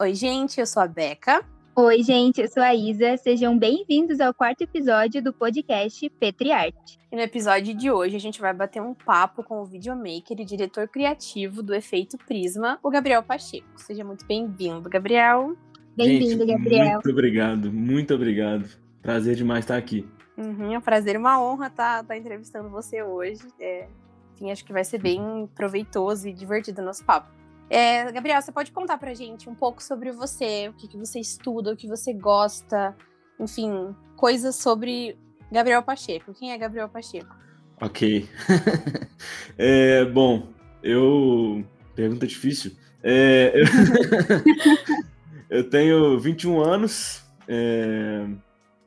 Oi, 0.00 0.14
gente, 0.14 0.60
eu 0.60 0.66
sou 0.66 0.80
a 0.80 0.86
Beca. 0.86 1.44
Oi, 1.74 2.04
gente, 2.04 2.40
eu 2.40 2.46
sou 2.46 2.62
a 2.62 2.72
Isa. 2.72 3.16
Sejam 3.16 3.58
bem-vindos 3.58 4.20
ao 4.20 4.32
quarto 4.32 4.60
episódio 4.62 5.20
do 5.20 5.32
podcast 5.32 6.08
Petriarte. 6.10 7.00
E 7.10 7.16
no 7.16 7.20
episódio 7.20 7.74
de 7.74 7.90
hoje 7.90 8.14
a 8.14 8.20
gente 8.20 8.40
vai 8.40 8.54
bater 8.54 8.80
um 8.80 8.94
papo 8.94 9.42
com 9.42 9.60
o 9.60 9.64
videomaker 9.64 10.38
e 10.38 10.44
diretor 10.44 10.86
criativo 10.86 11.64
do 11.64 11.74
Efeito 11.74 12.16
Prisma, 12.16 12.78
o 12.80 12.90
Gabriel 12.90 13.24
Pacheco. 13.24 13.66
Seja 13.74 14.04
muito 14.04 14.24
bem-vindo, 14.24 14.88
Gabriel. 14.88 15.56
Bem-vindo, 15.96 16.46
Gabriel. 16.46 16.92
Muito 16.92 17.10
obrigado, 17.10 17.72
muito 17.72 18.14
obrigado. 18.14 18.68
Prazer 19.02 19.34
demais 19.34 19.64
estar 19.64 19.76
aqui. 19.76 20.08
Uhum, 20.36 20.72
é 20.72 20.78
um 20.78 20.80
prazer 20.80 21.16
e 21.16 21.18
uma 21.18 21.42
honra 21.42 21.66
estar, 21.66 22.02
estar 22.02 22.16
entrevistando 22.16 22.70
você 22.70 23.02
hoje. 23.02 23.42
É, 23.58 23.88
enfim, 24.36 24.52
acho 24.52 24.64
que 24.64 24.72
vai 24.72 24.84
ser 24.84 24.98
bem 24.98 25.50
proveitoso 25.56 26.28
e 26.28 26.32
divertido 26.32 26.82
o 26.82 26.84
nosso 26.84 27.04
papo. 27.04 27.36
É, 27.70 28.10
Gabriel, 28.10 28.40
você 28.40 28.50
pode 28.50 28.72
contar 28.72 28.96
pra 28.98 29.12
gente 29.12 29.48
um 29.48 29.54
pouco 29.54 29.82
sobre 29.82 30.10
você, 30.10 30.68
o 30.68 30.72
que, 30.72 30.88
que 30.88 30.96
você 30.96 31.20
estuda, 31.20 31.72
o 31.72 31.76
que 31.76 31.86
você 31.86 32.14
gosta, 32.14 32.96
enfim, 33.38 33.94
coisas 34.16 34.56
sobre 34.56 35.16
Gabriel 35.52 35.82
Pacheco. 35.82 36.32
Quem 36.32 36.52
é 36.52 36.58
Gabriel 36.58 36.88
Pacheco? 36.88 37.34
Ok. 37.80 38.28
é, 39.58 40.04
bom, 40.06 40.48
eu. 40.82 41.64
Pergunta 41.94 42.26
difícil. 42.26 42.72
É, 43.02 43.52
eu... 43.54 43.64
eu 45.58 45.70
tenho 45.70 46.18
21 46.18 46.60
anos, 46.60 47.22
é... 47.46 48.26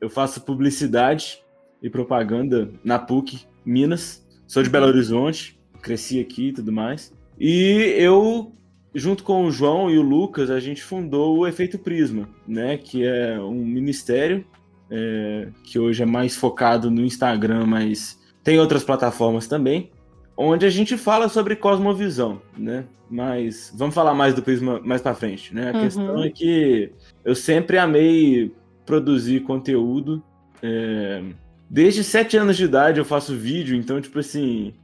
eu 0.00 0.10
faço 0.10 0.40
publicidade 0.42 1.42
e 1.82 1.88
propaganda 1.88 2.70
na 2.84 2.98
PUC, 2.98 3.46
Minas. 3.64 4.26
Sou 4.46 4.62
de 4.62 4.68
Belo 4.68 4.86
Horizonte, 4.86 5.58
cresci 5.80 6.20
aqui 6.20 6.48
e 6.48 6.52
tudo 6.52 6.72
mais. 6.72 7.12
E 7.38 7.94
eu 7.96 8.52
junto 8.94 9.24
com 9.24 9.44
o 9.44 9.50
João 9.50 9.90
e 9.90 9.98
o 9.98 10.02
Lucas, 10.02 10.50
a 10.50 10.60
gente 10.60 10.82
fundou 10.82 11.38
o 11.38 11.46
Efeito 11.46 11.78
Prisma, 11.78 12.28
né? 12.46 12.76
Que 12.76 13.04
é 13.04 13.38
um 13.40 13.64
ministério 13.64 14.44
é, 14.90 15.48
que 15.64 15.78
hoje 15.78 16.02
é 16.02 16.06
mais 16.06 16.36
focado 16.36 16.90
no 16.90 17.02
Instagram, 17.02 17.66
mas 17.66 18.20
tem 18.44 18.58
outras 18.58 18.84
plataformas 18.84 19.46
também, 19.46 19.90
onde 20.36 20.66
a 20.66 20.70
gente 20.70 20.96
fala 20.96 21.28
sobre 21.28 21.56
cosmovisão, 21.56 22.42
né? 22.56 22.84
Mas 23.10 23.72
vamos 23.76 23.94
falar 23.94 24.14
mais 24.14 24.34
do 24.34 24.42
Prisma 24.42 24.80
mais 24.84 25.00
para 25.00 25.14
frente, 25.14 25.54
né? 25.54 25.70
A 25.70 25.74
uhum. 25.74 25.82
questão 25.82 26.22
é 26.22 26.30
que 26.30 26.92
eu 27.24 27.34
sempre 27.34 27.78
amei 27.78 28.52
produzir 28.84 29.40
conteúdo. 29.40 30.22
É, 30.62 31.22
desde 31.68 32.04
sete 32.04 32.36
anos 32.36 32.56
de 32.56 32.64
idade 32.64 32.98
eu 32.98 33.04
faço 33.04 33.36
vídeo, 33.36 33.76
então, 33.76 34.00
tipo 34.00 34.18
assim, 34.18 34.74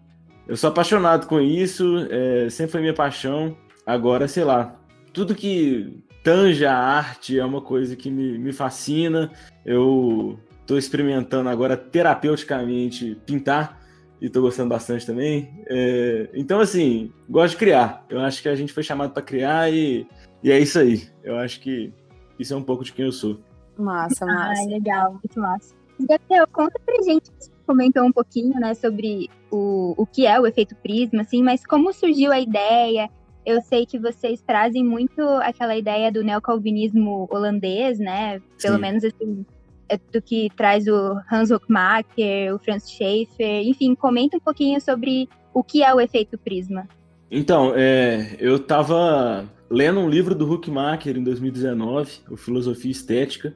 eu 0.47 0.57
sou 0.57 0.69
apaixonado 0.69 1.27
com 1.27 1.41
isso, 1.41 2.07
é, 2.11 2.49
sempre 2.49 2.73
foi 2.73 2.81
minha 2.81 2.95
paixão. 2.95 3.57
Agora, 3.89 4.29
sei 4.29 4.45
lá, 4.45 4.79
tudo 5.15 5.35
que 5.35 5.99
tange 6.23 6.67
a 6.67 6.77
arte 6.77 7.39
é 7.39 7.43
uma 7.43 7.63
coisa 7.63 7.97
que 7.97 8.11
me, 8.11 8.37
me 8.37 8.53
fascina. 8.53 9.33
Eu 9.65 10.39
estou 10.61 10.77
experimentando 10.77 11.49
agora 11.49 11.75
terapeuticamente 11.75 13.19
pintar 13.25 13.81
e 14.21 14.27
estou 14.27 14.43
gostando 14.43 14.69
bastante 14.69 15.07
também. 15.07 15.65
É, 15.67 16.29
então, 16.35 16.61
assim, 16.61 17.11
gosto 17.31 17.53
de 17.53 17.61
criar. 17.61 18.05
Eu 18.11 18.21
acho 18.21 18.43
que 18.43 18.51
a 18.51 18.55
gente 18.55 18.75
foi 18.75 18.83
chamado 18.83 19.15
para 19.15 19.23
criar 19.23 19.73
e, 19.73 20.07
e 20.43 20.53
é 20.53 20.61
isso 20.61 20.79
aí. 20.79 21.09
Eu 21.25 21.39
acho 21.39 21.59
que 21.59 21.91
isso 22.39 22.53
é 22.53 22.57
um 22.59 22.63
pouco 22.63 22.85
de 22.85 22.93
quem 22.93 23.07
eu 23.07 23.13
sou. 23.13 23.41
Massa, 23.79 24.27
massa. 24.27 24.65
Ah, 24.65 24.67
legal, 24.67 25.13
muito 25.13 25.41
massa. 25.41 25.75
Gabriel, 25.99 26.47
conta 26.53 26.79
pra 26.85 27.03
gente, 27.03 27.31
você 27.39 27.51
comentou 27.67 28.05
um 28.05 28.13
pouquinho, 28.13 28.61
né, 28.61 28.75
sobre 28.75 29.31
o, 29.51 29.95
o 29.97 30.05
que 30.05 30.27
é 30.27 30.39
o 30.39 30.47
efeito 30.47 30.77
prisma, 30.77 31.23
assim, 31.23 31.43
mas 31.43 31.65
como 31.65 31.91
surgiu 31.91 32.31
a 32.31 32.39
ideia? 32.39 33.09
Eu 33.49 33.63
sei 33.63 33.87
que 33.87 33.99
vocês 33.99 34.43
trazem 34.43 34.85
muito 34.85 35.23
aquela 35.41 35.75
ideia 35.75 36.13
do 36.13 36.23
neocalvinismo 36.23 37.27
holandês, 37.31 37.99
né? 37.99 38.43
Pelo 38.61 38.75
Sim. 38.75 38.81
menos 38.83 39.05
assim, 39.05 39.47
é 39.89 39.99
do 40.13 40.21
que 40.21 40.51
traz 40.55 40.87
o 40.87 41.19
Hans 41.33 41.51
Hochmacher, 41.51 42.55
o 42.55 42.59
Franz 42.59 42.91
Schaeffer, 42.91 43.67
enfim, 43.67 43.95
comenta 43.95 44.37
um 44.37 44.41
pouquinho 44.41 44.79
sobre 44.83 45.31
o 45.55 45.65
que 45.65 45.83
é 45.83 45.95
o 45.95 45.99
efeito 45.99 46.37
prisma. 46.37 46.87
Então, 47.31 47.73
é, 47.75 48.37
eu 48.39 48.57
estava 48.57 49.49
lendo 49.71 50.01
um 50.01 50.11
livro 50.11 50.35
do 50.35 50.51
Huckmacher 50.53 51.17
em 51.17 51.25
2019, 51.25 52.21
o 52.31 52.37
Filosofia 52.37 52.91
Estética, 52.91 53.55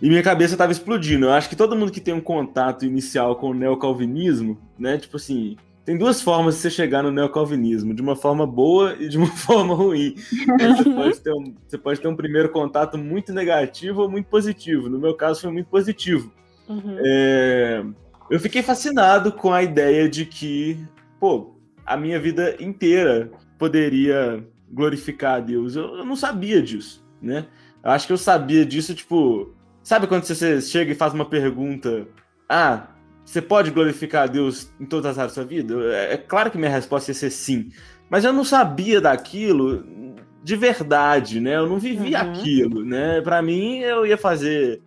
e 0.00 0.08
minha 0.08 0.22
cabeça 0.22 0.54
estava 0.54 0.72
explodindo. 0.72 1.26
Eu 1.26 1.32
acho 1.32 1.50
que 1.50 1.56
todo 1.56 1.76
mundo 1.76 1.92
que 1.92 2.00
tem 2.00 2.14
um 2.14 2.22
contato 2.22 2.86
inicial 2.86 3.36
com 3.36 3.50
o 3.50 3.54
neocalvinismo, 3.54 4.58
né, 4.78 4.96
tipo 4.96 5.16
assim, 5.16 5.58
tem 5.86 5.96
duas 5.96 6.20
formas 6.20 6.56
de 6.56 6.62
você 6.62 6.68
chegar 6.68 7.04
no 7.04 7.12
neocalvinismo, 7.12 7.94
de 7.94 8.02
uma 8.02 8.16
forma 8.16 8.44
boa 8.44 8.96
e 8.98 9.08
de 9.08 9.16
uma 9.16 9.28
forma 9.38 9.72
ruim. 9.72 10.16
Você 10.16 10.90
pode, 10.90 11.20
ter 11.20 11.32
um, 11.32 11.54
você 11.64 11.78
pode 11.78 12.00
ter 12.00 12.08
um 12.08 12.16
primeiro 12.16 12.48
contato 12.48 12.98
muito 12.98 13.32
negativo 13.32 14.02
ou 14.02 14.10
muito 14.10 14.26
positivo. 14.28 14.88
No 14.88 14.98
meu 14.98 15.14
caso, 15.14 15.42
foi 15.42 15.52
muito 15.52 15.68
positivo. 15.68 16.32
Uhum. 16.68 16.98
É, 16.98 17.84
eu 18.28 18.40
fiquei 18.40 18.64
fascinado 18.64 19.30
com 19.30 19.52
a 19.52 19.62
ideia 19.62 20.08
de 20.08 20.26
que, 20.26 20.76
pô, 21.20 21.54
a 21.86 21.96
minha 21.96 22.18
vida 22.18 22.56
inteira 22.58 23.30
poderia 23.56 24.44
glorificar 24.68 25.36
a 25.36 25.40
Deus. 25.40 25.76
Eu, 25.76 25.98
eu 25.98 26.04
não 26.04 26.16
sabia 26.16 26.60
disso, 26.60 27.06
né? 27.22 27.46
Eu 27.84 27.92
acho 27.92 28.08
que 28.08 28.12
eu 28.12 28.18
sabia 28.18 28.66
disso, 28.66 28.92
tipo, 28.92 29.54
sabe 29.84 30.08
quando 30.08 30.24
você 30.24 30.60
chega 30.60 30.90
e 30.90 30.96
faz 30.96 31.14
uma 31.14 31.24
pergunta, 31.24 32.08
ah, 32.48 32.88
você 33.26 33.42
pode 33.42 33.72
glorificar 33.72 34.22
a 34.22 34.26
Deus 34.28 34.70
em 34.78 34.86
todas 34.86 35.10
as 35.10 35.18
áreas 35.18 35.32
da 35.32 35.42
sua 35.42 35.44
vida? 35.44 35.74
É, 35.92 36.14
é 36.14 36.16
claro 36.16 36.48
que 36.48 36.56
minha 36.56 36.70
resposta 36.70 37.10
ia 37.10 37.14
ser 37.14 37.30
sim. 37.30 37.70
Mas 38.08 38.24
eu 38.24 38.32
não 38.32 38.44
sabia 38.44 39.00
daquilo 39.00 39.84
de 40.44 40.54
verdade, 40.54 41.40
né? 41.40 41.56
Eu 41.56 41.66
não 41.66 41.76
vivia 41.76 42.22
uhum. 42.22 42.30
aquilo, 42.30 42.84
né? 42.84 43.20
Para 43.20 43.42
mim, 43.42 43.80
eu 43.80 44.06
ia 44.06 44.16
fazer 44.16 44.80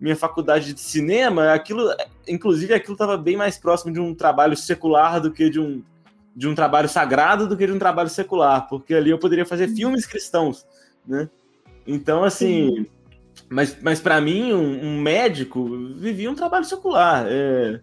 minha 0.00 0.16
faculdade 0.16 0.74
de 0.74 0.80
cinema, 0.80 1.52
aquilo, 1.52 1.88
inclusive, 2.26 2.74
aquilo 2.74 2.94
estava 2.94 3.16
bem 3.16 3.36
mais 3.36 3.56
próximo 3.56 3.92
de 3.92 4.00
um 4.00 4.12
trabalho 4.12 4.56
secular 4.56 5.20
do 5.20 5.30
que 5.30 5.48
de 5.48 5.60
um, 5.60 5.80
de 6.34 6.48
um 6.48 6.54
trabalho 6.54 6.88
sagrado 6.88 7.46
do 7.46 7.56
que 7.56 7.64
de 7.64 7.72
um 7.72 7.78
trabalho 7.78 8.08
secular, 8.08 8.68
porque 8.68 8.92
ali 8.92 9.10
eu 9.10 9.18
poderia 9.20 9.46
fazer 9.46 9.68
uhum. 9.68 9.76
filmes 9.76 10.04
cristãos, 10.04 10.66
né? 11.06 11.30
Então, 11.86 12.24
assim, 12.24 12.86
mas, 13.48 13.76
mas 13.82 14.00
para 14.00 14.20
mim, 14.20 14.52
um, 14.52 14.84
um, 14.84 15.00
médico 15.00 15.68
vivia 15.96 16.30
um 16.30 16.34
trabalho 16.34 16.64
secular. 16.64 17.26
É, 17.28 17.80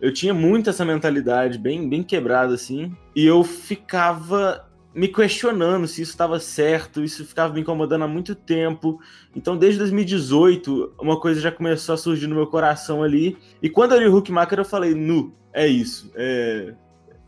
eu 0.00 0.12
tinha 0.12 0.34
muito 0.34 0.70
essa 0.70 0.84
mentalidade 0.84 1.58
bem, 1.58 1.88
bem 1.88 2.02
quebrada, 2.02 2.54
assim. 2.54 2.94
E 3.14 3.24
eu 3.24 3.44
ficava 3.44 4.68
me 4.94 5.08
questionando 5.08 5.86
se 5.86 6.02
isso 6.02 6.10
estava 6.10 6.38
certo, 6.38 7.02
isso 7.02 7.24
ficava 7.24 7.54
me 7.54 7.60
incomodando 7.60 8.02
há 8.02 8.08
muito 8.08 8.34
tempo. 8.34 9.00
Então, 9.34 9.56
desde 9.56 9.78
2018, 9.78 10.94
uma 11.00 11.18
coisa 11.18 11.40
já 11.40 11.50
começou 11.50 11.94
a 11.94 11.98
surgir 11.98 12.26
no 12.26 12.34
meu 12.34 12.46
coração 12.46 13.02
ali. 13.02 13.36
E 13.62 13.70
quando 13.70 13.92
eu 13.92 14.00
li 14.00 14.06
o 14.06 14.16
Huckmacher, 14.16 14.58
eu 14.58 14.64
falei, 14.64 14.94
nu, 14.94 15.34
é 15.52 15.66
isso. 15.66 16.10
É... 16.14 16.74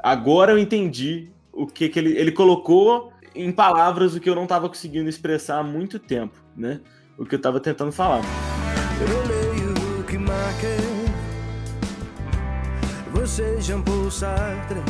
Agora 0.03 0.53
eu 0.53 0.59
entendi 0.59 1.31
o 1.53 1.67
que, 1.67 1.89
que 1.89 1.99
ele, 1.99 2.17
ele 2.19 2.33
colocou 2.33 3.13
em 3.35 3.51
palavras 3.51 4.15
o 4.15 4.21
que 4.21 4.29
eu 4.29 4.35
não 4.35 4.45
estava 4.45 4.69
conseguindo 4.69 5.09
expressar 5.09 5.59
há 5.59 5.63
muito 5.63 5.99
tempo, 5.99 6.37
né? 6.57 6.81
O 7.19 7.25
que 7.25 7.35
eu 7.35 7.41
tava 7.41 7.61
tentando 7.61 7.93
falar. 7.93 8.21
Eu 9.01 9.29
leio 9.29 9.45
você 13.27 13.61
Jean 13.61 13.81
Paul 13.81 14.11
Sartre. 14.11 14.81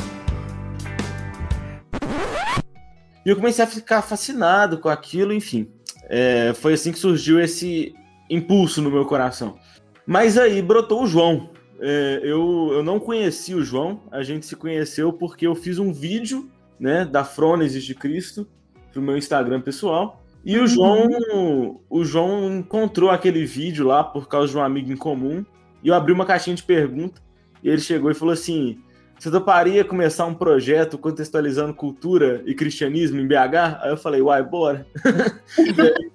E 3.24 3.30
eu 3.30 3.36
comecei 3.36 3.64
a 3.64 3.66
ficar 3.66 4.02
fascinado 4.02 4.78
com 4.78 4.88
aquilo, 4.88 5.32
enfim. 5.32 5.70
É, 6.08 6.52
foi 6.52 6.74
assim 6.74 6.90
que 6.90 6.98
surgiu 6.98 7.40
esse 7.40 7.94
impulso 8.28 8.82
no 8.82 8.90
meu 8.90 9.06
coração. 9.06 9.56
Mas 10.04 10.36
aí 10.36 10.60
brotou 10.60 11.04
o 11.04 11.06
João. 11.06 11.50
É, 11.80 12.20
eu, 12.22 12.70
eu 12.72 12.82
não 12.82 12.98
conheci 12.98 13.54
o 13.54 13.64
João, 13.64 14.02
a 14.10 14.22
gente 14.22 14.46
se 14.46 14.56
conheceu 14.56 15.12
porque 15.12 15.46
eu 15.46 15.54
fiz 15.54 15.78
um 15.78 15.92
vídeo 15.92 16.50
né, 16.78 17.04
da 17.04 17.24
Frônesis 17.24 17.84
de 17.84 17.94
Cristo 17.94 18.48
pro 18.92 19.00
meu 19.00 19.16
Instagram 19.16 19.60
pessoal. 19.60 20.23
E 20.44 20.58
o 20.58 20.66
João, 20.66 21.80
o 21.88 22.04
João 22.04 22.58
encontrou 22.58 23.10
aquele 23.10 23.46
vídeo 23.46 23.86
lá 23.86 24.04
por 24.04 24.28
causa 24.28 24.52
de 24.52 24.58
um 24.58 24.62
amigo 24.62 24.92
em 24.92 24.96
comum. 24.96 25.44
E 25.82 25.88
eu 25.88 25.94
abri 25.94 26.12
uma 26.12 26.26
caixinha 26.26 26.54
de 26.54 26.62
pergunta. 26.62 27.20
E 27.62 27.68
ele 27.68 27.80
chegou 27.80 28.10
e 28.10 28.14
falou 28.14 28.34
assim: 28.34 28.78
Você 29.18 29.30
toparia 29.30 29.84
começar 29.84 30.26
um 30.26 30.34
projeto 30.34 30.98
contextualizando 30.98 31.72
cultura 31.72 32.42
e 32.44 32.54
cristianismo 32.54 33.18
em 33.18 33.26
BH? 33.26 33.80
Aí 33.80 33.90
eu 33.90 33.96
falei: 33.96 34.20
Uai, 34.20 34.42
bora. 34.42 34.86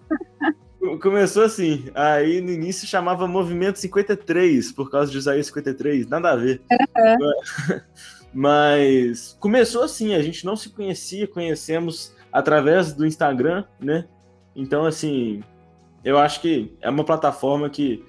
Começou 1.01 1.43
assim. 1.43 1.89
Aí 1.93 2.39
no 2.39 2.51
início 2.51 2.87
chamava 2.87 3.27
Movimento 3.27 3.79
53, 3.79 4.71
por 4.71 4.89
causa 4.91 5.11
de 5.11 5.17
Isaías 5.17 5.47
53. 5.47 6.07
Nada 6.07 6.31
a 6.31 6.35
ver. 6.35 6.61
Uhum. 6.71 7.79
Mas 8.33 9.35
começou 9.39 9.83
assim. 9.83 10.13
A 10.13 10.21
gente 10.21 10.45
não 10.45 10.55
se 10.55 10.69
conhecia, 10.69 11.27
conhecemos 11.27 12.15
através 12.31 12.93
do 12.93 13.05
Instagram, 13.05 13.63
né? 13.79 14.05
Então, 14.59 14.85
assim, 14.85 15.41
eu 16.03 16.17
acho 16.17 16.41
que 16.41 16.75
é 16.81 16.89
uma 16.89 17.03
plataforma 17.05 17.69
que, 17.69 18.03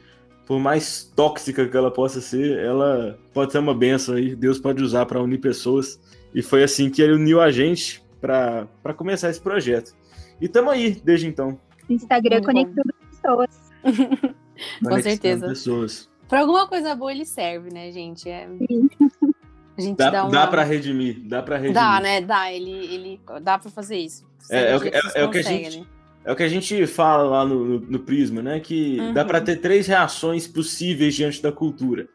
por 0.46 0.58
mais 0.58 1.04
tóxica 1.14 1.66
que 1.68 1.76
ela 1.76 1.90
possa 1.92 2.20
ser, 2.20 2.58
ela 2.58 3.16
pode 3.32 3.52
ser 3.52 3.58
uma 3.58 3.72
benção 3.74 4.16
aí. 4.16 4.34
Deus 4.34 4.58
pode 4.58 4.82
usar 4.82 5.06
para 5.06 5.22
unir 5.22 5.38
pessoas. 5.38 6.00
E 6.34 6.42
foi 6.42 6.62
assim 6.64 6.90
que 6.90 7.00
ele 7.00 7.14
uniu 7.14 7.40
a 7.40 7.50
gente 7.52 8.02
para 8.20 8.66
começar 8.96 9.30
esse 9.30 9.40
projeto. 9.40 9.94
E 10.40 10.46
estamos 10.46 10.72
aí 10.72 11.00
desde 11.04 11.26
então. 11.28 11.56
Instagram 11.88 12.36
Muito 12.42 12.46
conectando 12.46 12.94
pessoas. 13.10 13.70
Com 14.82 15.02
certeza. 15.02 15.46
Pessoas. 15.48 16.10
Pra 16.28 16.40
alguma 16.40 16.66
coisa 16.66 16.94
boa 16.94 17.12
ele 17.12 17.24
serve, 17.24 17.72
né, 17.72 17.90
gente? 17.90 18.28
É... 18.28 18.48
Sim. 18.68 18.88
A 19.78 19.82
gente 19.82 19.96
Dá, 19.96 20.10
dá 20.10 20.22
uma... 20.24 20.30
dá 20.30 20.46
pra 20.46 20.62
redimir, 20.62 21.20
dá 21.26 21.42
pra 21.42 21.56
redimir. 21.56 21.74
Dá, 21.74 22.00
né? 22.00 22.20
Dá, 22.20 22.52
ele, 22.52 22.70
ele 22.70 23.20
dá 23.40 23.58
pra 23.58 23.70
fazer 23.70 23.96
isso. 23.96 24.26
É, 24.50 24.58
é 24.58 24.76
é- 24.76 25.00
é 25.14 25.24
o 25.24 25.30
que 25.30 25.38
a 25.38 25.42
gente- 25.42 25.78
né? 25.80 25.86
É 26.24 26.32
o 26.32 26.36
que 26.36 26.42
a 26.42 26.48
gente 26.48 26.86
fala 26.86 27.22
lá 27.24 27.44
no, 27.46 27.64
no, 27.64 27.80
no 27.80 27.98
Prisma, 27.98 28.42
né? 28.42 28.60
Que 28.60 28.98
Uhum. 29.00 29.12
dá 29.14 29.24
pra 29.24 29.40
ter 29.40 29.56
três 29.56 29.86
reações 29.86 30.46
possíveis 30.46 31.14
diante 31.14 31.42
da 31.42 31.50
cultura: 31.50 32.08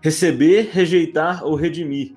receber, 0.00 0.70
rejeitar 0.72 1.44
ou 1.44 1.54
redimir. 1.54 2.14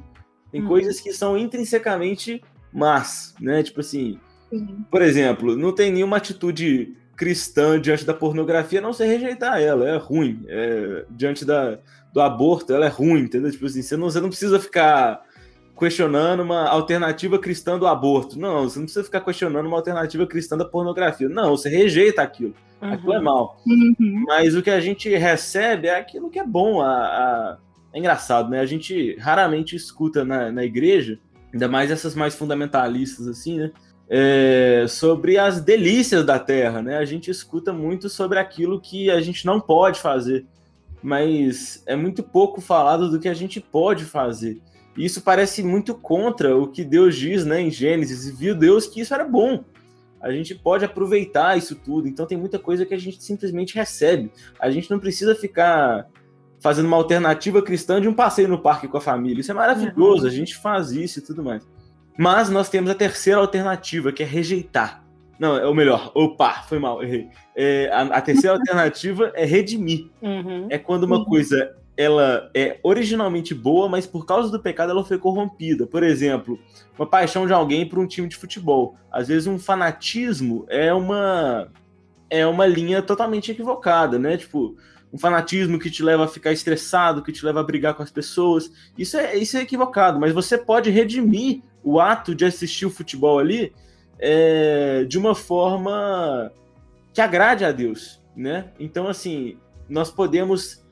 Tem 0.52 0.62
Uhum. 0.62 0.68
coisas 0.68 1.00
que 1.02 1.12
são 1.12 1.38
intrinsecamente 1.38 2.42
más, 2.72 3.34
né? 3.42 3.64
Tipo 3.64 3.80
assim, 3.80 4.20
Sim. 4.52 4.86
por 4.92 5.02
exemplo, 5.02 5.56
não 5.56 5.74
tem 5.74 5.92
nenhuma 5.92 6.18
atitude 6.18 6.96
cristã 7.16 7.80
diante 7.80 8.06
da 8.06 8.14
pornografia, 8.14 8.82
não 8.82 8.94
ser 8.94 9.06
rejeitar 9.06 9.60
ela, 9.62 9.88
é 9.88 9.98
ruim. 9.98 10.44
É, 10.48 11.06
diante 11.10 11.46
da, 11.46 11.80
do 12.14 12.22
aborto, 12.22 12.74
ela 12.74 12.86
é 12.86 12.90
ruim, 12.90 13.22
entendeu? 13.22 13.52
Tipo 13.52 13.66
assim, 13.66 13.82
você 13.82 13.96
não, 13.98 14.10
você 14.10 14.20
não 14.22 14.30
precisa 14.30 14.60
ficar 14.60 15.22
questionando 15.78 16.42
uma 16.42 16.68
alternativa 16.70 17.38
cristã 17.40 17.78
do 17.78 17.88
aborto. 17.88 18.40
Não, 18.40 18.64
você 18.70 18.78
não 18.80 18.86
precisa 18.86 19.04
ficar 19.04 19.22
questionando 19.22 19.66
uma 19.66 19.78
alternativa 19.78 20.26
cristã 20.28 20.58
da 20.58 20.66
pornografia. 20.66 21.28
Não, 21.28 21.52
você 21.52 21.70
rejeita 21.70 22.22
aquilo. 22.22 22.54
Aquilo 22.82 23.14
é 23.14 23.18
Uhum. 23.18 23.24
mal. 23.24 23.58
Uhum. 23.66 24.24
Mas 24.28 24.56
o 24.56 24.62
que 24.62 24.70
a 24.70 24.80
gente 24.80 25.10
recebe 25.16 25.88
é 25.88 25.98
aquilo 25.98 26.30
que 26.30 26.40
é 26.40 26.46
bom. 26.46 26.82
A, 26.82 26.88
a- 26.92 27.58
É 27.96 28.00
engraçado, 28.00 28.50
né? 28.50 28.60
A 28.60 28.66
gente 28.66 29.16
raramente 29.20 29.76
escuta 29.76 30.26
na, 30.26 30.52
na 30.52 30.64
igreja, 30.64 31.20
ainda 31.54 31.68
mais 31.68 31.92
essas 31.92 32.16
mais 32.16 32.34
fundamentalistas, 32.34 33.28
assim, 33.28 33.60
né? 33.60 33.72
É, 34.10 34.86
sobre 34.90 35.38
as 35.38 35.62
delícias 35.62 36.26
da 36.26 36.40
terra, 36.40 36.82
né? 36.82 36.98
A 36.98 37.06
gente 37.06 37.30
escuta 37.32 37.72
muito 37.72 38.10
sobre 38.10 38.40
aquilo 38.40 38.82
que 38.82 39.10
a 39.12 39.22
gente 39.22 39.46
não 39.46 39.62
pode 39.62 40.00
fazer, 40.02 40.46
mas 41.02 41.84
é 41.86 41.96
muito 41.96 42.24
pouco 42.24 42.60
falado 42.62 43.10
do 43.12 43.20
que 43.20 43.30
a 43.30 43.34
gente 43.34 43.60
pode 43.62 44.06
fazer. 44.06 44.60
E 44.98 45.06
isso 45.06 45.22
parece 45.22 45.64
muito 45.64 45.96
contra 45.96 46.56
o 46.56 46.68
que 46.68 46.84
Deus 46.84 47.16
diz 47.16 47.46
né, 47.46 47.60
em 47.62 47.72
Gênesis, 47.72 48.28
e 48.28 48.32
viu 48.32 48.56
Deus 48.56 48.86
que 48.88 49.02
isso 49.02 49.14
era 49.14 49.24
bom. 49.24 49.64
A 50.22 50.32
gente 50.32 50.56
pode 50.56 50.86
aproveitar 50.86 51.58
isso 51.58 51.76
tudo, 51.76 52.08
então 52.08 52.26
tem 52.26 52.38
muita 52.38 52.58
coisa 52.58 52.86
que 52.86 52.94
a 52.94 52.98
gente 53.00 53.22
simplesmente 53.24 53.76
recebe. 53.76 54.32
A 54.60 54.70
gente 54.72 54.90
não 54.90 55.00
precisa 55.00 55.36
ficar 55.36 56.08
fazendo 56.62 56.86
uma 56.86 56.96
alternativa 56.96 57.62
cristã 57.62 58.00
de 58.00 58.08
um 58.08 58.14
passeio 58.14 58.48
no 58.48 58.58
parque 58.58 58.88
com 58.88 58.96
a 58.98 59.02
família. 59.02 59.42
Isso 59.42 59.52
é 59.52 59.54
maravilhoso, 59.54 60.22
Uhum. 60.24 60.28
a 60.30 60.32
gente 60.32 60.56
faz 60.56 60.92
isso 60.92 61.20
e 61.20 61.22
tudo 61.22 61.44
mais. 61.44 61.68
Mas 62.18 62.50
nós 62.50 62.70
temos 62.70 62.90
a 62.90 62.96
terceira 62.96 63.42
alternativa, 63.42 64.12
que 64.14 64.24
é 64.24 64.26
rejeitar. 64.26 65.04
Não, 65.38 65.58
é 65.58 65.68
o 65.68 65.74
melhor. 65.74 66.12
Opa, 66.16 66.64
foi 66.70 66.80
mal, 66.80 67.04
errei. 67.04 67.28
É, 67.54 67.90
a, 67.92 68.04
a 68.04 68.22
terceira 68.22 68.56
alternativa 68.56 69.32
é 69.36 69.44
redimir. 69.44 70.10
Uhum. 70.22 70.68
É 70.70 70.78
quando 70.78 71.04
uma 71.04 71.18
Uhum. 71.18 71.26
coisa 71.26 71.76
ela 71.96 72.50
é 72.54 72.80
originalmente 72.84 73.54
boa, 73.54 73.88
mas 73.88 74.08
por 74.08 74.26
causa 74.26 74.50
do 74.50 74.60
pecado 74.60 74.92
ela 74.92 75.06
foi 75.06 75.18
corrompida. 75.18 75.86
Por 75.86 76.04
exemplo, 76.04 76.60
uma 76.98 77.08
paixão 77.08 77.46
de 77.46 77.54
alguém 77.54 77.88
por 77.88 78.00
um 78.00 78.08
time 78.08 78.28
de 78.28 78.36
futebol. 78.36 78.96
Às 79.12 79.28
vezes 79.28 79.48
um 79.48 79.60
fanatismo 79.60 80.66
é 80.70 80.94
uma 80.94 81.72
é 82.30 82.48
uma 82.48 82.66
linha 82.66 83.02
totalmente 83.02 83.52
equivocada, 83.52 84.18
né? 84.18 84.38
Tipo, 84.38 84.76
um 85.14 85.18
fanatismo 85.20 85.78
que 85.78 85.92
te 85.92 86.02
leva 86.02 86.26
a 86.26 86.28
ficar 86.28 86.52
estressado, 86.52 87.22
que 87.22 87.32
te 87.32 87.46
leva 87.46 87.60
a 87.60 87.64
brigar 87.64 87.94
com 87.94 88.02
as 88.02 88.10
pessoas. 88.10 88.72
Isso 88.98 89.16
é, 89.18 89.38
isso 89.38 89.56
é 89.56 89.62
equivocado, 89.62 90.20
mas 90.20 90.34
você 90.34 90.58
pode 90.58 90.90
redimir 90.90 91.62
o 91.84 92.00
ato 92.00 92.34
de 92.34 92.44
assistir 92.44 92.88
o 92.88 92.90
futebol 92.90 93.38
ali 93.38 93.72
é, 94.18 95.06
de 95.08 95.20
uma 95.20 95.36
forma 95.36 96.52
que 97.14 97.22
agrade 97.22 97.64
a 97.64 97.72
Deus, 97.72 98.20
né? 98.36 98.72
Então, 98.80 99.08
assim, 99.08 99.60
nós 99.88 100.10
podemos 100.10 100.83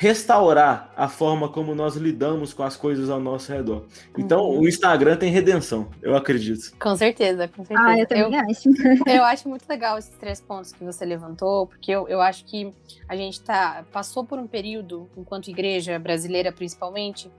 restaurar 0.00 0.90
a 0.96 1.08
forma 1.08 1.46
como 1.46 1.74
nós 1.74 1.94
lidamos 1.94 2.54
com 2.54 2.62
as 2.62 2.74
coisas 2.74 3.10
ao 3.10 3.20
nosso 3.20 3.52
redor. 3.52 3.84
Então, 4.16 4.40
Uhum. 4.48 4.60
o 4.60 4.66
Instagram 4.66 5.14
tem 5.14 5.30
redenção, 5.30 5.90
eu 6.00 6.16
acredito. 6.16 6.74
Com 6.80 6.96
certeza, 6.96 7.46
com 7.48 7.62
certeza. 7.62 7.86
Ah, 7.86 7.98
eu 7.98 8.06
também 8.06 8.34
acho. 8.40 8.70
Eu 9.06 9.22
acho 9.24 9.46
muito 9.46 9.68
legal 9.68 9.98
esses 9.98 10.16
três 10.16 10.40
pontos 10.40 10.72
que 10.72 10.82
você 10.82 11.04
levantou, 11.04 11.66
porque 11.66 11.92
eu, 11.92 12.08
eu 12.08 12.18
acho 12.22 12.46
que 12.46 12.72
a 13.06 13.14
gente 13.14 13.42
tá, 13.42 13.84
passou 13.92 14.24
por 14.24 14.38
um 14.38 14.46
período, 14.46 15.06
enquanto 15.18 15.48
igreja 15.50 15.98
brasileira 15.98 16.50
principalmente, 16.50 17.30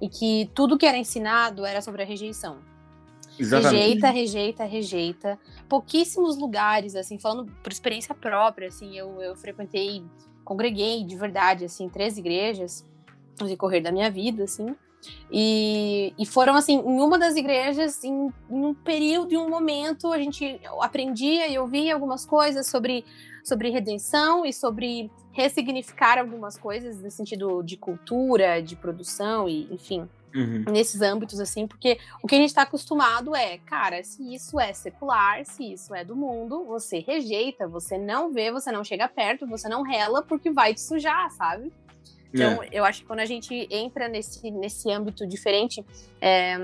e 0.00 0.08
que 0.08 0.50
tudo 0.54 0.78
que 0.78 0.86
era 0.86 0.96
ensinado 0.96 1.66
era 1.66 1.82
sobre 1.82 2.02
a 2.02 2.06
rejeição. 2.06 2.56
Rejeita, 3.38 4.08
rejeita, 4.08 4.64
rejeita. 4.64 5.38
Pouquíssimos 5.68 6.38
lugares, 6.38 6.94
assim, 6.96 7.18
falando 7.18 7.52
por 7.62 7.70
experiência 7.70 8.14
própria, 8.14 8.68
assim, 8.68 8.96
eu, 8.96 9.20
eu 9.20 9.36
frequentei, 9.36 10.02
congreguei 10.46 11.02
de 11.02 11.16
verdade, 11.16 11.64
assim, 11.64 11.88
três 11.88 12.16
igrejas 12.16 12.86
no 13.38 13.48
decorrer 13.48 13.82
da 13.82 13.90
minha 13.90 14.08
vida, 14.08 14.44
assim. 14.44 14.74
E, 15.30 16.14
e 16.16 16.24
foram, 16.24 16.54
assim, 16.54 16.78
em 16.78 17.00
uma 17.00 17.18
das 17.18 17.36
igrejas, 17.36 18.02
em, 18.04 18.32
em 18.48 18.64
um 18.64 18.72
período, 18.72 19.32
em 19.32 19.36
um 19.36 19.50
momento, 19.50 20.12
a 20.12 20.18
gente 20.18 20.60
aprendia 20.80 21.48
e 21.48 21.58
ouvia 21.58 21.94
algumas 21.94 22.24
coisas 22.24 22.66
sobre, 22.68 23.04
sobre 23.44 23.70
redenção 23.70 24.46
e 24.46 24.52
sobre 24.52 25.10
ressignificar 25.32 26.18
algumas 26.18 26.56
coisas 26.56 27.02
no 27.02 27.10
sentido 27.10 27.62
de 27.62 27.76
cultura, 27.76 28.62
de 28.62 28.76
produção 28.76 29.48
e, 29.48 29.68
enfim, 29.72 30.08
Uhum. 30.36 30.64
nesses 30.70 31.00
âmbitos, 31.00 31.40
assim, 31.40 31.66
porque 31.66 31.98
o 32.22 32.26
que 32.26 32.34
a 32.34 32.38
gente 32.38 32.50
está 32.50 32.62
acostumado 32.62 33.34
é, 33.34 33.56
cara, 33.58 34.04
se 34.04 34.34
isso 34.34 34.60
é 34.60 34.72
secular, 34.72 35.44
se 35.46 35.72
isso 35.72 35.94
é 35.94 36.04
do 36.04 36.14
mundo, 36.14 36.64
você 36.64 36.98
rejeita, 36.98 37.66
você 37.66 37.96
não 37.96 38.30
vê, 38.30 38.52
você 38.52 38.70
não 38.70 38.84
chega 38.84 39.08
perto, 39.08 39.46
você 39.46 39.66
não 39.66 39.82
rela 39.82 40.22
porque 40.22 40.50
vai 40.50 40.74
te 40.74 40.80
sujar, 40.82 41.30
sabe? 41.30 41.72
Então, 42.34 42.62
eu 42.70 42.84
acho 42.84 43.00
que 43.00 43.06
quando 43.06 43.20
a 43.20 43.24
gente 43.24 43.66
entra 43.70 44.08
nesse, 44.08 44.50
nesse 44.50 44.90
âmbito 44.90 45.26
diferente, 45.26 45.82
é, 46.20 46.56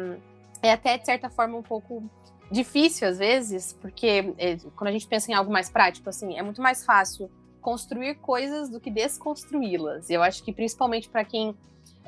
é 0.63 0.73
até, 0.73 0.99
de 0.99 1.07
certa 1.07 1.31
forma, 1.31 1.57
um 1.57 1.63
pouco 1.63 2.03
difícil 2.51 3.09
às 3.09 3.19
vezes, 3.19 3.73
porque 3.81 4.35
é, 4.37 4.57
quando 4.77 4.89
a 4.89 4.93
gente 4.93 5.07
pensa 5.07 5.31
em 5.31 5.35
algo 5.35 5.51
mais 5.51 5.71
prático, 5.71 6.11
assim, 6.11 6.37
é 6.37 6.43
muito 6.43 6.61
mais 6.61 6.85
fácil 6.85 7.31
construir 7.63 8.17
coisas 8.17 8.69
do 8.69 8.79
que 8.79 8.91
desconstruí-las. 8.91 10.11
Eu 10.11 10.23
acho 10.23 10.43
que 10.43 10.53
principalmente 10.53 11.09
para 11.09 11.25
quem 11.25 11.57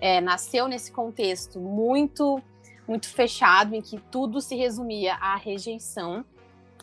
é, 0.00 0.20
nasceu 0.20 0.68
nesse 0.68 0.92
contexto 0.92 1.60
muito 1.60 2.42
muito 2.86 3.08
fechado 3.08 3.74
em 3.74 3.80
que 3.80 3.98
tudo 4.10 4.40
se 4.40 4.54
resumia 4.54 5.14
à 5.14 5.36
rejeição, 5.36 6.24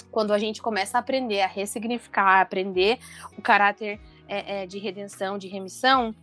quando 0.09 0.33
a 0.33 0.37
gente 0.37 0.61
começa 0.61 0.97
a 0.97 0.99
aprender 0.99 1.41
a 1.41 1.47
ressignificar, 1.47 2.39
a 2.39 2.41
aprender 2.41 2.99
o 3.37 3.41
caráter 3.41 3.99
é, 4.27 4.63
é, 4.63 4.65
de 4.65 4.79
redenção, 4.79 5.37
de 5.37 5.47
remissão, 5.47 6.13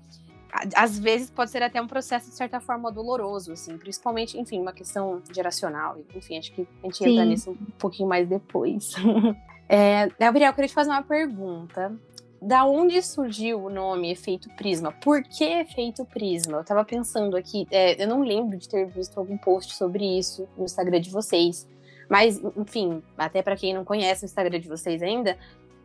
às 0.75 0.99
vezes 0.99 1.31
pode 1.31 1.51
ser 1.51 1.63
até 1.63 1.81
um 1.81 1.87
processo 1.87 2.31
de 2.31 2.37
certa 2.37 2.59
forma 2.59 2.91
doloroso, 2.91 3.53
assim, 3.53 3.77
principalmente, 3.77 4.39
enfim, 4.39 4.61
uma 4.61 4.73
questão 4.73 5.23
geracional. 5.33 5.99
Enfim, 6.15 6.39
acho 6.39 6.53
que 6.53 6.67
a 6.83 6.87
gente 6.87 7.05
entra 7.05 7.23
Sim. 7.23 7.29
nisso 7.29 7.51
um 7.51 7.71
pouquinho 7.79 8.09
mais 8.09 8.27
depois. 8.27 8.93
é, 9.69 10.09
Gabriel, 10.19 10.51
eu 10.51 10.55
queria 10.55 10.69
te 10.69 10.75
fazer 10.75 10.91
uma 10.91 11.03
pergunta. 11.03 11.95
Da 12.41 12.65
onde 12.65 13.03
surgiu 13.03 13.65
o 13.65 13.71
nome 13.71 14.13
Efeito 14.13 14.49
Prisma? 14.57 14.93
Por 14.93 15.23
que 15.23 15.45
Efeito 15.45 16.05
Prisma? 16.05 16.59
Eu 16.59 16.65
tava 16.65 16.85
pensando 16.85 17.37
aqui, 17.37 17.67
é, 17.71 18.01
eu 18.03 18.07
não 18.07 18.23
lembro 18.23 18.57
de 18.57 18.69
ter 18.69 18.87
visto 18.87 19.19
algum 19.19 19.37
post 19.37 19.75
sobre 19.75 20.05
isso 20.19 20.49
no 20.57 20.65
Instagram 20.65 21.01
de 21.01 21.11
vocês. 21.11 21.67
Mas, 22.09 22.41
enfim, 22.57 23.03
até 23.17 23.43
pra 23.43 23.57
quem 23.57 23.75
não 23.75 23.85
conhece 23.85 24.25
o 24.25 24.27
Instagram 24.27 24.61
de 24.61 24.69
vocês 24.69 25.03
ainda, 25.03 25.37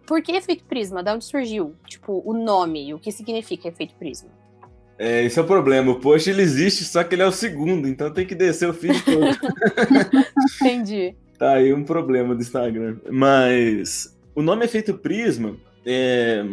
por 0.05 0.21
que 0.21 0.31
Efeito 0.31 0.63
Prisma? 0.65 1.01
Da 1.01 1.15
onde 1.15 1.25
surgiu? 1.25 1.75
Tipo, 1.87 2.21
o 2.23 2.33
nome, 2.33 2.93
o 2.93 2.99
que 2.99 3.11
significa 3.11 3.67
Efeito 3.67 3.95
Prisma? 3.95 4.29
É, 4.97 5.23
esse 5.23 5.39
é 5.39 5.41
o 5.41 5.47
problema. 5.47 5.91
O 5.91 5.99
post 5.99 6.29
ele 6.29 6.43
existe, 6.43 6.83
só 6.85 7.03
que 7.03 7.15
ele 7.15 7.23
é 7.23 7.27
o 7.27 7.31
segundo, 7.31 7.87
então 7.87 8.13
tem 8.13 8.27
que 8.27 8.35
descer 8.35 8.69
o 8.69 8.73
feed 8.73 9.01
todo. 9.03 9.25
Entendi. 10.61 11.15
Tá 11.37 11.53
aí 11.53 11.73
um 11.73 11.83
problema 11.83 12.35
do 12.35 12.41
Instagram. 12.41 12.97
Mas 13.11 14.15
o 14.35 14.41
nome 14.41 14.65
Efeito 14.65 14.93
Prisma, 14.93 15.57
é... 15.85 16.45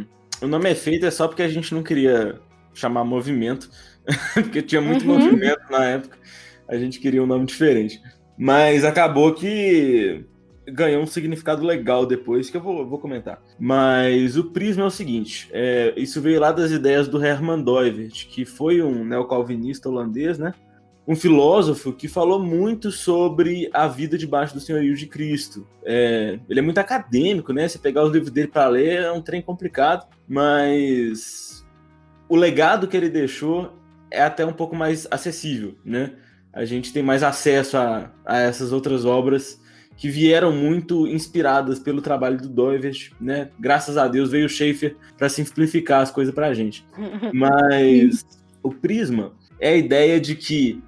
o 0.42 0.46
nome 0.46 0.70
Efeito 0.70 1.06
é 1.06 1.10
só 1.10 1.28
porque 1.28 1.42
a 1.42 1.48
gente 1.48 1.74
não 1.74 1.82
queria 1.82 2.40
chamar 2.74 3.04
movimento, 3.04 3.70
porque 4.34 4.62
tinha 4.62 4.80
muito 4.80 5.06
Uhum. 5.06 5.18
movimento 5.18 5.62
na 5.70 5.84
época. 5.84 6.18
A 6.68 6.76
gente 6.76 7.00
queria 7.00 7.22
um 7.22 7.26
nome 7.26 7.46
diferente. 7.46 8.00
Mas 8.38 8.84
acabou 8.84 9.34
que 9.34 10.24
ganhou 10.66 11.02
um 11.02 11.06
significado 11.06 11.64
legal 11.66 12.06
depois, 12.06 12.48
que 12.48 12.56
eu 12.56 12.60
vou, 12.60 12.86
vou 12.86 12.98
comentar. 12.98 13.42
Mas 13.58 14.36
o 14.36 14.44
prisma 14.44 14.84
é 14.84 14.86
o 14.86 14.90
seguinte: 14.90 15.48
é, 15.52 15.92
isso 15.96 16.20
veio 16.20 16.40
lá 16.40 16.52
das 16.52 16.70
ideias 16.70 17.08
do 17.08 17.22
Herman 17.22 17.62
Doivert, 17.62 18.28
que 18.28 18.44
foi 18.44 18.80
um 18.80 19.04
neocalvinista 19.04 19.88
holandês, 19.88 20.38
né? 20.38 20.54
Um 21.10 21.16
filósofo 21.16 21.92
que 21.92 22.06
falou 22.06 22.40
muito 22.40 22.92
sobre 22.92 23.68
a 23.72 23.88
vida 23.88 24.16
debaixo 24.16 24.54
do 24.54 24.60
senhorio 24.60 24.94
de 24.94 25.06
Cristo. 25.06 25.66
É, 25.84 26.38
ele 26.48 26.60
é 26.60 26.62
muito 26.62 26.78
acadêmico, 26.78 27.52
né? 27.52 27.66
Você 27.66 27.80
pegar 27.80 28.04
os 28.04 28.12
livros 28.12 28.30
dele 28.30 28.46
para 28.46 28.68
ler 28.68 29.02
é 29.02 29.10
um 29.10 29.20
trem 29.20 29.42
complicado, 29.42 30.06
mas 30.28 31.66
o 32.28 32.36
legado 32.36 32.86
que 32.86 32.96
ele 32.96 33.08
deixou 33.08 33.72
é 34.08 34.22
até 34.22 34.46
um 34.46 34.52
pouco 34.52 34.76
mais 34.76 35.08
acessível, 35.10 35.74
né? 35.84 36.12
A 36.52 36.64
gente 36.64 36.92
tem 36.92 37.02
mais 37.02 37.24
acesso 37.24 37.76
a, 37.76 38.12
a 38.24 38.38
essas 38.38 38.70
outras 38.70 39.04
obras 39.04 39.60
que 39.96 40.08
vieram 40.08 40.52
muito 40.52 41.08
inspiradas 41.08 41.80
pelo 41.80 42.00
trabalho 42.00 42.38
do 42.38 42.48
Doivert, 42.48 43.10
né? 43.20 43.50
Graças 43.58 43.96
a 43.96 44.06
Deus 44.06 44.30
veio 44.30 44.46
o 44.46 44.48
Schaefer 44.48 44.96
para 45.18 45.28
simplificar 45.28 46.02
as 46.02 46.12
coisas 46.12 46.32
para 46.32 46.46
a 46.46 46.54
gente. 46.54 46.86
Mas 47.34 48.24
o 48.62 48.70
prisma 48.70 49.32
é 49.58 49.70
a 49.70 49.76
ideia 49.76 50.20
de 50.20 50.36
que 50.36 50.80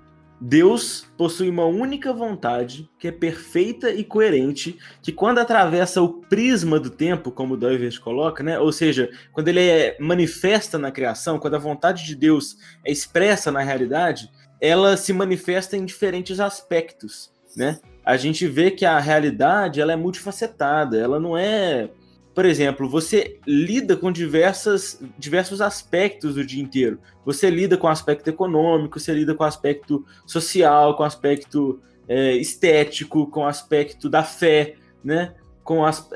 Deus 0.44 1.06
possui 1.16 1.48
uma 1.48 1.66
única 1.66 2.12
vontade 2.12 2.90
que 2.98 3.06
é 3.06 3.12
perfeita 3.12 3.92
e 3.92 4.02
coerente, 4.02 4.76
que 5.00 5.12
quando 5.12 5.38
atravessa 5.38 6.02
o 6.02 6.14
prisma 6.22 6.80
do 6.80 6.90
tempo, 6.90 7.30
como 7.30 7.56
Doivert 7.56 8.00
coloca, 8.00 8.42
né? 8.42 8.58
Ou 8.58 8.72
seja, 8.72 9.08
quando 9.30 9.46
ele 9.46 9.60
é 9.60 9.96
manifesta 10.00 10.80
na 10.80 10.90
criação, 10.90 11.38
quando 11.38 11.54
a 11.54 11.60
vontade 11.60 12.04
de 12.04 12.16
Deus 12.16 12.56
é 12.84 12.90
expressa 12.90 13.52
na 13.52 13.60
realidade, 13.60 14.28
ela 14.60 14.96
se 14.96 15.12
manifesta 15.12 15.76
em 15.76 15.84
diferentes 15.84 16.40
aspectos, 16.40 17.30
né? 17.56 17.78
A 18.04 18.16
gente 18.16 18.44
vê 18.48 18.72
que 18.72 18.84
a 18.84 18.98
realidade 18.98 19.80
ela 19.80 19.92
é 19.92 19.96
multifacetada, 19.96 20.98
ela 20.98 21.20
não 21.20 21.38
é 21.38 21.88
por 22.34 22.46
exemplo, 22.46 22.88
você 22.88 23.38
lida 23.46 23.96
com 23.96 24.10
diversas, 24.10 25.00
diversos 25.18 25.60
aspectos 25.60 26.34
do 26.34 26.44
dia 26.44 26.62
inteiro. 26.62 26.98
Você 27.26 27.50
lida 27.50 27.76
com 27.76 27.86
o 27.86 27.90
aspecto 27.90 28.28
econômico, 28.28 28.98
você 28.98 29.12
lida 29.12 29.34
com 29.34 29.44
o 29.44 29.46
aspecto 29.46 30.04
social, 30.24 30.96
com 30.96 31.02
o 31.02 31.06
aspecto 31.06 31.80
é, 32.08 32.34
estético, 32.36 33.26
com 33.26 33.40
o 33.40 33.46
aspecto 33.46 34.08
da 34.08 34.22
fé, 34.22 34.76
né? 35.04 35.34
Com 35.62 35.84
as, 35.84 36.08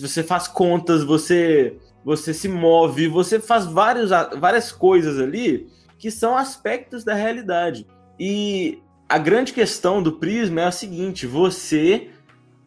você 0.00 0.22
faz 0.22 0.46
contas, 0.46 1.02
você, 1.02 1.76
você 2.04 2.32
se 2.32 2.48
move, 2.48 3.08
você 3.08 3.40
faz 3.40 3.66
vários, 3.66 4.10
várias 4.38 4.70
coisas 4.70 5.18
ali 5.18 5.68
que 5.98 6.10
são 6.10 6.36
aspectos 6.36 7.04
da 7.04 7.14
realidade. 7.14 7.84
E 8.18 8.78
a 9.08 9.18
grande 9.18 9.52
questão 9.52 10.02
do 10.02 10.12
prisma 10.12 10.60
é 10.60 10.64
a 10.66 10.72
seguinte: 10.72 11.26
você 11.26 12.10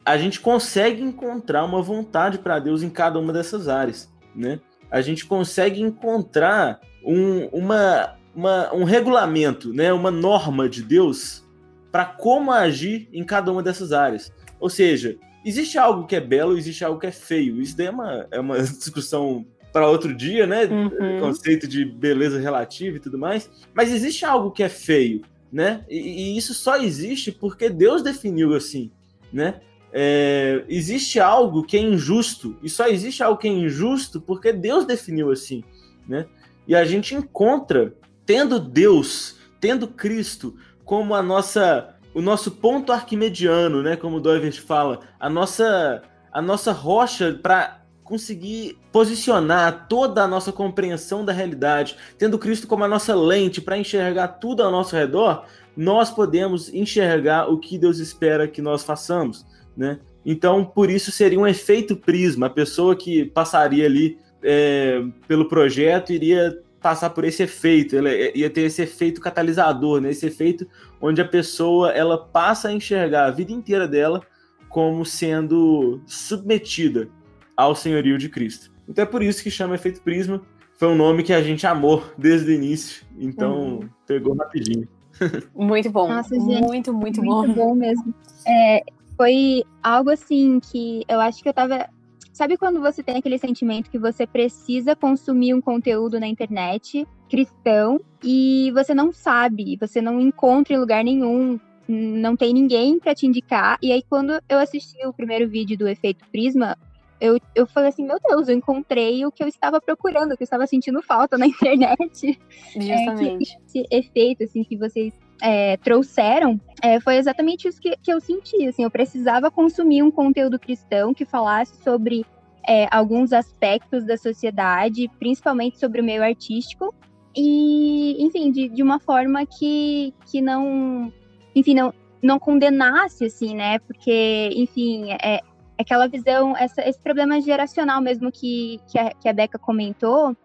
a 0.05 0.17
gente 0.17 0.39
consegue 0.39 1.01
encontrar 1.01 1.63
uma 1.63 1.81
vontade 1.81 2.39
para 2.39 2.59
Deus 2.59 2.81
em 2.81 2.89
cada 2.89 3.19
uma 3.19 3.31
dessas 3.31 3.67
áreas, 3.67 4.11
né? 4.35 4.59
A 4.89 5.01
gente 5.01 5.25
consegue 5.25 5.81
encontrar 5.81 6.81
um, 7.03 7.45
uma, 7.47 8.15
uma, 8.35 8.73
um 8.73 8.83
regulamento, 8.83 9.73
né? 9.73 9.93
Uma 9.93 10.11
norma 10.11 10.67
de 10.67 10.81
Deus 10.81 11.47
para 11.91 12.05
como 12.05 12.51
agir 12.51 13.07
em 13.13 13.23
cada 13.23 13.51
uma 13.51 13.61
dessas 13.61 13.91
áreas. 13.91 14.33
Ou 14.59 14.69
seja, 14.69 15.17
existe 15.45 15.77
algo 15.77 16.05
que 16.05 16.15
é 16.15 16.21
belo, 16.21 16.57
existe 16.57 16.83
algo 16.83 16.99
que 16.99 17.07
é 17.07 17.11
feio. 17.11 17.61
Isso 17.61 17.75
daí 17.77 17.87
é 17.87 17.91
uma, 17.91 18.27
é 18.31 18.39
uma 18.39 18.59
discussão 18.61 19.45
para 19.71 19.87
outro 19.87 20.13
dia, 20.13 20.45
né? 20.45 20.65
Uhum. 20.65 21.19
Conceito 21.19 21.67
de 21.67 21.85
beleza 21.85 22.39
relativa 22.39 22.97
e 22.97 22.99
tudo 22.99 23.17
mais. 23.17 23.49
Mas 23.73 23.91
existe 23.91 24.25
algo 24.25 24.51
que 24.51 24.63
é 24.63 24.69
feio, 24.69 25.21
né? 25.51 25.85
E, 25.89 26.33
e 26.33 26.37
isso 26.37 26.53
só 26.53 26.77
existe 26.77 27.31
porque 27.31 27.69
Deus 27.69 28.01
definiu 28.01 28.53
assim, 28.53 28.91
né? 29.31 29.61
É, 29.93 30.63
existe 30.69 31.19
algo 31.19 31.63
que 31.63 31.75
é 31.75 31.81
injusto, 31.81 32.55
e 32.63 32.69
só 32.69 32.87
existe 32.87 33.21
algo 33.21 33.39
que 33.39 33.47
é 33.47 33.51
injusto 33.51 34.21
porque 34.21 34.53
Deus 34.53 34.85
definiu 34.85 35.31
assim, 35.31 35.63
né? 36.07 36.25
E 36.67 36.75
a 36.75 36.85
gente 36.85 37.13
encontra, 37.13 37.93
tendo 38.25 38.59
Deus, 38.59 39.35
tendo 39.59 39.87
Cristo 39.87 40.55
como 40.85 41.13
a 41.13 41.21
nossa, 41.21 41.95
o 42.13 42.21
nosso 42.21 42.51
ponto 42.51 42.91
arquimediano, 42.91 43.81
né? 43.81 43.97
Como 43.97 44.17
o 44.17 44.19
Doivert 44.21 44.61
fala, 44.61 45.01
a 45.19 45.29
nossa, 45.29 46.03
a 46.31 46.41
nossa 46.41 46.71
rocha 46.71 47.37
para 47.41 47.81
conseguir 48.03 48.77
posicionar 48.91 49.87
toda 49.87 50.23
a 50.23 50.27
nossa 50.27 50.51
compreensão 50.51 51.23
da 51.23 51.31
realidade, 51.31 51.97
tendo 52.17 52.37
Cristo 52.37 52.67
como 52.67 52.83
a 52.83 52.87
nossa 52.87 53.15
lente 53.15 53.61
para 53.61 53.77
enxergar 53.77 54.27
tudo 54.27 54.63
ao 54.63 54.71
nosso 54.71 54.95
redor, 54.95 55.45
nós 55.75 56.09
podemos 56.09 56.73
enxergar 56.73 57.49
o 57.49 57.57
que 57.57 57.77
Deus 57.77 57.99
espera 57.99 58.47
que 58.47 58.61
nós 58.61 58.83
façamos 58.83 59.45
né? 59.75 59.99
Então, 60.25 60.63
por 60.63 60.89
isso 60.89 61.11
seria 61.11 61.39
um 61.39 61.47
efeito 61.47 61.95
prisma. 61.95 62.47
A 62.47 62.49
pessoa 62.49 62.95
que 62.95 63.25
passaria 63.25 63.85
ali 63.85 64.17
é, 64.43 65.03
pelo 65.27 65.47
projeto 65.47 66.13
iria 66.13 66.61
passar 66.81 67.11
por 67.11 67.23
esse 67.23 67.43
efeito, 67.43 67.95
ela 67.95 68.09
ia 68.11 68.49
ter 68.49 68.61
esse 68.61 68.81
efeito 68.81 69.21
catalisador, 69.21 70.01
né? 70.01 70.09
Esse 70.09 70.25
efeito 70.25 70.67
onde 70.99 71.21
a 71.21 71.27
pessoa 71.27 71.91
ela 71.91 72.17
passa 72.17 72.69
a 72.69 72.73
enxergar 72.73 73.25
a 73.25 73.31
vida 73.31 73.51
inteira 73.51 73.87
dela 73.87 74.21
como 74.67 75.05
sendo 75.05 76.01
submetida 76.07 77.07
ao 77.55 77.75
senhorio 77.75 78.17
de 78.17 78.29
Cristo. 78.29 78.71
Então 78.87 79.03
é 79.03 79.05
por 79.05 79.21
isso 79.21 79.43
que 79.43 79.51
chama 79.51 79.75
efeito 79.75 80.01
prisma. 80.01 80.41
Foi 80.77 80.87
um 80.87 80.95
nome 80.95 81.21
que 81.21 81.33
a 81.33 81.43
gente 81.43 81.67
amou 81.67 82.03
desde 82.17 82.49
o 82.49 82.53
início, 82.53 83.05
então 83.19 83.59
uhum. 83.59 83.89
pegou 84.07 84.33
rapidinho. 84.33 84.87
Muito 85.53 85.91
bom. 85.91 86.07
Nossa, 86.07 86.33
gente, 86.33 86.61
muito, 86.61 86.91
muito, 86.91 86.93
muito 86.93 87.21
bom. 87.21 87.45
Muito 87.45 87.55
bom 87.55 87.75
mesmo. 87.75 88.11
É, 88.47 88.83
foi 89.21 89.63
algo 89.83 90.09
assim 90.09 90.59
que 90.59 91.03
eu 91.07 91.21
acho 91.21 91.43
que 91.43 91.49
eu 91.49 91.53
tava. 91.53 91.87
Sabe 92.33 92.57
quando 92.57 92.81
você 92.81 93.03
tem 93.03 93.17
aquele 93.17 93.37
sentimento 93.37 93.91
que 93.91 93.99
você 93.99 94.25
precisa 94.25 94.95
consumir 94.95 95.53
um 95.53 95.61
conteúdo 95.61 96.19
na 96.19 96.25
internet 96.25 97.07
cristão 97.29 98.01
e 98.23 98.71
você 98.73 98.95
não 98.95 99.13
sabe, 99.13 99.77
você 99.79 100.01
não 100.01 100.19
encontra 100.19 100.73
em 100.73 100.79
lugar 100.79 101.03
nenhum, 101.03 101.59
não 101.87 102.35
tem 102.35 102.51
ninguém 102.51 102.97
para 102.97 103.13
te 103.13 103.27
indicar. 103.27 103.77
E 103.79 103.91
aí, 103.91 104.01
quando 104.09 104.41
eu 104.49 104.57
assisti 104.57 105.05
o 105.05 105.13
primeiro 105.13 105.47
vídeo 105.47 105.77
do 105.77 105.87
Efeito 105.87 106.25
Prisma, 106.31 106.75
eu, 107.19 107.39
eu 107.53 107.67
falei 107.67 107.89
assim, 107.89 108.03
meu 108.03 108.17
Deus, 108.27 108.47
eu 108.47 108.55
encontrei 108.55 109.23
o 109.23 109.31
que 109.31 109.43
eu 109.43 109.47
estava 109.47 109.79
procurando, 109.79 110.31
o 110.31 110.35
que 110.37 110.41
eu 110.41 110.45
estava 110.45 110.65
sentindo 110.65 110.99
falta 111.03 111.37
na 111.37 111.45
internet. 111.45 112.39
Justamente. 112.73 113.53
É, 113.53 113.61
esse 113.67 113.85
efeito, 113.91 114.43
assim, 114.43 114.63
que 114.63 114.75
vocês 114.75 115.13
é, 115.41 115.77
trouxeram 115.77 116.59
é, 116.81 116.99
foi 116.99 117.17
exatamente 117.17 117.67
isso 117.67 117.79
que, 117.79 117.95
que 117.97 118.11
eu 118.11 118.19
senti. 118.19 118.67
Assim, 118.67 118.83
eu 118.83 118.91
precisava 118.91 119.51
consumir 119.51 120.01
um 120.01 120.09
conteúdo 120.09 120.59
cristão 120.59 121.13
que 121.13 121.25
falasse 121.25 121.75
sobre 121.83 122.25
é, 122.67 122.87
alguns 122.91 123.31
aspectos 123.31 124.03
da 124.03 124.17
sociedade, 124.17 125.09
principalmente 125.19 125.79
sobre 125.79 126.01
o 126.01 126.03
meio 126.03 126.23
artístico, 126.23 126.93
e, 127.35 128.21
enfim, 128.21 128.51
de, 128.51 128.67
de 128.67 128.83
uma 128.83 128.99
forma 128.99 129.45
que, 129.45 130.13
que 130.29 130.41
não, 130.41 131.13
enfim, 131.55 131.75
não, 131.75 131.93
não 132.21 132.39
condenasse, 132.39 133.25
assim, 133.25 133.55
né? 133.55 133.79
Porque, 133.79 134.49
enfim, 134.55 135.11
é, 135.23 135.39
aquela 135.77 136.07
visão, 136.07 136.57
essa, 136.57 136.81
esse 136.87 136.99
problema 136.99 137.39
geracional 137.39 138.01
mesmo 138.01 138.31
que, 138.31 138.79
que, 138.91 138.97
a, 138.97 139.11
que 139.13 139.29
a 139.29 139.33
Beca 139.33 139.59
comentou, 139.59 140.35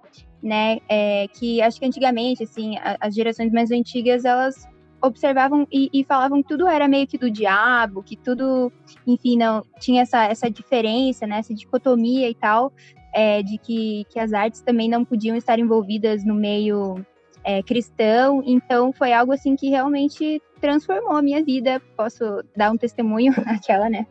né? 0.43 0.79
É, 0.89 1.27
que 1.29 1.63
acho 1.63 1.81
que 1.81 1.87
antigamente, 1.87 2.43
assim, 2.45 2.77
a, 2.77 2.97
as 3.01 3.15
gerações 3.15 3.51
mais 3.51 3.71
antigas, 3.71 4.25
elas 4.25 4.69
observavam 5.07 5.67
e, 5.73 5.89
e, 5.93 6.05
falavam 6.05 6.43
que 6.43 6.49
tudo 6.49 6.67
era 6.67 6.89
meio 6.89 7.07
que 7.07 7.19
do 7.19 7.31
diabo, 7.31 8.03
que 8.03 8.17
tudo, 8.17 8.73
enfim, 9.07 9.37
não 9.37 9.65
tinha 9.81 10.03
essa, 10.03 10.25
essa 10.25 10.51
diferença, 10.51 11.27
né, 11.27 11.39
essa 11.39 11.55
dicotomia 11.55 12.29
e 12.29 12.35
tal, 12.35 12.73
é, 13.15 13.43
de 13.43 13.59
que, 13.59 14.05
que 14.11 14.19
as 14.19 14.33
artes 14.33 14.61
também 14.61 14.89
não 14.89 15.05
podiam 15.05 15.37
estar 15.37 15.59
envolvidas 15.59 16.25
no 16.25 16.35
meio 16.35 17.05
é, 17.47 17.63
cristão. 17.63 18.43
Então 18.45 18.93
foi 18.93 19.13
algo 19.13 19.33
assim 19.33 19.55
que 19.55 19.71
realmente 19.71 20.43
transformou 20.61 21.17
a 21.17 21.23
minha 21.23 21.43
vida. 21.43 21.81
Posso 21.97 22.43
dar 22.57 22.71
um 22.73 22.77
testemunho 22.77 23.33
aquela, 23.47 23.89
né? 23.89 24.07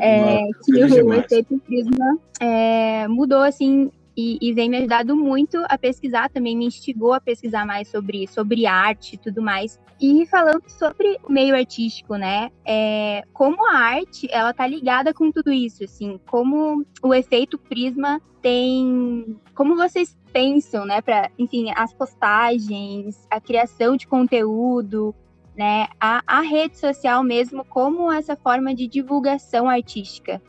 É, 0.00 0.42
que 0.64 1.02
o, 1.02 1.14
efeito 1.14 1.58
prisma 1.60 2.18
é, 2.38 3.08
mudou 3.08 3.42
assim 3.42 3.90
e, 4.16 4.38
e, 4.40 4.52
vem 4.54 4.70
me 4.70 4.78
ajudado 4.78 5.14
muito 5.14 5.62
a 5.68 5.76
pesquisar 5.76 6.30
também, 6.30 6.56
me 6.56 6.64
instigou 6.64 7.12
a 7.12 7.20
pesquisar 7.20 7.66
mais 7.66 7.88
sobre, 7.88 8.26
sobre 8.26 8.64
arte 8.64 9.14
e 9.14 9.18
tudo 9.18 9.42
mais. 9.42 9.78
E 10.00 10.24
falando 10.26 10.62
sobre 10.68 11.18
o 11.22 11.30
meio 11.30 11.54
artístico, 11.54 12.16
né? 12.16 12.50
É, 12.64 13.22
como 13.32 13.66
a 13.66 13.74
arte, 13.74 14.26
ela 14.30 14.54
tá 14.54 14.66
ligada 14.66 15.12
com 15.12 15.30
tudo 15.30 15.52
isso, 15.52 15.84
assim, 15.84 16.18
como 16.26 16.84
o 17.02 17.12
efeito 17.12 17.58
prisma 17.58 18.20
tem... 18.40 19.36
Como 19.54 19.76
vocês 19.76 20.16
pensam, 20.32 20.86
né, 20.86 21.00
para, 21.02 21.30
enfim, 21.38 21.70
as 21.74 21.92
postagens, 21.92 23.26
a 23.30 23.40
criação 23.40 23.96
de 23.96 24.06
conteúdo, 24.06 25.14
né, 25.56 25.88
a, 26.00 26.22
a 26.26 26.40
rede 26.40 26.78
social 26.78 27.22
mesmo 27.22 27.64
como 27.64 28.12
essa 28.12 28.36
forma 28.36 28.74
de 28.74 28.86
divulgação 28.86 29.68
artística. 29.68 30.40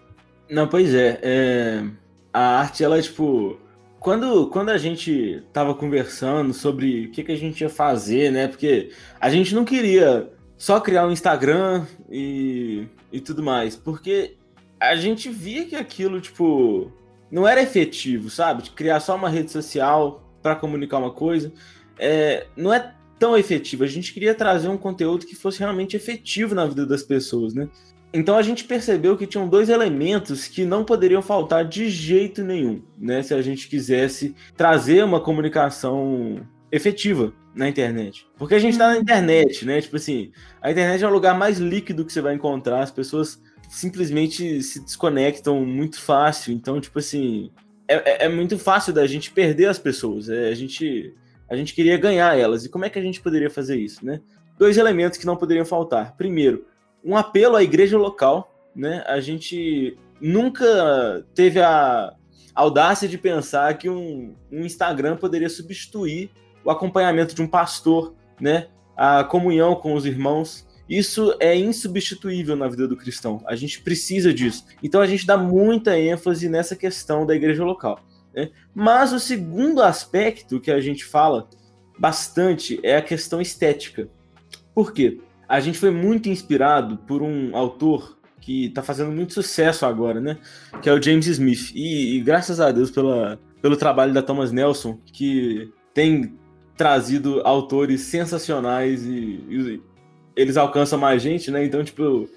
Não, 0.49 0.67
pois 0.67 0.93
é, 0.93 1.19
é 1.21 1.83
a 2.37 2.59
arte, 2.59 2.83
ela, 2.83 3.01
tipo, 3.01 3.57
quando, 3.99 4.47
quando 4.51 4.69
a 4.69 4.77
gente 4.77 5.43
tava 5.51 5.73
conversando 5.73 6.53
sobre 6.53 7.05
o 7.05 7.11
que, 7.11 7.23
que 7.23 7.31
a 7.31 7.35
gente 7.35 7.61
ia 7.61 7.69
fazer, 7.69 8.31
né? 8.31 8.47
Porque 8.47 8.91
a 9.19 9.27
gente 9.27 9.55
não 9.55 9.65
queria 9.65 10.31
só 10.55 10.79
criar 10.79 11.07
um 11.07 11.11
Instagram 11.11 11.87
e, 12.07 12.87
e 13.11 13.19
tudo 13.19 13.41
mais, 13.41 13.75
porque 13.75 14.35
a 14.79 14.95
gente 14.95 15.29
via 15.29 15.65
que 15.65 15.75
aquilo, 15.75 16.21
tipo, 16.21 16.91
não 17.31 17.47
era 17.47 17.59
efetivo, 17.59 18.29
sabe? 18.29 18.61
De 18.61 18.69
criar 18.69 18.99
só 18.99 19.15
uma 19.15 19.29
rede 19.29 19.51
social 19.51 20.31
para 20.43 20.55
comunicar 20.55 20.99
uma 20.99 21.11
coisa. 21.11 21.51
É, 21.97 22.45
não 22.55 22.71
é 22.71 22.93
tão 23.17 23.35
efetivo. 23.35 23.83
A 23.83 23.87
gente 23.87 24.13
queria 24.13 24.35
trazer 24.35 24.67
um 24.67 24.77
conteúdo 24.77 25.25
que 25.25 25.35
fosse 25.35 25.57
realmente 25.57 25.95
efetivo 25.95 26.53
na 26.53 26.67
vida 26.67 26.85
das 26.85 27.01
pessoas, 27.01 27.55
né? 27.55 27.67
Então 28.17 28.35
a 28.35 28.41
gente 28.41 28.63
percebeu 28.63 29.15
que 29.15 29.27
tinham 29.27 29.47
dois 29.47 29.69
elementos 29.69 30.47
que 30.47 30.65
não 30.65 30.83
poderiam 30.83 31.21
faltar 31.21 31.63
de 31.63 31.87
jeito 31.87 32.43
nenhum, 32.43 32.81
né? 32.97 33.21
Se 33.21 33.31
a 33.31 33.43
gente 33.43 33.67
quisesse 33.67 34.35
trazer 34.55 35.03
uma 35.03 35.21
comunicação 35.21 36.41
efetiva 36.71 37.31
na 37.53 37.69
internet. 37.69 38.27
Porque 38.35 38.55
a 38.55 38.59
gente 38.59 38.71
está 38.71 38.87
na 38.87 38.95
uhum. 38.95 39.01
internet, 39.01 39.63
né? 39.65 39.79
Tipo 39.79 39.97
assim, 39.97 40.31
a 40.59 40.71
internet 40.71 41.03
é 41.03 41.07
o 41.07 41.11
lugar 41.11 41.37
mais 41.37 41.59
líquido 41.59 42.03
que 42.03 42.11
você 42.11 42.19
vai 42.19 42.33
encontrar. 42.33 42.81
As 42.81 42.89
pessoas 42.89 43.39
simplesmente 43.69 44.63
se 44.63 44.83
desconectam 44.83 45.63
muito 45.63 46.01
fácil. 46.01 46.51
Então, 46.53 46.81
tipo 46.81 46.97
assim, 46.97 47.51
é, 47.87 48.23
é, 48.23 48.25
é 48.25 48.29
muito 48.29 48.57
fácil 48.57 48.93
da 48.93 49.05
gente 49.05 49.29
perder 49.29 49.67
as 49.67 49.77
pessoas. 49.77 50.27
É, 50.27 50.49
a, 50.49 50.55
gente, 50.55 51.13
a 51.47 51.55
gente 51.55 51.71
queria 51.71 51.97
ganhar 51.97 52.35
elas. 52.35 52.65
E 52.65 52.69
como 52.69 52.83
é 52.83 52.89
que 52.89 52.97
a 52.97 53.03
gente 53.03 53.21
poderia 53.21 53.51
fazer 53.51 53.77
isso, 53.77 54.03
né? 54.03 54.21
Dois 54.57 54.75
elementos 54.75 55.19
que 55.19 55.25
não 55.27 55.37
poderiam 55.37 55.65
faltar. 55.65 56.15
Primeiro, 56.17 56.65
um 57.07 57.15
apelo 57.15 57.55
à 57.55 57.63
igreja 57.63 57.97
local, 57.97 58.53
né? 58.75 59.01
A 59.07 59.21
gente 59.21 59.97
nunca 60.19 61.25
teve 61.33 61.61
a 61.61 62.13
audácia 62.53 63.07
de 63.07 63.17
pensar 63.17 63.77
que 63.77 63.89
um, 63.89 64.35
um 64.51 64.65
Instagram 64.65 65.15
poderia 65.15 65.47
substituir 65.47 66.29
o 66.65 66.69
acompanhamento 66.69 67.33
de 67.33 67.41
um 67.41 67.47
pastor, 67.47 68.13
né? 68.41 68.67
A 68.97 69.23
comunhão 69.23 69.73
com 69.73 69.93
os 69.93 70.05
irmãos. 70.05 70.67
Isso 70.89 71.33
é 71.39 71.55
insubstituível 71.55 72.57
na 72.57 72.67
vida 72.67 72.85
do 72.85 72.97
cristão. 72.97 73.41
A 73.47 73.55
gente 73.55 73.81
precisa 73.81 74.33
disso. 74.33 74.65
Então 74.83 74.99
a 74.99 75.07
gente 75.07 75.25
dá 75.25 75.37
muita 75.37 75.97
ênfase 75.97 76.49
nessa 76.49 76.75
questão 76.75 77.25
da 77.25 77.35
igreja 77.35 77.63
local. 77.63 77.99
Né? 78.35 78.49
Mas 78.75 79.13
o 79.13 79.19
segundo 79.19 79.81
aspecto 79.81 80.59
que 80.59 80.71
a 80.71 80.79
gente 80.81 81.05
fala 81.05 81.49
bastante 81.97 82.79
é 82.83 82.97
a 82.97 83.01
questão 83.01 83.41
estética. 83.41 84.09
Por 84.73 84.93
quê? 84.93 85.19
A 85.47 85.59
gente 85.59 85.77
foi 85.77 85.91
muito 85.91 86.29
inspirado 86.29 86.97
por 87.07 87.21
um 87.21 87.55
autor 87.55 88.17
que 88.41 88.65
está 88.65 88.81
fazendo 88.81 89.11
muito 89.11 89.33
sucesso 89.33 89.85
agora, 89.85 90.19
né? 90.19 90.37
Que 90.81 90.89
é 90.89 90.93
o 90.93 91.01
James 91.01 91.27
Smith. 91.27 91.71
E, 91.75 92.17
e 92.17 92.21
graças 92.21 92.59
a 92.59 92.71
Deus 92.71 92.89
pela, 92.89 93.39
pelo 93.61 93.75
trabalho 93.75 94.13
da 94.13 94.21
Thomas 94.21 94.51
Nelson, 94.51 94.99
que 95.05 95.71
tem 95.93 96.33
trazido 96.77 97.41
autores 97.43 98.01
sensacionais 98.01 99.03
e, 99.03 99.43
e 99.49 99.81
eles 100.35 100.55
alcançam 100.55 100.99
mais 100.99 101.21
gente, 101.21 101.49
né? 101.49 101.65
Então, 101.65 101.83
tipo, 101.83 102.29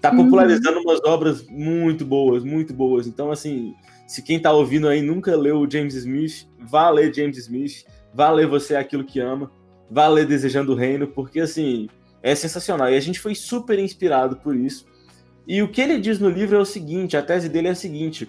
tá 0.00 0.10
uhum. 0.12 0.24
popularizando 0.24 0.76
uhum. 0.76 0.84
umas 0.84 1.00
obras 1.04 1.46
muito 1.48 2.04
boas, 2.04 2.44
muito 2.44 2.74
boas. 2.74 3.06
Então, 3.06 3.30
assim, 3.30 3.74
se 4.06 4.22
quem 4.22 4.38
tá 4.38 4.52
ouvindo 4.52 4.86
aí 4.86 5.02
nunca 5.02 5.34
leu 5.34 5.58
o 5.58 5.70
James 5.70 5.94
Smith, 5.94 6.46
vá 6.60 6.90
ler 6.90 7.14
James 7.14 7.38
Smith, 7.38 7.84
vá 8.14 8.30
ler 8.30 8.46
Você 8.46 8.74
é 8.74 8.78
Aquilo 8.78 9.04
que 9.04 9.18
Ama, 9.18 9.50
vá 9.90 10.06
ler 10.06 10.26
Desejando 10.26 10.72
o 10.72 10.76
Reino, 10.76 11.08
porque, 11.08 11.40
assim, 11.40 11.88
é 12.22 12.34
sensacional. 12.34 12.90
E 12.90 12.96
a 12.96 13.00
gente 13.00 13.20
foi 13.20 13.34
super 13.34 13.78
inspirado 13.78 14.36
por 14.36 14.56
isso. 14.56 14.86
E 15.46 15.62
o 15.62 15.68
que 15.68 15.80
ele 15.80 15.98
diz 15.98 16.18
no 16.18 16.28
livro 16.28 16.56
é 16.56 16.60
o 16.60 16.64
seguinte, 16.64 17.16
a 17.16 17.22
tese 17.22 17.48
dele 17.48 17.68
é 17.68 17.70
a 17.70 17.74
seguinte, 17.74 18.28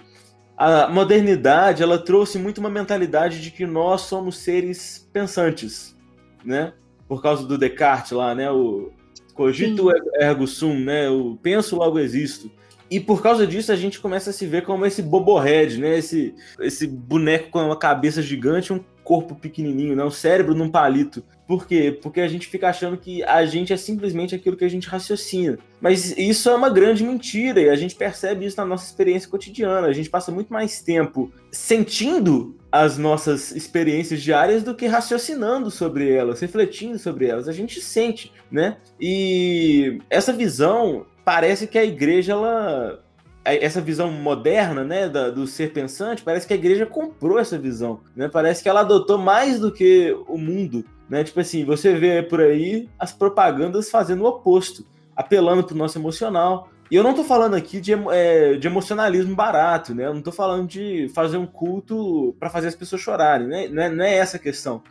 a 0.58 0.88
modernidade, 0.90 1.84
ela 1.84 1.98
trouxe 1.98 2.38
muito 2.38 2.60
uma 2.60 2.70
mentalidade 2.70 3.42
de 3.42 3.52
que 3.52 3.66
nós 3.66 4.02
somos 4.02 4.38
seres 4.38 5.10
pensantes, 5.12 5.98
né? 6.44 6.74
Por 7.08 7.22
causa 7.22 7.46
do 7.46 7.58
Descartes 7.58 8.12
lá, 8.12 8.34
né? 8.36 8.50
O, 8.52 8.92
Cogito 9.40 9.90
Sim. 9.90 9.98
ergo 10.16 10.46
sum, 10.46 10.78
né? 10.78 11.10
O 11.10 11.38
penso 11.42 11.78
logo 11.78 11.98
existo. 11.98 12.52
E 12.92 13.00
por 13.00 13.22
causa 13.22 13.48
disso 13.48 13.72
a 13.72 13.76
gente 13.78 13.98
começa 13.98 14.32
a 14.32 14.34
se 14.34 14.46
ver 14.46 14.66
como 14.66 14.86
esse 14.86 15.02
bobohead, 15.02 15.80
né? 15.80 15.98
Esse, 15.98 16.36
esse 16.60 16.86
boneco 16.86 17.50
com 17.50 17.64
uma 17.64 17.78
cabeça 17.78 18.22
gigante, 18.22 18.74
um 18.74 18.84
corpo 19.02 19.36
pequenininho, 19.36 19.96
né? 19.96 20.04
Um 20.04 20.12
cérebro 20.12 20.54
num 20.54 20.70
palito. 20.70 21.24
Por 21.50 21.66
quê? 21.66 21.98
Porque 22.00 22.22
a 22.22 22.28
gente 22.28 22.46
fica 22.46 22.70
achando 22.70 22.96
que 22.96 23.24
a 23.24 23.44
gente 23.44 23.74
é 23.74 23.76
simplesmente 23.76 24.36
aquilo 24.36 24.56
que 24.56 24.64
a 24.64 24.70
gente 24.70 24.88
raciocina. 24.88 25.58
Mas 25.82 26.16
isso 26.16 26.48
é 26.48 26.54
uma 26.54 26.70
grande 26.70 27.04
mentira 27.04 27.60
e 27.60 27.72
a 27.72 27.76
gente 27.76 27.96
percebe 27.96 28.46
isso 28.46 28.56
na 28.58 28.66
nossa 28.66 28.86
experiência 28.86 29.28
cotidiana. 29.28 29.88
A 29.88 29.92
gente 29.92 30.12
passa 30.12 30.32
muito 30.32 30.54
mais 30.54 30.80
tempo 30.80 31.34
sentindo 31.52 32.56
as 32.72 33.00
nossas 33.00 33.50
experiências 33.50 34.22
diárias 34.22 34.62
do 34.62 34.76
que 34.76 34.86
raciocinando 34.86 35.72
sobre 35.72 36.14
elas, 36.14 36.40
refletindo 36.40 37.00
sobre 37.00 37.26
elas. 37.26 37.48
A 37.48 37.52
gente 37.52 37.82
sente, 37.82 38.32
né? 38.52 38.78
E 39.02 40.00
essa 40.08 40.32
visão 40.32 41.08
parece 41.26 41.66
que 41.66 41.80
a 41.80 41.84
igreja 41.84 42.34
ela 42.34 43.04
essa 43.44 43.82
visão 43.82 44.12
moderna, 44.12 44.84
né, 44.84 45.10
da, 45.10 45.32
do 45.32 45.48
ser 45.48 45.74
pensante, 45.74 46.22
parece 46.22 46.46
que 46.46 46.54
a 46.54 46.58
igreja 46.58 46.86
comprou 46.86 47.40
essa 47.40 47.58
visão, 47.58 48.02
né? 48.16 48.30
Parece 48.30 48.62
que 48.62 48.70
ela 48.70 48.82
adotou 48.82 49.18
mais 49.18 49.60
do 49.60 49.72
que 49.72 50.16
o 50.28 50.38
mundo, 50.38 50.86
né? 51.10 51.24
Tipo 51.24 51.40
assim, 51.40 51.66
você 51.66 51.94
vê 51.96 52.22
por 52.22 52.40
aí 52.40 52.88
as 52.98 53.12
propagandas 53.12 53.90
fazendo 53.90 54.24
o 54.24 54.28
oposto, 54.28 54.86
apelando 55.16 55.64
para 55.64 55.74
o 55.74 55.78
nosso 55.78 55.98
emocional, 55.98 56.70
e 56.92 56.96
eu 56.96 57.04
não 57.04 57.12
estou 57.12 57.26
falando 57.26 57.56
aqui 57.56 57.80
de, 57.80 57.94
é, 58.12 58.56
de, 58.56 58.68
emocionalismo 58.68 59.36
barato, 59.36 59.94
né? 59.94 60.06
Eu 60.06 60.12
não 60.12 60.20
estou 60.20 60.34
falando 60.34 60.68
de 60.68 61.08
fazer 61.14 61.38
um 61.38 61.46
culto 61.46 62.36
para 62.40 62.50
fazer 62.50 62.68
as 62.68 62.76
pessoas 62.76 63.02
chorarem, 63.02 63.48
né? 63.48 63.68
Não 63.68 63.84
é, 63.84 63.90
não 63.90 64.04
é 64.04 64.16
essa 64.16 64.38
a 64.38 64.40
questão. 64.40 64.82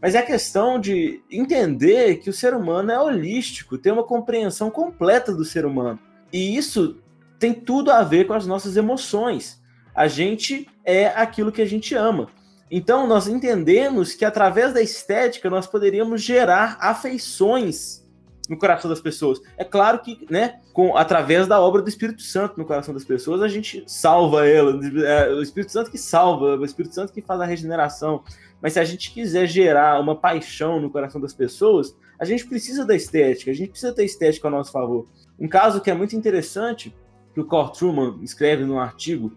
Mas 0.00 0.14
é 0.14 0.18
a 0.18 0.26
questão 0.26 0.78
de 0.78 1.20
entender 1.30 2.18
que 2.18 2.30
o 2.30 2.32
ser 2.32 2.54
humano 2.54 2.92
é 2.92 3.00
holístico, 3.00 3.76
tem 3.76 3.92
uma 3.92 4.04
compreensão 4.04 4.70
completa 4.70 5.34
do 5.34 5.44
ser 5.44 5.66
humano. 5.66 5.98
E 6.32 6.56
isso 6.56 6.98
tem 7.38 7.52
tudo 7.52 7.90
a 7.90 8.02
ver 8.02 8.26
com 8.26 8.32
as 8.32 8.46
nossas 8.46 8.76
emoções. 8.76 9.60
A 9.92 10.06
gente 10.06 10.68
é 10.84 11.08
aquilo 11.08 11.50
que 11.50 11.60
a 11.60 11.66
gente 11.66 11.94
ama. 11.96 12.28
Então, 12.70 13.06
nós 13.06 13.26
entendemos 13.26 14.14
que 14.14 14.24
através 14.24 14.72
da 14.72 14.80
estética 14.80 15.50
nós 15.50 15.66
poderíamos 15.66 16.22
gerar 16.22 16.78
afeições 16.80 18.00
no 18.48 18.56
coração 18.56 18.90
das 18.90 19.00
pessoas. 19.00 19.40
É 19.56 19.64
claro 19.64 20.00
que, 20.00 20.26
né, 20.28 20.60
com 20.72 20.96
através 20.96 21.46
da 21.46 21.60
obra 21.60 21.82
do 21.82 21.88
Espírito 21.88 22.22
Santo 22.22 22.58
no 22.58 22.64
coração 22.64 22.92
das 22.92 23.04
pessoas, 23.04 23.42
a 23.42 23.48
gente 23.48 23.84
salva 23.86 24.46
ela. 24.46 24.78
É 25.04 25.30
o 25.30 25.40
Espírito 25.42 25.70
Santo 25.70 25.90
que 25.90 25.98
salva, 25.98 26.56
o 26.56 26.64
Espírito 26.64 26.94
Santo 26.94 27.12
que 27.12 27.22
faz 27.22 27.40
a 27.40 27.44
regeneração. 27.44 28.24
Mas 28.60 28.72
se 28.72 28.80
a 28.80 28.84
gente 28.84 29.12
quiser 29.12 29.46
gerar 29.46 30.00
uma 30.00 30.16
paixão 30.16 30.80
no 30.80 30.90
coração 30.90 31.20
das 31.20 31.32
pessoas, 31.32 31.96
a 32.18 32.24
gente 32.24 32.44
precisa 32.46 32.84
da 32.84 32.94
estética, 32.94 33.50
a 33.50 33.54
gente 33.54 33.70
precisa 33.70 33.92
ter 33.92 34.04
estética 34.04 34.48
a 34.48 34.50
nosso 34.50 34.72
favor. 34.72 35.08
Um 35.38 35.48
caso 35.48 35.80
que 35.80 35.90
é 35.90 35.94
muito 35.94 36.14
interessante, 36.16 36.94
que 37.32 37.40
o 37.40 37.44
Cor 37.44 37.70
Truman 37.70 38.18
escreve 38.20 38.64
num 38.64 38.80
artigo, 38.80 39.32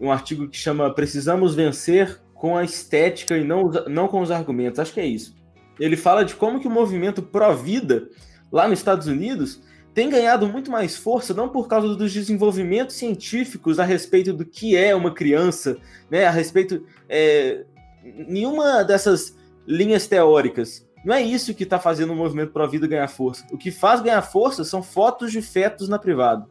um 0.00 0.10
artigo 0.10 0.48
que 0.48 0.56
chama 0.56 0.92
Precisamos 0.92 1.54
Vencer 1.54 2.20
com 2.40 2.56
a 2.56 2.64
Estética 2.64 3.36
e 3.36 3.44
não, 3.44 3.70
não 3.86 4.08
com 4.08 4.22
os 4.22 4.30
argumentos. 4.30 4.80
Acho 4.80 4.94
que 4.94 5.00
é 5.00 5.04
isso. 5.04 5.36
Ele 5.78 5.94
fala 5.94 6.24
de 6.24 6.34
como 6.34 6.58
que 6.58 6.66
o 6.66 6.70
movimento 6.70 7.20
pró-vida 7.20 8.08
lá 8.50 8.66
nos 8.66 8.78
Estados 8.78 9.06
Unidos 9.06 9.60
tem 9.92 10.08
ganhado 10.08 10.48
muito 10.48 10.70
mais 10.70 10.96
força, 10.96 11.34
não 11.34 11.50
por 11.50 11.68
causa 11.68 11.94
dos 11.94 12.10
desenvolvimentos 12.14 12.96
científicos 12.96 13.78
a 13.78 13.84
respeito 13.84 14.32
do 14.32 14.46
que 14.46 14.74
é 14.74 14.94
uma 14.94 15.12
criança, 15.12 15.76
né, 16.10 16.24
a 16.24 16.30
respeito. 16.30 16.86
É, 17.10 17.66
nenhuma 18.02 18.82
dessas 18.84 19.36
linhas 19.66 20.06
teóricas. 20.06 20.88
Não 21.04 21.14
é 21.14 21.20
isso 21.20 21.52
que 21.52 21.64
está 21.64 21.78
fazendo 21.78 22.14
o 22.14 22.16
movimento 22.16 22.52
Pro 22.52 22.66
Vida 22.66 22.86
ganhar 22.86 23.08
força. 23.08 23.44
O 23.52 23.58
que 23.58 23.70
faz 23.70 24.00
ganhar 24.00 24.22
força 24.22 24.64
são 24.64 24.82
fotos 24.82 25.30
de 25.30 25.42
fetos 25.42 25.90
na 25.90 25.98
privada. 25.98 26.46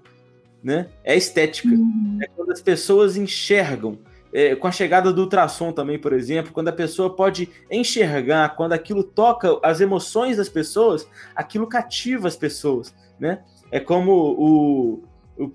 Né? 0.64 0.88
É 1.04 1.18
estética. 1.18 1.70
Uhum. 1.70 2.20
É 2.22 2.28
quando 2.28 2.52
as 2.52 2.62
pessoas 2.62 3.18
enxergam 3.18 3.98
é, 4.34 4.56
com 4.56 4.68
a 4.68 4.72
chegada 4.72 5.12
do 5.12 5.22
ultrassom 5.22 5.72
também, 5.72 5.98
por 5.98 6.14
exemplo, 6.14 6.52
quando 6.52 6.68
a 6.68 6.74
pessoa 6.74 7.16
pode 7.16 7.50
enxergar, 7.70 8.56
quando 8.56 8.74
aquilo 8.74 9.04
toca 9.04 9.60
as 9.64 9.82
emoções 9.82 10.38
das 10.38 10.50
pessoas, 10.50 11.08
aquilo 11.36 11.68
cativa 11.68 12.28
as 12.28 12.36
pessoas, 12.36 12.94
né? 13.20 13.40
É 13.72 13.80
como 13.80 14.12
o, 14.12 15.04
o, 15.38 15.52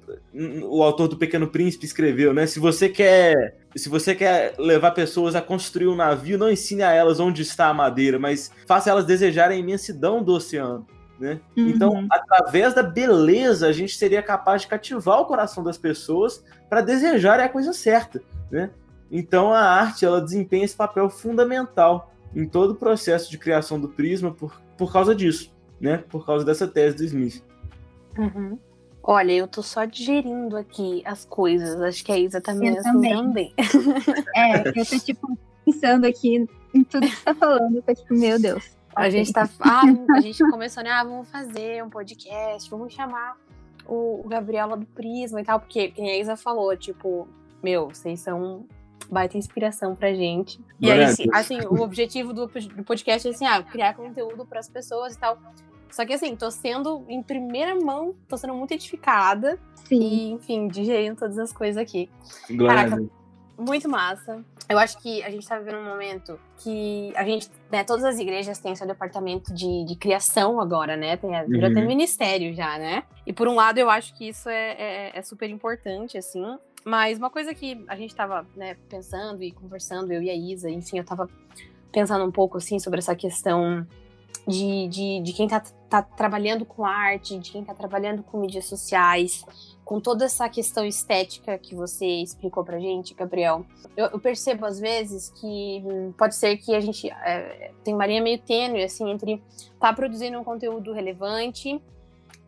o 0.65 0.83
autor 0.83 1.09
do 1.09 1.17
Pequeno 1.17 1.49
Príncipe 1.49 1.85
escreveu, 1.85 2.33
né? 2.33 2.47
Se 2.47 2.59
você 2.59 2.89
quer 2.89 3.57
se 3.77 3.89
você 3.89 4.15
quer 4.15 4.55
levar 4.57 4.93
pessoas 4.93 5.35
a 5.35 5.43
construir 5.43 5.89
um 5.89 5.97
navio, 5.97 6.39
não 6.39 6.51
ensine 6.51 6.83
a 6.83 6.93
elas 6.93 7.19
onde 7.19 7.43
está 7.43 7.67
a 7.67 7.75
madeira, 7.75 8.21
mas 8.21 8.53
faça 8.67 8.89
elas 8.89 9.05
desejarem 9.05 9.57
a 9.57 9.61
imensidão 9.61 10.23
do 10.23 10.33
oceano. 10.33 10.87
Né? 11.19 11.41
Uhum. 11.57 11.69
Então, 11.69 12.07
através 12.11 12.75
da 12.75 12.83
beleza, 12.83 13.67
a 13.67 13.73
gente 13.73 13.97
seria 13.97 14.23
capaz 14.23 14.63
de 14.63 14.69
cativar 14.69 15.21
o 15.21 15.27
coração 15.27 15.63
das 15.63 15.79
pessoas 15.79 16.45
para 16.69 16.81
desejarem 16.81 17.45
a 17.45 17.49
coisa 17.49 17.73
certa. 17.73 18.23
Né? 18.55 18.71
Então 19.11 19.53
a 19.53 19.59
arte 19.59 20.05
ela 20.05 20.21
desempenha 20.21 20.65
esse 20.65 20.77
papel 20.77 21.11
fundamental 21.11 22.15
em 22.33 22.47
todo 22.47 22.71
o 22.71 22.75
processo 22.77 23.29
de 23.29 23.37
criação 23.37 23.81
do 23.81 23.89
Prisma 23.89 24.31
por, 24.31 24.61
por 24.79 24.93
causa 24.93 25.13
disso, 25.13 25.53
né? 25.81 26.05
Por 26.09 26.25
causa 26.25 26.45
dessa 26.45 26.69
tese 26.69 26.97
do 26.97 27.05
Smith. 27.05 27.43
Uhum. 28.17 28.57
Olha, 29.03 29.33
eu 29.33 29.49
tô 29.49 29.61
só 29.61 29.85
digerindo 29.85 30.57
aqui 30.57 31.03
as 31.05 31.25
coisas. 31.25 31.81
Acho 31.81 32.05
que 32.05 32.13
a 32.13 32.19
Isa 32.19 32.41
também. 32.41 32.77
Eu 32.77 32.83
também. 32.85 33.13
também. 33.13 33.55
É, 34.37 34.69
eu 34.69 34.87
tô 34.87 34.99
tipo 35.01 35.37
pensando 35.67 36.07
aqui 36.07 36.47
em 36.73 36.85
tudo 36.85 37.09
que 37.09 37.17
você 37.17 37.25
tá 37.25 37.35
falando. 37.35 37.75
Eu 37.75 37.83
tô 37.83 37.93
tipo, 37.93 38.15
meu 38.15 38.41
Deus. 38.41 38.71
A 38.95 39.11
gente 39.11 39.33
tá. 39.33 39.49
Ah, 39.59 39.83
a 40.17 40.21
gente 40.21 40.39
começou, 40.49 40.85
né? 40.85 40.91
Ah, 40.91 41.03
vamos 41.03 41.29
fazer 41.29 41.83
um 41.83 41.91
podcast, 41.91 42.71
vamos 42.71 42.93
chamar 42.93 43.37
o, 43.85 44.25
Gabriela 44.29 44.77
do 44.77 44.87
Prisma 44.87 45.41
e 45.41 45.45
tal, 45.45 45.59
porque, 45.59 45.89
como 45.91 46.09
a 46.09 46.17
Isa 46.17 46.37
falou, 46.37 46.77
tipo, 46.77 47.29
meu, 47.65 47.89
vocês 47.89 48.21
são 48.21 48.67
baita 49.11 49.39
inspiração 49.39 49.97
pra 49.97 50.13
gente. 50.13 50.61
E 50.79 50.91
aí, 50.91 51.03
assim, 51.03 51.25
assim, 51.33 51.61
o 51.63 51.81
objetivo 51.81 52.33
do, 52.33 52.49
podcast 52.85 53.27
é 53.27 53.31
assim, 53.31 53.47
ah, 53.47 53.63
criar 53.63 53.95
conteúdo 53.95 54.45
para 54.45 54.61
as 54.61 54.69
pessoas 54.69 55.15
e 55.15 55.19
tal. 55.19 55.39
Só 55.91 56.05
que 56.05 56.13
assim, 56.13 56.35
tô 56.37 56.51
sendo 56.51 57.05
em 57.09 57.23
primeira 57.23 57.75
mão, 57.75 58.15
tô 58.29 58.37
sendo 58.37 58.55
muito 58.55 58.73
edificada. 58.73 59.59
Sim. 59.85 60.01
E, 60.01 60.31
enfim, 60.33 60.69
digerindo 60.69 61.17
todas 61.17 61.39
as 61.39 61.53
coisas 61.53 61.81
aqui. 61.81 62.11
Glória. 62.51 62.91
Caraca, 62.91 63.05
muito 63.57 63.89
massa. 63.89 64.45
eu 64.69 64.79
acho 64.79 64.99
que 64.99 65.23
a 65.23 65.31
gente 65.31 65.43
está 65.43 65.59
vivendo 65.59 65.79
um 65.79 65.85
momento 65.85 66.39
que 66.59 67.13
a 67.15 67.25
gente, 67.25 67.49
né, 67.71 67.85
todas 67.85 68.05
as 68.05 68.19
igrejas 68.19 68.59
têm 68.59 68.75
seu 68.75 68.87
departamento 68.87 69.55
de, 69.55 69.85
de 69.85 69.95
criação 69.95 70.61
agora, 70.61 70.97
né? 70.97 71.17
Tem, 71.17 71.31
uhum. 71.31 71.65
até 71.65 71.81
ministério 71.81 72.53
já, 72.55 72.77
né? 72.79 73.05
E 73.27 73.33
por 73.33 73.47
um 73.47 73.55
lado 73.55 73.79
eu 73.79 73.89
acho 73.89 74.15
que 74.17 74.29
isso 74.29 74.49
é, 74.49 74.73
é, 74.73 75.19
é 75.19 75.23
super 75.23 75.49
importante, 75.49 76.19
assim. 76.19 76.59
Mas 76.85 77.19
uma 77.19 77.31
coisa 77.31 77.55
que 77.55 77.83
a 77.89 77.97
gente 77.97 78.11
estava 78.11 78.47
né, 78.55 78.77
pensando 78.89 79.43
e 79.43 79.51
conversando, 79.51 80.13
eu 80.13 80.23
e 80.23 80.29
a 80.29 80.35
Isa, 80.35 80.71
enfim, 80.71 80.99
eu 80.99 81.03
estava 81.03 81.29
pensando 81.91 82.25
um 82.25 82.31
pouco 82.31 82.59
assim 82.59 82.79
sobre 82.79 82.99
essa 82.99 83.15
questão 83.15 83.87
de, 84.47 84.89
de, 84.89 85.21
de 85.23 85.33
quem 85.33 85.47
está 85.47 85.61
tá 85.89 86.03
trabalhando 86.03 86.65
com 86.65 86.85
arte, 86.85 87.39
de 87.39 87.51
quem 87.51 87.63
está 87.63 87.75
trabalhando 87.75 88.23
com 88.23 88.39
mídias 88.39 88.67
sociais, 88.67 89.45
com 89.85 90.01
toda 90.01 90.25
essa 90.25 90.49
questão 90.49 90.85
estética 90.85 91.57
que 91.57 91.75
você 91.75 92.07
explicou 92.07 92.65
pra 92.65 92.79
gente, 92.79 93.15
Gabriel, 93.15 93.65
eu, 93.97 94.07
eu 94.07 94.19
percebo 94.19 94.67
às 94.67 94.79
vezes 94.79 95.31
que 95.31 95.83
pode 96.19 96.35
ser 96.35 96.57
que 96.59 96.75
a 96.75 96.81
gente 96.81 97.09
é, 97.11 97.71
tem 97.83 97.95
uma 97.95 98.07
linha 98.07 98.23
meio 98.23 98.39
tênue, 98.39 98.83
assim, 98.83 99.11
entre 99.11 99.43
tá 99.81 99.93
produzindo 99.93 100.39
um 100.39 100.45
conteúdo 100.45 100.93
relevante 100.93 101.81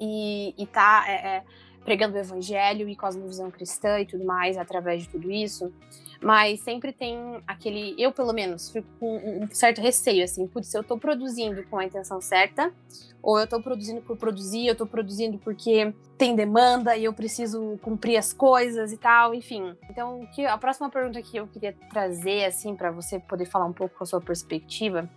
e, 0.00 0.54
e 0.58 0.66
tá 0.66 1.04
é, 1.06 1.12
é, 1.12 1.44
pregando 1.86 2.16
o 2.16 2.18
evangelho 2.18 2.88
e 2.88 2.96
cosmovisão 2.96 3.48
cristã 3.48 4.00
e 4.00 4.06
tudo 4.06 4.24
mais 4.24 4.58
através 4.58 5.04
de 5.04 5.08
tudo 5.08 5.30
isso, 5.30 5.72
mas 6.20 6.58
sempre 6.60 6.92
tem 6.92 7.16
aquele, 7.46 7.94
eu 7.96 8.10
pelo 8.10 8.32
menos, 8.32 8.70
fico 8.70 8.88
com 8.98 9.16
um 9.44 9.48
certo 9.52 9.80
receio, 9.80 10.24
assim, 10.24 10.48
putz, 10.48 10.74
eu 10.74 10.82
tô 10.82 10.98
produzindo 10.98 11.62
com 11.70 11.78
a 11.78 11.84
intenção 11.84 12.20
certa, 12.20 12.74
ou 13.22 13.38
eu 13.38 13.46
tô 13.46 13.62
produzindo 13.62 14.00
por 14.02 14.16
produzir, 14.16 14.66
eu 14.66 14.74
tô 14.74 14.84
produzindo 14.84 15.38
porque 15.38 15.94
tem 16.18 16.34
demanda 16.34 16.96
e 16.96 17.04
eu 17.04 17.12
preciso 17.12 17.78
cumprir 17.80 18.16
as 18.16 18.32
coisas 18.32 18.92
e 18.92 18.96
tal, 18.96 19.32
enfim. 19.32 19.76
Então, 19.88 20.26
que, 20.34 20.44
a 20.44 20.58
próxima 20.58 20.90
pergunta 20.90 21.22
que 21.22 21.36
eu 21.36 21.46
queria 21.46 21.72
trazer, 21.90 22.46
assim, 22.46 22.74
para 22.74 22.90
você 22.90 23.20
poder 23.20 23.46
falar 23.46 23.66
um 23.66 23.72
pouco 23.72 23.96
com 23.96 24.02
a 24.02 24.06
sua 24.06 24.20
perspectiva, 24.20 25.08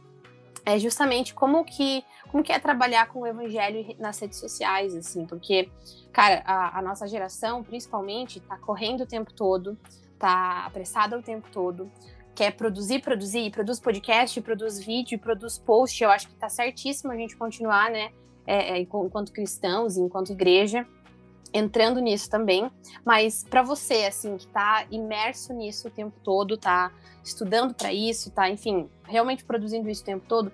é 0.70 0.80
justamente 0.80 1.34
como 1.34 1.64
que 1.64 2.04
como 2.30 2.44
que 2.44 2.52
é 2.52 2.60
trabalhar 2.60 3.08
com 3.08 3.22
o 3.22 3.28
evangelho 3.28 3.96
nas 3.98 4.20
redes 4.20 4.38
sociais, 4.38 4.96
assim, 4.96 5.26
porque, 5.26 5.70
cara, 6.12 6.44
a, 6.46 6.78
a 6.78 6.82
nossa 6.82 7.08
geração, 7.08 7.64
principalmente, 7.64 8.40
tá 8.40 8.56
correndo 8.58 9.02
o 9.02 9.06
tempo 9.06 9.34
todo, 9.34 9.76
tá 10.20 10.66
apressada 10.66 11.18
o 11.18 11.24
tempo 11.24 11.48
todo, 11.52 11.92
quer 12.36 12.52
produzir, 12.52 13.02
produzir, 13.02 13.52
produz 13.52 13.80
podcast, 13.80 14.40
produz 14.42 14.80
vídeo, 14.80 15.18
produz 15.18 15.58
post. 15.58 16.04
Eu 16.04 16.12
acho 16.12 16.28
que 16.28 16.36
tá 16.36 16.50
certíssimo 16.50 17.12
a 17.12 17.16
gente 17.16 17.36
continuar, 17.36 17.90
né, 17.90 18.12
é, 18.46 18.78
é, 18.78 18.80
enquanto 18.80 19.32
cristãos, 19.32 19.98
enquanto 19.98 20.32
igreja, 20.32 20.86
entrando 21.54 22.00
nisso 22.00 22.30
também. 22.30 22.70
Mas 23.06 23.44
para 23.44 23.62
você, 23.62 24.06
assim, 24.06 24.38
que 24.38 24.48
tá 24.48 24.86
imerso 24.90 25.54
nisso 25.54 25.88
o 25.88 25.92
tempo 25.92 26.18
todo, 26.24 26.58
tá 26.58 26.92
estudando 27.24 27.74
para 27.74 27.94
isso, 27.94 28.32
tá, 28.32 28.50
enfim, 28.50 28.90
realmente 29.04 29.44
produzindo 29.44 29.90
isso 29.90 30.02
o 30.02 30.06
tempo 30.06 30.26
todo, 30.28 30.52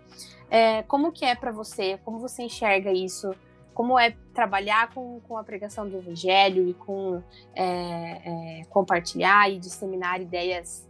é, 0.50 0.84
como 0.84 1.12
que 1.12 1.26
é 1.26 1.36
para 1.36 1.52
você? 1.52 2.00
Como 2.04 2.20
você 2.20 2.44
enxerga 2.44 2.92
isso? 2.92 3.34
como 3.76 4.00
é 4.00 4.16
trabalhar 4.34 4.94
com, 4.94 5.20
com 5.28 5.38
a 5.38 5.44
pregação 5.44 5.88
do 5.88 5.98
evangelho 5.98 6.70
e 6.70 6.74
com 6.74 7.22
é, 7.54 8.62
é, 8.62 8.66
compartilhar 8.70 9.52
e 9.52 9.60
disseminar 9.60 10.22
ideias 10.22 10.88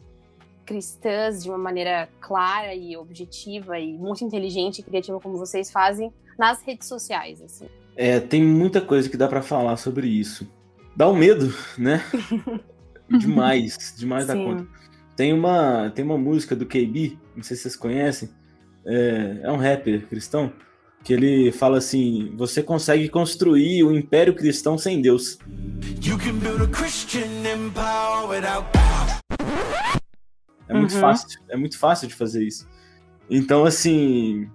cristãs 0.64 1.44
de 1.44 1.50
uma 1.50 1.58
maneira 1.58 2.08
clara 2.22 2.76
e 2.76 2.96
objetiva 2.96 3.80
e 3.80 3.92
muito 3.98 4.24
inteligente 4.24 4.80
e 4.80 4.84
criativa 4.84 5.20
como 5.20 5.36
vocês 5.36 5.72
fazem 5.72 6.14
nas 6.38 6.62
redes 6.62 6.88
sociais 6.88 7.42
assim. 7.42 7.68
É, 7.96 8.20
tem 8.20 8.44
muita 8.44 8.82
coisa 8.82 9.10
que 9.10 9.18
dá 9.18 9.28
para 9.28 9.42
falar 9.42 9.78
sobre 9.78 10.08
isso. 10.08 10.48
Dá 10.96 11.10
um 11.10 11.16
medo, 11.16 11.54
né? 11.78 12.04
demais, 13.10 13.94
demais 13.98 14.28
da 14.28 14.34
conta. 14.34 14.68
Tem 15.16 15.32
uma, 15.32 15.90
tem 15.92 16.04
uma 16.04 16.18
música 16.18 16.56
do 16.56 16.66
KB, 16.66 17.18
não 17.36 17.44
sei 17.44 17.56
se 17.56 17.64
vocês 17.64 17.76
conhecem, 17.76 18.30
é, 18.86 19.40
é 19.44 19.52
um 19.52 19.58
rapper 19.58 20.06
cristão, 20.08 20.52
que 21.04 21.14
ele 21.14 21.52
fala 21.52 21.78
assim: 21.78 22.34
você 22.36 22.62
consegue 22.62 23.08
construir 23.08 23.84
o 23.84 23.90
um 23.90 23.96
império 23.96 24.36
cristão 24.36 24.78
sem 24.78 25.02
Deus. 25.02 25.38
É 30.68 30.74
muito 30.74 30.96
uhum. 30.96 31.02
fácil, 31.02 31.40
é 31.48 31.56
muito 31.56 31.78
fácil 31.78 32.08
de 32.08 32.16
fazer 32.16 32.44
isso. 32.44 32.68
Então, 33.30 33.66
assim, 33.66 34.50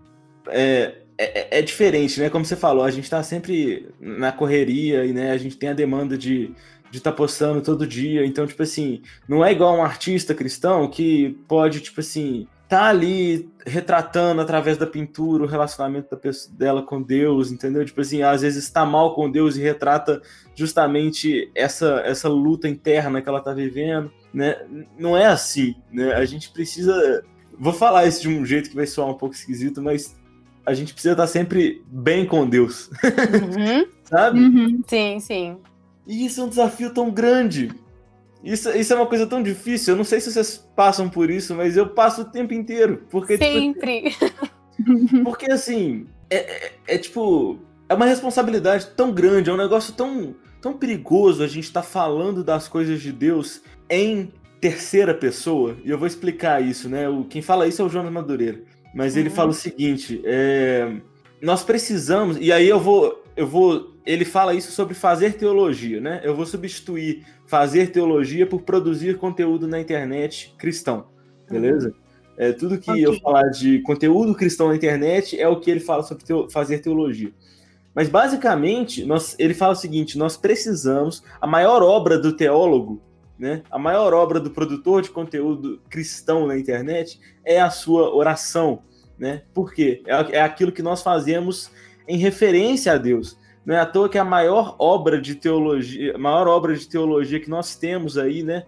é, 0.48 1.02
é, 1.24 1.58
é, 1.58 1.62
diferente, 1.62 2.20
né? 2.20 2.30
Como 2.30 2.44
você 2.44 2.56
falou, 2.56 2.84
a 2.84 2.90
gente 2.90 3.08
tá 3.08 3.22
sempre 3.22 3.88
na 4.00 4.32
correria 4.32 5.04
e 5.04 5.12
né, 5.12 5.32
a 5.32 5.36
gente 5.36 5.56
tem 5.56 5.68
a 5.68 5.74
demanda 5.74 6.16
de 6.16 6.54
de 6.90 6.98
estar 6.98 7.12
tá 7.12 7.16
postando 7.16 7.60
todo 7.60 7.86
dia. 7.86 8.26
Então, 8.26 8.46
tipo 8.46 8.62
assim, 8.62 9.02
não 9.28 9.44
é 9.44 9.52
igual 9.52 9.76
um 9.76 9.82
artista 9.82 10.34
cristão 10.34 10.88
que 10.90 11.38
pode, 11.46 11.80
tipo 11.80 12.00
assim, 12.00 12.48
tá 12.68 12.84
ali 12.84 13.48
retratando 13.66 14.40
através 14.40 14.76
da 14.76 14.86
pintura 14.86 15.44
o 15.44 15.46
relacionamento 15.46 16.10
da 16.10 16.16
pessoa, 16.16 16.54
dela 16.56 16.82
com 16.82 17.00
Deus, 17.00 17.50
entendeu? 17.50 17.84
Tipo 17.84 18.00
assim, 18.00 18.22
às 18.22 18.42
vezes 18.42 18.64
está 18.64 18.84
mal 18.84 19.14
com 19.14 19.30
Deus 19.30 19.56
e 19.56 19.60
retrata 19.60 20.20
justamente 20.54 21.50
essa, 21.54 22.02
essa 22.04 22.28
luta 22.28 22.68
interna 22.68 23.22
que 23.22 23.28
ela 23.28 23.40
tá 23.40 23.52
vivendo, 23.52 24.10
né? 24.32 24.56
Não 24.98 25.16
é 25.16 25.26
assim, 25.26 25.76
né? 25.92 26.14
A 26.14 26.24
gente 26.24 26.50
precisa. 26.52 27.24
Vou 27.58 27.72
falar 27.72 28.06
isso 28.06 28.22
de 28.22 28.28
um 28.28 28.44
jeito 28.44 28.70
que 28.70 28.76
vai 28.76 28.86
soar 28.86 29.08
um 29.08 29.18
pouco 29.18 29.34
esquisito, 29.34 29.82
mas 29.82 30.16
a 30.64 30.74
gente 30.74 30.92
precisa 30.92 31.12
estar 31.12 31.24
tá 31.24 31.28
sempre 31.28 31.82
bem 31.86 32.26
com 32.26 32.48
Deus. 32.48 32.90
Uhum. 33.02 33.86
Sabe? 34.04 34.40
Uhum. 34.40 34.82
Sim, 34.86 35.20
sim. 35.20 35.56
E 36.06 36.26
isso 36.26 36.40
é 36.40 36.44
um 36.44 36.48
desafio 36.48 36.92
tão 36.92 37.10
grande, 37.10 37.70
isso, 38.42 38.70
isso 38.70 38.92
é 38.92 38.96
uma 38.96 39.06
coisa 39.06 39.26
tão 39.26 39.42
difícil. 39.42 39.92
Eu 39.92 39.98
não 39.98 40.04
sei 40.04 40.20
se 40.20 40.32
vocês 40.32 40.66
passam 40.74 41.08
por 41.08 41.30
isso, 41.30 41.54
mas 41.54 41.76
eu 41.76 41.88
passo 41.88 42.22
o 42.22 42.24
tempo 42.24 42.54
inteiro. 42.54 43.04
Porque, 43.10 43.36
tipo, 43.36 43.52
Sempre. 43.52 44.10
Tipo, 44.10 45.24
porque 45.24 45.50
assim, 45.50 46.06
é, 46.28 46.36
é, 46.36 46.72
é, 46.88 46.98
tipo. 46.98 47.58
É 47.88 47.94
uma 47.94 48.06
responsabilidade 48.06 48.86
tão 48.96 49.12
grande, 49.12 49.50
é 49.50 49.52
um 49.52 49.56
negócio 49.56 49.92
tão, 49.94 50.34
tão 50.62 50.72
perigoso 50.72 51.42
a 51.42 51.48
gente 51.48 51.64
estar 51.64 51.82
tá 51.82 51.86
falando 51.86 52.44
das 52.44 52.68
coisas 52.68 53.02
de 53.02 53.10
Deus 53.10 53.62
em 53.88 54.32
terceira 54.60 55.12
pessoa. 55.12 55.76
E 55.84 55.90
eu 55.90 55.98
vou 55.98 56.06
explicar 56.06 56.62
isso, 56.62 56.88
né? 56.88 57.08
O, 57.08 57.24
quem 57.24 57.42
fala 57.42 57.66
isso 57.66 57.82
é 57.82 57.84
o 57.84 57.88
Jonas 57.88 58.12
Madureira. 58.12 58.62
Mas 58.94 59.16
ele 59.16 59.28
uhum. 59.28 59.34
fala 59.34 59.50
o 59.50 59.54
seguinte: 59.54 60.20
é, 60.24 60.96
nós 61.40 61.62
precisamos, 61.62 62.36
e 62.40 62.52
aí 62.52 62.68
eu 62.68 62.80
vou, 62.80 63.22
eu 63.36 63.46
vou. 63.46 63.94
Ele 64.04 64.24
fala 64.24 64.54
isso 64.54 64.72
sobre 64.72 64.94
fazer 64.94 65.34
teologia, 65.34 66.00
né? 66.00 66.20
Eu 66.24 66.34
vou 66.34 66.46
substituir 66.46 67.24
fazer 67.46 67.90
teologia 67.90 68.46
por 68.46 68.62
produzir 68.62 69.18
conteúdo 69.18 69.66
na 69.66 69.80
internet 69.80 70.54
cristão, 70.58 71.06
beleza? 71.48 71.88
Uhum. 71.88 71.94
É, 72.36 72.52
tudo 72.52 72.78
que 72.78 72.90
okay. 72.90 73.04
eu 73.04 73.20
falar 73.20 73.50
de 73.50 73.80
conteúdo 73.80 74.34
cristão 74.34 74.68
na 74.68 74.76
internet 74.76 75.38
é 75.38 75.46
o 75.46 75.60
que 75.60 75.70
ele 75.70 75.80
fala 75.80 76.02
sobre 76.02 76.24
teo, 76.24 76.48
fazer 76.48 76.78
teologia. 76.78 77.30
Mas 77.94 78.08
basicamente, 78.08 79.04
nós, 79.04 79.36
ele 79.38 79.52
fala 79.52 79.72
o 79.72 79.76
seguinte: 79.76 80.16
nós 80.16 80.36
precisamos, 80.36 81.22
a 81.40 81.46
maior 81.46 81.82
obra 81.82 82.18
do 82.18 82.32
teólogo, 82.32 83.02
né, 83.40 83.62
a 83.70 83.78
maior 83.78 84.12
obra 84.12 84.38
do 84.38 84.50
produtor 84.50 85.00
de 85.00 85.08
conteúdo 85.08 85.80
cristão 85.88 86.46
na 86.46 86.58
internet 86.58 87.18
é 87.42 87.58
a 87.58 87.70
sua 87.70 88.14
oração. 88.14 88.82
Né? 89.18 89.42
Por 89.54 89.72
quê? 89.72 90.02
É, 90.06 90.36
é 90.36 90.42
aquilo 90.42 90.70
que 90.70 90.82
nós 90.82 91.02
fazemos 91.02 91.70
em 92.06 92.18
referência 92.18 92.92
a 92.92 92.98
Deus. 92.98 93.38
Não 93.64 93.74
é 93.74 93.80
à 93.80 93.86
toa 93.86 94.10
que 94.10 94.18
a 94.18 94.24
maior 94.24 94.76
obra 94.78 95.18
de 95.18 95.34
teologia, 95.34 96.18
maior 96.18 96.48
obra 96.48 96.76
de 96.76 96.86
teologia 96.86 97.40
que 97.40 97.48
nós 97.48 97.74
temos 97.74 98.18
aí, 98.18 98.42
né, 98.42 98.66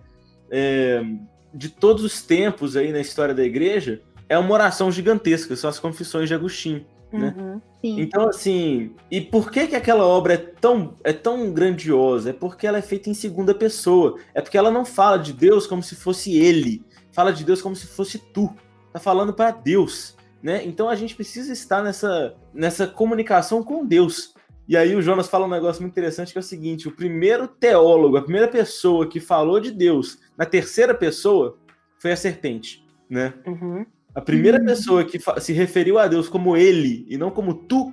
é, 0.50 1.04
de 1.52 1.68
todos 1.68 2.02
os 2.02 2.22
tempos 2.22 2.74
aí 2.74 2.92
na 2.92 3.00
história 3.00 3.34
da 3.34 3.44
igreja, 3.44 4.00
é 4.26 4.38
uma 4.38 4.54
oração 4.54 4.90
gigantesca, 4.90 5.54
são 5.54 5.68
as 5.68 5.78
confissões 5.78 6.28
de 6.28 6.34
Agostinho. 6.34 6.86
Né? 7.12 7.34
Uhum, 7.36 7.60
então, 7.82 8.28
assim, 8.28 8.94
e 9.10 9.20
por 9.20 9.50
que 9.50 9.66
que 9.66 9.76
aquela 9.76 10.06
obra 10.06 10.34
é 10.34 10.36
tão, 10.36 10.94
é 11.04 11.12
tão 11.12 11.52
grandiosa? 11.52 12.30
É 12.30 12.32
porque 12.32 12.66
ela 12.66 12.78
é 12.78 12.82
feita 12.82 13.10
em 13.10 13.14
segunda 13.14 13.54
pessoa. 13.54 14.18
É 14.34 14.40
porque 14.40 14.56
ela 14.56 14.70
não 14.70 14.84
fala 14.84 15.18
de 15.18 15.32
Deus 15.32 15.66
como 15.66 15.82
se 15.82 15.94
fosse 15.94 16.38
ele. 16.38 16.82
Fala 17.12 17.32
de 17.32 17.44
Deus 17.44 17.60
como 17.60 17.76
se 17.76 17.86
fosse 17.86 18.18
tu. 18.18 18.54
Tá 18.92 18.98
falando 18.98 19.32
para 19.32 19.50
Deus, 19.50 20.16
né? 20.42 20.64
Então 20.64 20.88
a 20.88 20.94
gente 20.94 21.14
precisa 21.14 21.52
estar 21.52 21.82
nessa, 21.82 22.34
nessa 22.52 22.86
comunicação 22.86 23.62
com 23.62 23.86
Deus. 23.86 24.34
E 24.68 24.76
aí 24.76 24.94
o 24.94 25.02
Jonas 25.02 25.28
fala 25.28 25.46
um 25.46 25.50
negócio 25.50 25.82
muito 25.82 25.92
interessante 25.92 26.32
que 26.32 26.38
é 26.38 26.40
o 26.40 26.44
seguinte: 26.44 26.88
o 26.88 26.94
primeiro 26.94 27.48
teólogo, 27.48 28.16
a 28.16 28.22
primeira 28.22 28.48
pessoa 28.48 29.08
que 29.08 29.18
falou 29.18 29.60
de 29.60 29.70
Deus 29.70 30.18
na 30.36 30.44
terceira 30.44 30.94
pessoa 30.94 31.58
foi 31.98 32.12
a 32.12 32.16
serpente, 32.16 32.84
né? 33.08 33.34
Uhum. 33.46 33.86
A 34.14 34.20
primeira 34.20 34.58
uhum. 34.58 34.66
pessoa 34.66 35.04
que 35.04 35.18
se 35.40 35.52
referiu 35.52 35.98
a 35.98 36.06
Deus 36.06 36.28
como 36.28 36.56
ele 36.56 37.06
e 37.08 37.16
não 37.16 37.30
como 37.30 37.54
tu 37.54 37.92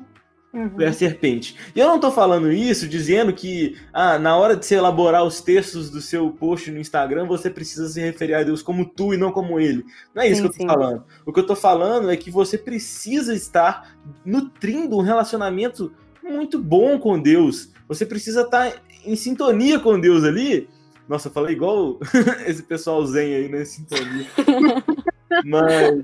uhum. 0.54 0.70
foi 0.76 0.86
a 0.86 0.94
serpente. 0.94 1.56
E 1.76 1.80
eu 1.80 1.88
não 1.88 1.96
estou 1.96 2.12
falando 2.12 2.52
isso 2.52 2.88
dizendo 2.88 3.32
que 3.34 3.78
ah, 3.94 4.20
na 4.20 4.36
hora 4.36 4.56
de 4.56 4.66
se 4.66 4.76
elaborar 4.76 5.24
os 5.24 5.42
textos 5.42 5.90
do 5.90 6.02
seu 6.02 6.30
post 6.32 6.70
no 6.72 6.80
Instagram 6.80 7.26
você 7.26 7.50
precisa 7.50 7.88
se 7.88 8.02
referir 8.02 8.34
a 8.34 8.44
Deus 8.44 8.62
como 8.62 8.86
tu 8.86 9.14
e 9.14 9.18
não 9.18 9.32
como 9.32 9.60
ele. 9.60 9.86
Não 10.14 10.22
é 10.22 10.28
isso 10.28 10.38
sim, 10.38 10.42
que 10.42 10.48
eu 10.48 10.52
estou 10.52 10.68
falando. 10.68 11.04
O 11.26 11.34
que 11.34 11.40
eu 11.40 11.44
estou 11.44 11.56
falando 11.56 12.12
é 12.12 12.18
que 12.18 12.32
você 12.32 12.58
precisa 12.58 13.34
estar 13.34 13.96
nutrindo 14.26 14.98
um 14.98 15.02
relacionamento 15.02 15.92
muito 16.24 16.60
bom 16.60 17.00
com 17.00 17.20
Deus. 17.20 17.72
Você 17.88 18.06
precisa 18.06 18.42
estar 18.42 18.74
em 19.06 19.16
sintonia 19.16 19.80
com 19.80 20.00
Deus 20.00 20.24
ali 20.24 20.68
Nossa, 21.08 21.30
eu 21.30 21.32
falei 21.32 21.56
igual 21.56 21.98
esse 22.46 22.62
pessoal 22.62 23.04
zen 23.06 23.34
aí 23.34 23.50
nesse 23.50 23.78
sintonia. 23.78 24.28
Mas 25.44 26.02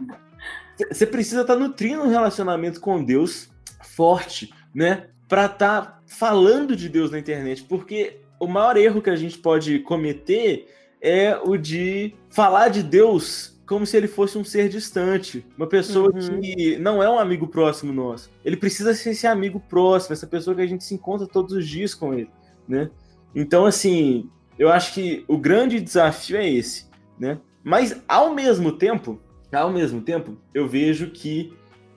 você 0.91 1.05
precisa 1.05 1.41
estar 1.41 1.53
tá 1.53 1.59
nutrindo 1.59 2.01
um 2.01 2.09
relacionamento 2.09 2.79
com 2.79 3.03
Deus 3.03 3.49
forte, 3.83 4.53
né? 4.73 5.07
Para 5.27 5.45
estar 5.45 5.81
tá 5.81 6.01
falando 6.05 6.75
de 6.75 6.89
Deus 6.89 7.11
na 7.11 7.19
internet, 7.19 7.63
porque 7.63 8.21
o 8.39 8.47
maior 8.47 8.77
erro 8.77 9.01
que 9.01 9.09
a 9.09 9.15
gente 9.15 9.37
pode 9.37 9.79
cometer 9.79 10.67
é 11.01 11.37
o 11.37 11.57
de 11.57 12.13
falar 12.29 12.69
de 12.69 12.83
Deus 12.83 13.55
como 13.65 13.85
se 13.85 13.97
ele 13.97 14.07
fosse 14.07 14.37
um 14.37 14.43
ser 14.43 14.69
distante, 14.69 15.45
uma 15.57 15.67
pessoa 15.67 16.11
uhum. 16.13 16.39
que 16.39 16.77
não 16.77 17.01
é 17.01 17.09
um 17.09 17.17
amigo 17.17 17.47
próximo 17.47 17.91
nosso. 17.91 18.29
Ele 18.43 18.55
precisa 18.55 18.93
ser 18.93 19.11
esse 19.11 19.25
amigo 19.25 19.59
próximo, 19.59 20.13
essa 20.13 20.27
pessoa 20.27 20.55
que 20.55 20.61
a 20.61 20.67
gente 20.67 20.83
se 20.83 20.93
encontra 20.93 21.25
todos 21.25 21.53
os 21.53 21.67
dias 21.67 21.95
com 21.95 22.13
ele, 22.13 22.29
né? 22.67 22.91
Então, 23.33 23.65
assim, 23.65 24.29
eu 24.57 24.69
acho 24.69 24.93
que 24.93 25.25
o 25.27 25.37
grande 25.37 25.81
desafio 25.81 26.37
é 26.37 26.47
esse, 26.47 26.85
né? 27.19 27.39
Mas 27.65 27.99
ao 28.07 28.35
mesmo 28.35 28.71
tempo, 28.73 29.19
ao 29.51 29.73
mesmo 29.73 29.99
tempo, 29.99 30.37
eu 30.53 30.67
vejo 30.67 31.09
que 31.09 31.51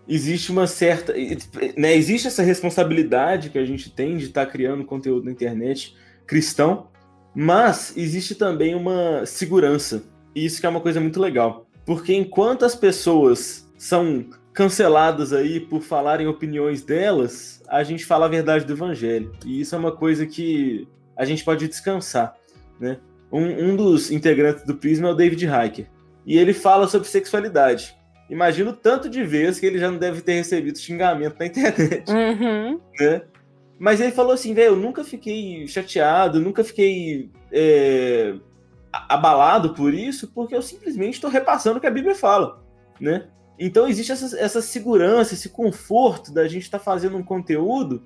existe 0.09 0.50
uma 0.50 0.66
certa, 0.66 1.12
né, 1.76 1.94
existe 1.94 2.26
essa 2.26 2.42
responsabilidade 2.42 3.50
que 3.50 3.59
a 3.59 3.66
gente 3.66 3.90
tem 3.90 4.16
de 4.16 4.24
estar 4.24 4.46
tá 4.46 4.50
criando 4.50 4.83
conteúdo 4.83 5.26
na 5.26 5.31
internet 5.31 5.94
cristão, 6.26 6.88
mas 7.35 7.94
existe 7.98 8.35
também 8.35 8.74
uma 8.74 9.26
segurança. 9.26 10.04
E 10.35 10.46
isso 10.46 10.59
que 10.59 10.64
é 10.66 10.70
uma 10.70 10.81
coisa 10.81 11.00
muito 11.00 11.20
legal. 11.20 11.66
Porque 11.85 12.14
enquanto 12.14 12.64
as 12.64 12.74
pessoas 12.74 13.70
são 13.76 14.24
canceladas 14.54 15.35
aí 15.35 15.61
por 15.61 15.83
falarem 15.83 16.26
opiniões 16.26 16.83
delas, 16.83 17.62
a 17.68 17.83
gente 17.83 18.07
fala 18.07 18.24
a 18.24 18.28
verdade 18.31 18.64
do 18.64 18.72
evangelho. 18.72 19.33
E 19.44 19.61
isso 19.61 19.74
é 19.74 19.78
uma 19.78 19.92
coisa 19.92 20.26
que 20.26 20.88
a 21.14 21.26
gente 21.26 21.44
pode 21.44 21.68
descansar, 21.68 22.35
né? 22.81 22.98
Um, 23.30 23.70
um 23.70 23.76
dos 23.76 24.10
integrantes 24.10 24.64
do 24.64 24.74
Prisma 24.74 25.08
é 25.08 25.10
o 25.12 25.14
David 25.14 25.46
Hiker. 25.46 25.86
E 26.26 26.38
ele 26.38 26.52
fala 26.52 26.88
sobre 26.88 27.08
sexualidade. 27.08 27.96
Imagino 28.28 28.72
tanto 28.72 29.08
de 29.08 29.24
vezes 29.24 29.58
que 29.58 29.66
ele 29.66 29.78
já 29.78 29.90
não 29.90 29.98
deve 29.98 30.20
ter 30.20 30.34
recebido 30.34 30.78
xingamento 30.78 31.36
na 31.38 31.46
internet. 31.46 32.04
Uhum. 32.12 32.80
Né? 33.00 33.22
Mas 33.78 34.00
ele 34.00 34.12
falou 34.12 34.32
assim, 34.32 34.52
velho, 34.52 34.72
eu 34.72 34.76
nunca 34.76 35.04
fiquei 35.04 35.66
chateado, 35.68 36.40
nunca 36.40 36.64
fiquei 36.64 37.30
é, 37.52 38.34
abalado 38.92 39.72
por 39.72 39.94
isso, 39.94 40.28
porque 40.28 40.54
eu 40.54 40.62
simplesmente 40.62 41.14
estou 41.14 41.30
repassando 41.30 41.78
o 41.78 41.80
que 41.80 41.86
a 41.86 41.90
Bíblia 41.90 42.14
fala, 42.14 42.62
né? 43.00 43.28
Então 43.58 43.88
existe 43.88 44.12
essa, 44.12 44.38
essa 44.38 44.60
segurança, 44.60 45.34
esse 45.34 45.48
conforto 45.48 46.32
da 46.32 46.46
gente 46.46 46.62
estar 46.62 46.78
tá 46.78 46.84
fazendo 46.84 47.16
um 47.16 47.22
conteúdo 47.22 48.02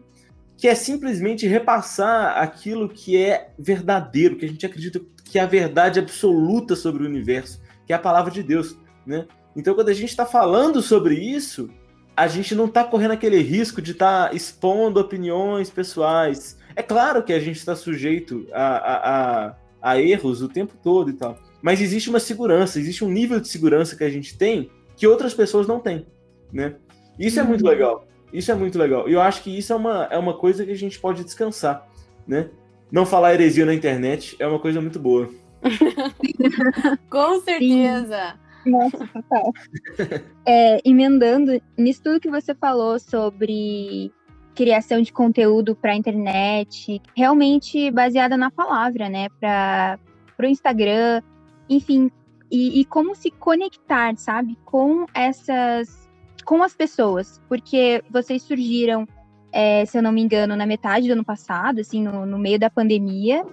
que 0.57 0.69
é 0.69 0.75
simplesmente 0.75 1.47
repassar 1.47 2.39
aquilo 2.39 2.89
que 2.89 3.17
é 3.17 3.51
verdadeiro, 3.59 4.37
que 4.37 4.45
a 4.45 4.49
gente 4.49 4.65
acredita 4.65 5.01
que 5.33 5.39
é 5.39 5.43
a 5.43 5.47
verdade 5.47 5.99
absoluta 5.99 6.77
sobre 6.77 7.03
o 7.03 7.07
universo, 7.07 7.59
que 7.87 7.93
é 7.95 7.97
a 7.97 7.99
palavra 7.99 8.31
de 8.31 8.43
Deus, 8.43 8.77
né? 9.07 9.27
Então 9.57 9.75
quando 9.75 9.89
a 9.89 9.95
gente 9.95 10.11
está 10.11 10.27
falando 10.27 10.83
sobre 10.83 11.15
isso, 11.15 11.71
a 12.15 12.29
gente 12.29 12.55
não 12.55 12.67
está 12.67 12.85
correndo 12.85 13.13
aquele 13.13 13.39
risco 13.39 13.81
de 13.81 13.93
estar 13.93 14.29
tá 14.29 14.35
expondo 14.37 15.01
opiniões 15.01 15.71
pessoais. 15.71 16.59
É 16.77 16.83
claro 16.83 17.23
que 17.23 17.33
a 17.33 17.41
gente 17.41 17.57
está 17.57 17.75
sujeito 17.75 18.47
a, 18.53 18.67
a, 18.67 19.47
a, 19.47 19.57
a, 19.81 19.99
erros 19.99 20.43
o 20.43 20.51
tempo 20.51 20.75
todo 20.83 21.09
e 21.09 21.15
tal. 21.15 21.39
Mas 21.63 21.81
existe 21.81 22.11
uma 22.11 22.21
segurança, 22.21 22.79
existe 22.79 23.03
um 23.03 23.09
nível 23.09 23.41
de 23.41 23.49
segurança 23.49 23.97
que 23.97 24.05
a 24.05 24.11
gente 24.11 24.37
tem 24.37 24.71
que 24.99 25.07
outras 25.07 25.33
pessoas 25.33 25.67
não 25.67 25.81
têm, 25.81 26.07
né? 26.53 26.77
Isso 27.19 27.41
é 27.41 27.43
muito 27.43 27.65
uhum. 27.65 27.71
legal. 27.71 28.07
Isso 28.31 28.53
é 28.53 28.55
muito 28.55 28.79
legal. 28.79 29.09
E 29.09 29.15
eu 29.15 29.23
acho 29.23 29.43
que 29.43 29.57
isso 29.57 29.73
é 29.73 29.77
uma, 29.77 30.09
é 30.11 30.19
uma 30.19 30.37
coisa 30.37 30.63
que 30.63 30.73
a 30.73 30.77
gente 30.77 31.01
pode 31.01 31.25
descansar, 31.25 31.89
né? 32.27 32.51
Não 32.93 33.07
falar 33.07 33.33
heresia 33.33 33.65
na 33.65 33.73
internet 33.73 34.37
é 34.39 34.47
uma 34.47 34.59
coisa 34.59 34.79
muito 34.79 34.99
boa. 34.99 35.31
Com 37.09 37.41
certeza. 37.41 38.39
Sim. 38.63 38.71
Nossa, 38.71 39.09
total. 39.09 39.53
é, 40.47 40.79
emendando 40.85 41.61
nisso 41.77 42.03
tudo 42.03 42.21
que 42.21 42.31
você 42.31 42.55
falou 42.55 42.99
sobre 42.99 44.13
criação 44.55 45.01
de 45.01 45.11
conteúdo 45.11 45.75
para 45.75 45.93
a 45.93 45.97
internet, 45.97 47.01
realmente 47.17 47.91
baseada 47.91 48.37
na 48.37 48.51
palavra, 48.51 49.09
né? 49.09 49.29
Para 49.41 49.99
o 50.39 50.45
Instagram, 50.45 51.23
enfim, 51.71 52.11
e, 52.51 52.81
e, 52.81 52.85
como 52.85 53.15
se 53.15 53.31
conectar, 53.31 54.15
sabe, 54.19 54.59
com 54.67 55.07
essas, 55.15 56.11
com 56.45 56.63
as 56.63 56.77
pessoas, 56.77 57.41
porque 57.49 58.05
vocês 58.11 58.43
surgiram, 58.43 59.09
é, 59.53 59.85
se 59.85 59.99
eu 59.99 60.03
não 60.03 60.11
me 60.11 60.23
engano, 60.23 60.57
na 60.57 60.67
metade 60.67 61.07
do 61.07 61.13
ano 61.13 61.25
passado, 61.25 61.81
assim, 61.81 62.03
no, 62.03 62.25
no 62.25 62.39
meio 62.39 62.59
da 62.59 62.71
pandemia, 62.71 63.45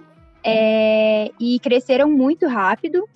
é, 0.42 1.30
e 1.38 1.60
cresceram 1.60 2.10
muito 2.10 2.46
rápido 2.46 3.06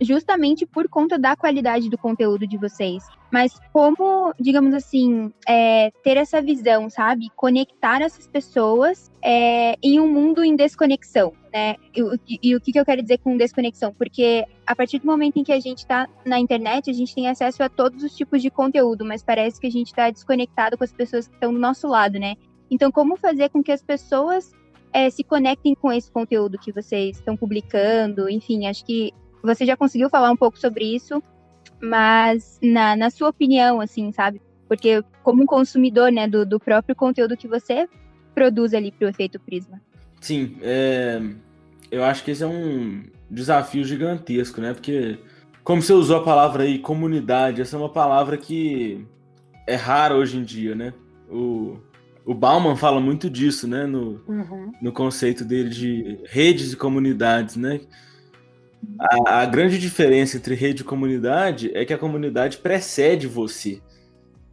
justamente 0.00 0.64
por 0.64 0.88
conta 0.88 1.18
da 1.18 1.36
qualidade 1.36 1.88
do 1.88 1.98
conteúdo 1.98 2.46
de 2.46 2.56
vocês. 2.56 3.04
Mas 3.30 3.58
como, 3.72 4.32
digamos 4.40 4.72
assim, 4.72 5.32
é, 5.46 5.90
ter 6.02 6.16
essa 6.16 6.40
visão, 6.40 6.88
sabe? 6.88 7.28
Conectar 7.36 8.00
essas 8.00 8.26
pessoas 8.26 9.10
é, 9.22 9.76
em 9.82 10.00
um 10.00 10.10
mundo 10.10 10.42
em 10.42 10.56
desconexão, 10.56 11.32
né? 11.52 11.76
E, 11.94 12.40
e, 12.42 12.56
o 12.56 12.60
que, 12.60 12.72
que 12.72 12.80
eu 12.80 12.84
quero 12.84 13.02
dizer 13.02 13.18
com 13.18 13.36
desconexão? 13.36 13.92
Porque 13.92 14.46
a 14.66 14.74
partir 14.74 14.98
do 14.98 15.06
momento 15.06 15.38
em 15.38 15.44
que 15.44 15.52
a 15.52 15.60
gente 15.60 15.78
está 15.78 16.08
na 16.24 16.38
internet, 16.38 16.88
a 16.88 16.94
gente 16.94 17.14
tem 17.14 17.28
acesso 17.28 17.62
a 17.62 17.68
todos 17.68 18.02
os 18.02 18.16
tipos 18.16 18.40
de 18.40 18.50
conteúdo, 18.50 19.04
mas 19.04 19.22
parece 19.22 19.60
que 19.60 19.66
a 19.66 19.70
gente 19.70 19.88
está 19.88 20.10
desconectado 20.10 20.78
com 20.78 20.84
as 20.84 20.92
pessoas 20.92 21.28
que 21.28 21.34
estão 21.34 21.52
do 21.52 21.58
nosso 21.58 21.86
lado, 21.86 22.18
né? 22.18 22.34
Então, 22.70 22.90
como 22.90 23.16
fazer 23.16 23.48
com 23.50 23.62
que 23.62 23.72
as 23.72 23.82
pessoas 23.82 24.52
é, 24.92 25.10
se 25.10 25.22
conectem 25.22 25.74
com 25.74 25.92
esse 25.92 26.10
conteúdo 26.10 26.58
que 26.58 26.72
vocês 26.72 27.16
estão 27.16 27.36
publicando? 27.36 28.28
Enfim, 28.28 28.66
acho 28.66 28.84
que 28.84 29.12
você 29.42 29.64
já 29.64 29.76
conseguiu 29.76 30.10
falar 30.10 30.30
um 30.30 30.36
pouco 30.36 30.58
sobre 30.58 30.84
isso, 30.84 31.22
mas 31.80 32.58
na, 32.62 32.96
na 32.96 33.10
sua 33.10 33.28
opinião, 33.28 33.80
assim, 33.80 34.12
sabe? 34.12 34.40
Porque 34.66 35.02
como 35.22 35.42
um 35.42 35.46
consumidor, 35.46 36.10
né, 36.12 36.28
do, 36.28 36.44
do 36.44 36.60
próprio 36.60 36.94
conteúdo 36.94 37.36
que 37.36 37.48
você 37.48 37.88
produz 38.34 38.74
ali 38.74 38.92
para 38.92 39.06
o 39.06 39.10
efeito 39.10 39.40
Prisma. 39.40 39.80
Sim, 40.20 40.56
é... 40.62 41.20
eu 41.90 42.04
acho 42.04 42.24
que 42.24 42.30
esse 42.30 42.42
é 42.42 42.46
um 42.46 43.04
desafio 43.30 43.84
gigantesco, 43.84 44.60
né? 44.60 44.72
Porque, 44.74 45.18
como 45.64 45.82
você 45.82 45.92
usou 45.92 46.18
a 46.18 46.24
palavra 46.24 46.64
aí, 46.64 46.78
comunidade, 46.78 47.60
essa 47.60 47.76
é 47.76 47.78
uma 47.78 47.88
palavra 47.88 48.36
que 48.36 49.04
é 49.66 49.74
rara 49.74 50.14
hoje 50.14 50.38
em 50.38 50.42
dia, 50.42 50.74
né? 50.74 50.92
O, 51.30 51.76
o 52.24 52.34
Bauman 52.34 52.76
fala 52.76 53.00
muito 53.00 53.28
disso, 53.28 53.66
né? 53.66 53.86
No, 53.86 54.20
uhum. 54.26 54.72
no 54.80 54.92
conceito 54.92 55.44
dele 55.44 55.68
de 55.68 56.20
redes 56.26 56.72
e 56.72 56.76
comunidades, 56.76 57.56
né? 57.56 57.80
A, 58.98 59.40
a, 59.40 59.46
grande 59.46 59.78
diferença 59.78 60.36
entre 60.36 60.54
rede 60.54 60.82
e 60.82 60.84
comunidade 60.84 61.70
é 61.74 61.84
que 61.84 61.92
a 61.92 61.98
comunidade 61.98 62.58
precede 62.58 63.26
você. 63.26 63.80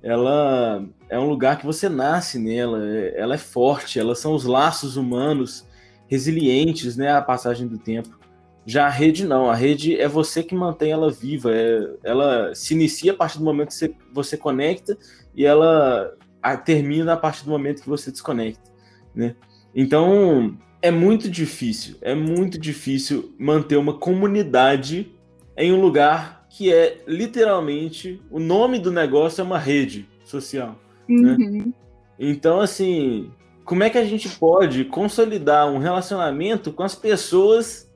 Ela 0.01 0.85
é 1.09 1.19
um 1.19 1.27
lugar 1.27 1.57
que 1.57 1.65
você 1.65 1.89
nasce 1.89 2.37
nela, 2.37 2.83
é, 2.83 3.19
ela 3.19 3.35
é 3.35 3.39
forte, 3.39 3.99
elas 3.99 4.19
são 4.19 4.33
os 4.33 4.45
laços 4.45 4.97
humanos 4.97 5.67
resilientes, 6.07 6.95
né, 6.95 7.11
à 7.11 7.21
passagem 7.21 7.67
do 7.67 7.77
tempo. 7.77 8.19
Já 8.65 8.87
a 8.87 8.89
rede 8.89 9.25
não, 9.25 9.49
a 9.49 9.55
rede 9.55 9.99
é 9.99 10.07
você 10.07 10.41
que 10.41 10.55
mantém 10.55 10.91
ela 10.91 11.11
viva, 11.11 11.51
é, 11.53 11.87
ela 12.03 12.53
se 12.53 12.73
inicia 12.73 13.11
a 13.11 13.15
partir 13.15 13.37
do 13.37 13.43
momento 13.45 13.69
que 13.69 13.75
você, 13.75 13.95
você 14.11 14.37
conecta 14.37 14.97
e 15.35 15.45
ela 15.45 16.15
a, 16.41 16.57
termina 16.57 17.13
a 17.13 17.17
partir 17.17 17.43
do 17.43 17.51
momento 17.51 17.81
que 17.81 17.89
você 17.89 18.11
desconecta, 18.11 18.71
né? 19.13 19.35
Então, 19.73 20.57
é 20.81 20.91
muito 20.91 21.29
difícil, 21.29 21.95
é 22.01 22.13
muito 22.13 22.59
difícil 22.59 23.33
manter 23.39 23.77
uma 23.77 23.93
comunidade 23.93 25.11
em 25.57 25.71
um 25.71 25.81
lugar 25.81 26.45
que 26.49 26.71
é 26.71 27.01
literalmente 27.07 28.21
o 28.29 28.39
nome 28.39 28.79
do 28.79 28.91
negócio 28.91 29.41
é 29.41 29.43
uma 29.43 29.59
rede 29.59 30.07
social. 30.23 30.79
Né? 31.07 31.37
Uhum. 31.39 31.73
Então, 32.17 32.61
assim, 32.61 33.31
como 33.65 33.83
é 33.83 33.89
que 33.89 33.97
a 33.97 34.05
gente 34.05 34.29
pode 34.29 34.85
consolidar 34.85 35.67
um 35.67 35.79
relacionamento 35.79 36.71
com 36.71 36.83
as 36.83 36.95
pessoas 36.95 37.91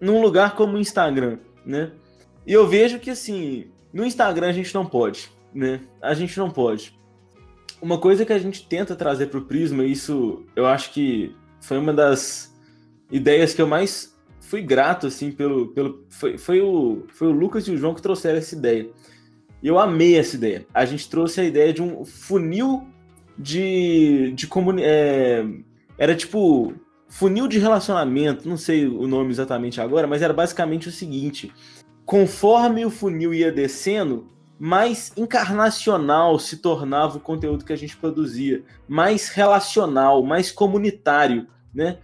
num 0.00 0.20
lugar 0.20 0.56
como 0.56 0.76
o 0.76 0.80
Instagram, 0.80 1.38
né? 1.64 1.92
E 2.46 2.52
eu 2.52 2.66
vejo 2.66 2.98
que 2.98 3.08
assim, 3.08 3.66
no 3.92 4.04
Instagram 4.04 4.48
a 4.48 4.52
gente 4.52 4.74
não 4.74 4.84
pode, 4.84 5.30
né? 5.54 5.80
A 6.00 6.12
gente 6.12 6.36
não 6.38 6.50
pode. 6.50 6.98
Uma 7.80 7.98
coisa 7.98 8.24
que 8.24 8.32
a 8.32 8.38
gente 8.38 8.66
tenta 8.66 8.96
trazer 8.96 9.26
para 9.26 9.38
o 9.38 9.44
Prisma, 9.44 9.84
isso 9.84 10.44
eu 10.56 10.66
acho 10.66 10.92
que 10.92 11.34
foi 11.62 11.78
uma 11.78 11.92
das 11.92 12.52
ideias 13.10 13.54
que 13.54 13.62
eu 13.62 13.66
mais 13.66 14.14
fui 14.40 14.60
grato, 14.60 15.06
assim, 15.06 15.30
pelo. 15.30 15.68
pelo 15.68 16.04
foi, 16.10 16.36
foi, 16.36 16.60
o, 16.60 17.06
foi 17.08 17.28
o 17.28 17.32
Lucas 17.32 17.66
e 17.66 17.70
o 17.70 17.76
João 17.78 17.94
que 17.94 18.02
trouxeram 18.02 18.36
essa 18.36 18.54
ideia. 18.54 18.90
E 19.62 19.68
eu 19.68 19.78
amei 19.78 20.18
essa 20.18 20.36
ideia. 20.36 20.66
A 20.74 20.84
gente 20.84 21.08
trouxe 21.08 21.40
a 21.40 21.44
ideia 21.44 21.72
de 21.72 21.80
um 21.80 22.04
funil 22.04 22.86
de. 23.38 24.32
de 24.32 24.46
comuni 24.46 24.82
é, 24.84 25.46
era 25.96 26.14
tipo. 26.14 26.74
Funil 27.08 27.46
de 27.46 27.58
relacionamento, 27.58 28.48
não 28.48 28.56
sei 28.56 28.86
o 28.86 29.06
nome 29.06 29.30
exatamente 29.30 29.82
agora, 29.82 30.06
mas 30.06 30.22
era 30.22 30.32
basicamente 30.32 30.88
o 30.88 30.92
seguinte: 30.92 31.52
conforme 32.06 32.86
o 32.86 32.90
funil 32.90 33.34
ia 33.34 33.52
descendo, 33.52 34.31
mais 34.62 35.10
encarnacional 35.16 36.38
se 36.38 36.58
tornava 36.58 37.16
o 37.16 37.20
conteúdo 37.20 37.64
que 37.64 37.72
a 37.72 37.76
gente 37.76 37.96
produzia, 37.96 38.62
mais 38.86 39.28
relacional, 39.28 40.22
mais 40.22 40.52
comunitário, 40.52 41.48
né? 41.74 41.98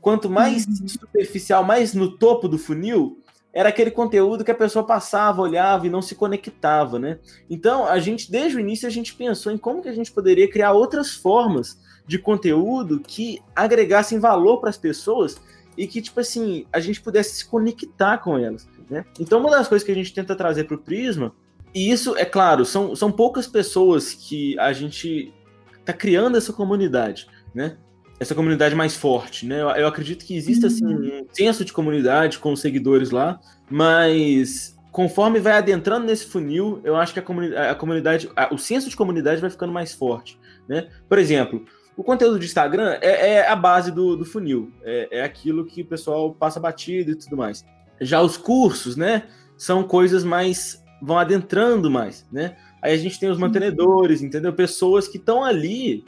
Quanto 0.00 0.30
mais 0.30 0.66
uhum. 0.66 0.88
superficial, 0.88 1.62
mais 1.62 1.92
no 1.92 2.16
topo 2.16 2.48
do 2.48 2.56
funil, 2.56 3.18
era 3.52 3.68
aquele 3.68 3.90
conteúdo 3.90 4.42
que 4.42 4.50
a 4.50 4.54
pessoa 4.54 4.82
passava, 4.82 5.42
olhava 5.42 5.86
e 5.86 5.90
não 5.90 6.00
se 6.00 6.14
conectava, 6.14 6.98
né? 6.98 7.18
Então, 7.50 7.84
a 7.84 7.98
gente, 7.98 8.32
desde 8.32 8.56
o 8.56 8.60
início, 8.60 8.88
a 8.88 8.90
gente 8.90 9.14
pensou 9.14 9.52
em 9.52 9.58
como 9.58 9.82
que 9.82 9.88
a 9.90 9.94
gente 9.94 10.10
poderia 10.10 10.50
criar 10.50 10.72
outras 10.72 11.10
formas 11.10 11.78
de 12.06 12.18
conteúdo 12.18 13.00
que 13.06 13.42
agregassem 13.54 14.18
valor 14.18 14.58
para 14.58 14.70
as 14.70 14.78
pessoas 14.78 15.38
e 15.76 15.86
que, 15.86 16.00
tipo 16.00 16.18
assim, 16.18 16.64
a 16.72 16.80
gente 16.80 17.02
pudesse 17.02 17.36
se 17.36 17.44
conectar 17.46 18.16
com 18.16 18.38
elas, 18.38 18.66
né? 18.88 19.04
Então, 19.18 19.38
uma 19.38 19.50
das 19.50 19.68
coisas 19.68 19.84
que 19.84 19.92
a 19.92 19.94
gente 19.94 20.14
tenta 20.14 20.34
trazer 20.34 20.64
para 20.64 20.76
o 20.76 20.78
Prisma, 20.78 21.34
e 21.74 21.90
isso, 21.90 22.16
é 22.16 22.24
claro, 22.24 22.64
são, 22.64 22.94
são 22.96 23.10
poucas 23.10 23.46
pessoas 23.46 24.12
que 24.12 24.58
a 24.58 24.72
gente 24.72 25.32
está 25.78 25.92
criando 25.92 26.36
essa 26.36 26.52
comunidade, 26.52 27.28
né? 27.54 27.76
essa 28.20 28.34
comunidade 28.34 28.74
mais 28.74 28.94
forte, 28.94 29.46
né? 29.46 29.62
Eu, 29.62 29.68
eu 29.70 29.86
acredito 29.86 30.26
que 30.26 30.36
exista 30.36 30.66
assim, 30.66 30.84
uhum. 30.84 31.22
um 31.22 31.26
senso 31.34 31.64
de 31.64 31.72
comunidade 31.72 32.38
com 32.38 32.52
os 32.52 32.60
seguidores 32.60 33.10
lá, 33.10 33.40
mas 33.70 34.76
conforme 34.92 35.40
vai 35.40 35.54
adentrando 35.54 36.04
nesse 36.04 36.26
funil, 36.26 36.82
eu 36.84 36.96
acho 36.96 37.14
que 37.14 37.18
a, 37.18 37.22
comuni 37.22 37.56
a 37.56 37.74
comunidade, 37.74 38.30
a, 38.36 38.54
o 38.54 38.58
senso 38.58 38.90
de 38.90 38.96
comunidade 38.96 39.40
vai 39.40 39.48
ficando 39.48 39.72
mais 39.72 39.94
forte, 39.94 40.38
né? 40.68 40.88
Por 41.08 41.18
exemplo, 41.18 41.64
o 41.96 42.04
conteúdo 42.04 42.38
de 42.38 42.44
Instagram 42.44 42.98
é, 43.00 43.36
é 43.36 43.48
a 43.48 43.56
base 43.56 43.90
do, 43.90 44.14
do 44.16 44.24
funil, 44.26 44.70
é, 44.82 45.08
é, 45.18 45.22
aquilo 45.22 45.64
que 45.64 45.80
o 45.80 45.86
pessoal 45.86 46.34
passa 46.34 46.60
batido 46.60 47.12
e 47.12 47.14
tudo 47.14 47.38
mais. 47.38 47.64
Já 48.02 48.20
os 48.20 48.36
cursos, 48.36 48.96
né, 48.96 49.24
são 49.56 49.82
coisas 49.82 50.24
mais 50.24 50.82
vão 51.00 51.18
adentrando 51.18 51.90
mais, 51.90 52.26
né? 52.30 52.56
Aí 52.82 52.92
a 52.92 52.96
gente 52.96 53.18
tem 53.18 53.30
os 53.30 53.38
mantenedores, 53.38 54.22
entendeu? 54.22 54.52
Pessoas 54.52 55.06
que 55.06 55.18
estão 55.18 55.44
ali 55.44 56.04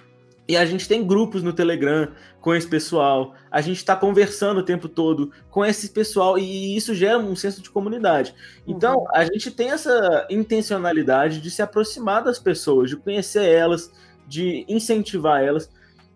e 0.49 0.57
a 0.57 0.67
gente 0.67 0.89
tem 0.89 1.07
grupos 1.07 1.43
no 1.43 1.53
Telegram 1.53 2.09
com 2.41 2.55
esse 2.55 2.67
pessoal, 2.67 3.35
a 3.51 3.61
gente 3.61 3.77
está 3.77 3.95
conversando 3.95 4.59
o 4.59 4.65
tempo 4.65 4.89
todo 4.89 5.31
com 5.51 5.65
esse 5.65 5.91
pessoal 5.91 6.37
e 6.37 6.77
isso 6.77 6.95
gera 6.95 7.19
um 7.19 7.37
senso 7.37 7.63
de 7.63 7.71
comunidade. 7.71 8.35
Então, 8.67 8.99
uhum. 8.99 9.07
a 9.15 9.25
gente 9.25 9.51
tem 9.51 9.71
essa 9.71 10.27
intencionalidade 10.29 11.41
de 11.41 11.51
se 11.51 11.63
aproximar 11.63 12.25
das 12.25 12.39
pessoas, 12.39 12.91
de 12.91 12.97
conhecer 12.97 13.45
elas, 13.45 13.93
de 14.27 14.65
incentivar 14.69 15.43
elas, 15.43 15.71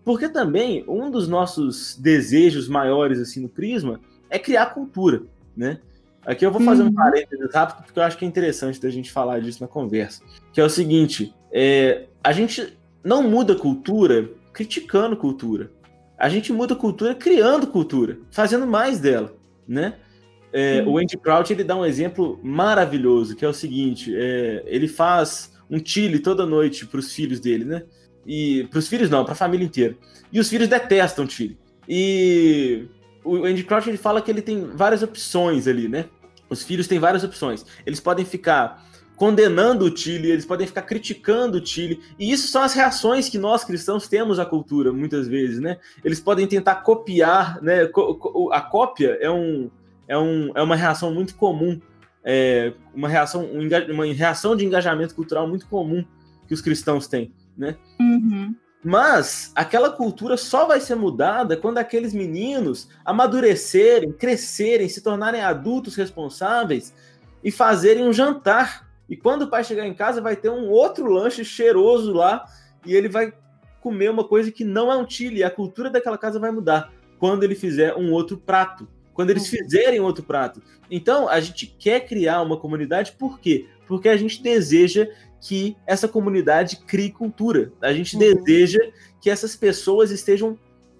porque 0.04 0.28
também 0.28 0.84
um 0.88 1.10
dos 1.10 1.28
nossos 1.28 1.96
desejos 1.96 2.68
maiores 2.68 3.20
assim 3.20 3.40
no 3.40 3.48
Prisma 3.48 4.00
é 4.28 4.38
criar 4.38 4.66
cultura, 4.66 5.22
né? 5.56 5.78
Aqui 6.26 6.44
eu 6.44 6.50
vou 6.50 6.60
fazer 6.60 6.82
uhum. 6.82 6.88
um 6.88 6.92
parênteses 6.92 7.54
rápido 7.54 7.84
porque 7.84 7.98
eu 7.98 8.02
acho 8.02 8.18
que 8.18 8.24
é 8.24 8.28
interessante 8.28 8.80
da 8.80 8.90
gente 8.90 9.12
falar 9.12 9.40
disso 9.40 9.62
na 9.62 9.68
conversa, 9.68 10.22
que 10.52 10.60
é 10.60 10.64
o 10.64 10.68
seguinte: 10.68 11.32
é, 11.52 12.06
a 12.22 12.32
gente 12.32 12.76
não 13.04 13.22
muda 13.22 13.54
cultura 13.54 14.28
criticando 14.52 15.16
cultura. 15.16 15.70
A 16.18 16.28
gente 16.28 16.52
muda 16.52 16.74
cultura 16.74 17.14
criando 17.14 17.68
cultura, 17.68 18.18
fazendo 18.30 18.66
mais 18.66 18.98
dela, 18.98 19.34
né? 19.68 19.94
É, 20.52 20.82
o 20.86 20.98
Andy 20.98 21.16
Crouch 21.18 21.52
ele 21.52 21.62
dá 21.62 21.76
um 21.76 21.84
exemplo 21.84 22.40
maravilhoso, 22.42 23.36
que 23.36 23.44
é 23.44 23.48
o 23.48 23.54
seguinte: 23.54 24.12
é, 24.16 24.64
ele 24.66 24.88
faz 24.88 25.52
um 25.70 25.78
chile 25.84 26.18
toda 26.18 26.44
noite 26.44 26.86
para 26.86 26.98
os 26.98 27.12
filhos 27.12 27.38
dele, 27.38 27.64
né? 27.64 27.84
E 28.26 28.64
para 28.70 28.78
os 28.80 28.88
filhos 28.88 29.08
não, 29.08 29.22
para 29.22 29.34
a 29.34 29.36
família 29.36 29.64
inteira. 29.64 29.96
E 30.32 30.40
os 30.40 30.48
filhos 30.48 30.66
detestam 30.66 31.28
chile. 31.28 31.56
E 31.88 32.88
o 33.26 33.44
Andy 33.44 33.64
Crouch 33.64 33.88
ele 33.88 33.98
fala 33.98 34.22
que 34.22 34.30
ele 34.30 34.40
tem 34.40 34.70
várias 34.74 35.02
opções 35.02 35.66
ali, 35.66 35.88
né? 35.88 36.06
Os 36.48 36.62
filhos 36.62 36.86
têm 36.86 36.98
várias 36.98 37.24
opções. 37.24 37.64
Eles 37.84 38.00
podem 38.00 38.24
ficar 38.24 38.84
condenando 39.16 39.86
o 39.86 39.96
Chile, 39.96 40.30
eles 40.30 40.44
podem 40.44 40.66
ficar 40.66 40.82
criticando 40.82 41.58
o 41.58 41.66
Chile. 41.66 42.00
E 42.18 42.30
isso 42.30 42.48
são 42.48 42.62
as 42.62 42.74
reações 42.74 43.28
que 43.28 43.38
nós 43.38 43.64
cristãos 43.64 44.06
temos 44.06 44.38
à 44.38 44.44
cultura, 44.44 44.92
muitas 44.92 45.26
vezes, 45.26 45.58
né? 45.58 45.78
Eles 46.04 46.20
podem 46.20 46.46
tentar 46.46 46.76
copiar, 46.76 47.60
né? 47.62 47.90
A 48.52 48.60
cópia 48.60 49.18
é, 49.20 49.30
um, 49.30 49.70
é, 50.06 50.18
um, 50.18 50.52
é 50.54 50.62
uma 50.62 50.76
reação 50.76 51.12
muito 51.12 51.34
comum, 51.34 51.80
é 52.22 52.72
uma, 52.94 53.08
reação, 53.08 53.48
uma 53.90 54.04
reação 54.06 54.54
de 54.54 54.64
engajamento 54.64 55.14
cultural 55.14 55.48
muito 55.48 55.66
comum 55.66 56.04
que 56.46 56.54
os 56.54 56.60
cristãos 56.60 57.08
têm, 57.08 57.32
né? 57.56 57.76
Uhum. 57.98 58.54
Mas 58.84 59.52
aquela 59.54 59.90
cultura 59.90 60.36
só 60.36 60.66
vai 60.66 60.80
ser 60.80 60.94
mudada 60.94 61.56
quando 61.56 61.78
aqueles 61.78 62.14
meninos 62.14 62.88
amadurecerem, 63.04 64.12
crescerem, 64.12 64.88
se 64.88 65.00
tornarem 65.00 65.40
adultos 65.40 65.96
responsáveis 65.96 66.94
e 67.42 67.50
fazerem 67.50 68.06
um 68.06 68.12
jantar 68.12 68.86
e 69.08 69.16
quando 69.16 69.42
o 69.42 69.48
pai 69.48 69.62
chegar 69.62 69.86
em 69.86 69.94
casa, 69.94 70.20
vai 70.20 70.36
ter 70.36 70.50
um 70.50 70.68
outro 70.68 71.06
lanche 71.10 71.44
cheiroso 71.44 72.12
lá 72.12 72.44
e 72.84 72.94
ele 72.94 73.08
vai 73.08 73.32
comer 73.80 74.10
uma 74.10 74.24
coisa 74.24 74.50
que 74.50 74.64
não 74.64 74.90
é 74.90 74.96
um 74.96 75.08
chile. 75.08 75.44
A 75.44 75.50
cultura 75.50 75.88
daquela 75.88 76.18
casa 76.18 76.40
vai 76.40 76.50
mudar 76.50 76.92
quando 77.18 77.44
ele 77.44 77.54
fizer 77.54 77.94
um 77.94 78.12
outro 78.12 78.36
prato. 78.36 78.88
Quando 79.16 79.30
eles 79.30 79.50
uhum. 79.50 79.58
fizerem 79.58 79.98
outro 79.98 80.22
prato. 80.22 80.62
Então, 80.88 81.28
a 81.28 81.40
gente 81.40 81.66
quer 81.66 82.06
criar 82.06 82.42
uma 82.42 82.56
comunidade, 82.56 83.16
por 83.18 83.40
quê? 83.40 83.66
Porque 83.88 84.08
a 84.08 84.16
gente 84.16 84.40
deseja 84.40 85.08
que 85.40 85.76
essa 85.84 86.06
comunidade 86.06 86.76
crie 86.86 87.10
cultura. 87.10 87.72
A 87.82 87.92
gente 87.92 88.14
uhum. 88.14 88.20
deseja 88.20 88.78
que 89.20 89.28
essas 89.28 89.56
pessoas 89.56 90.12
estejam 90.12 90.56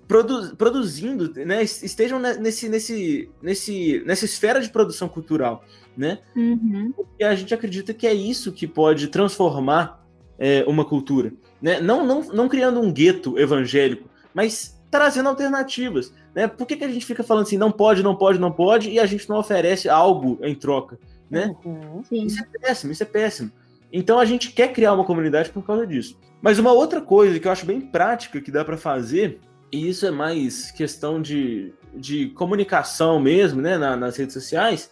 produ 0.09 0.57
produzindo, 0.57 1.33
né, 1.45 1.63
estejam 1.63 2.19
nesse, 2.19 2.69
nesse, 2.69 3.31
nesse, 3.43 4.03
nessa 4.07 4.25
esfera 4.25 4.61
de 4.61 4.71
produção 4.71 5.09
cultural 5.09 5.65
né? 5.97 6.19
Uhum. 6.37 6.93
E 7.19 7.25
a 7.25 7.35
gente 7.35 7.55
acredita 7.55 7.95
que 7.95 8.07
é 8.07 8.13
isso 8.13 8.53
que 8.53 8.67
pode 8.67 9.09
transformar 9.09 10.05
é, 10.39 10.65
uma 10.67 10.85
cultura, 10.85 11.33
né? 11.61 11.81
Não, 11.81 12.05
não, 12.05 12.23
não 12.23 12.49
criando 12.49 12.81
um 12.81 12.93
gueto 12.93 13.39
evangélico, 13.39 14.09
mas 14.35 14.76
trazendo 14.91 15.29
alternativas, 15.29 16.13
né? 16.35 16.47
Por 16.47 16.67
que, 16.67 16.77
que 16.77 16.85
a 16.85 16.91
gente 16.91 17.05
fica 17.05 17.23
falando 17.23 17.45
assim, 17.45 17.57
não 17.57 17.71
pode, 17.71 18.03
não 18.03 18.15
pode, 18.15 18.39
não 18.39 18.53
pode, 18.53 18.91
e 18.91 18.99
a 18.99 19.07
gente 19.07 19.29
não 19.29 19.39
oferece 19.39 19.89
algo 19.89 20.39
em 20.43 20.55
troca, 20.55 20.99
né? 21.31 21.55
Uhum. 21.65 22.03
Isso 22.11 22.43
é 22.43 22.59
péssimo, 22.59 22.93
isso 22.93 23.03
é 23.03 23.07
péssimo. 23.07 23.51
Então 23.93 24.19
a 24.19 24.25
gente 24.25 24.53
quer 24.53 24.73
criar 24.73 24.93
uma 24.93 25.05
comunidade 25.05 25.51
por 25.51 25.65
causa 25.65 25.87
disso. 25.87 26.19
Mas 26.41 26.59
uma 26.59 26.73
outra 26.73 27.01
coisa 27.01 27.39
que 27.39 27.49
eu 27.49 27.53
acho 27.53 27.67
bem 27.67 27.81
prática 27.81 28.41
que 28.41 28.51
dá 28.51 28.65
para 28.65 28.77
fazer, 28.77 29.41
e 29.73 29.89
isso 29.89 30.07
é 30.07 30.11
mais 30.11 30.71
questão 30.71 31.21
de, 31.21 31.73
de 31.95 32.29
comunicação 32.31 33.19
mesmo, 33.19 33.61
né, 33.61 33.77
na, 33.77 33.97
nas 33.97 34.17
redes 34.17 34.35
sociais, 34.35 34.91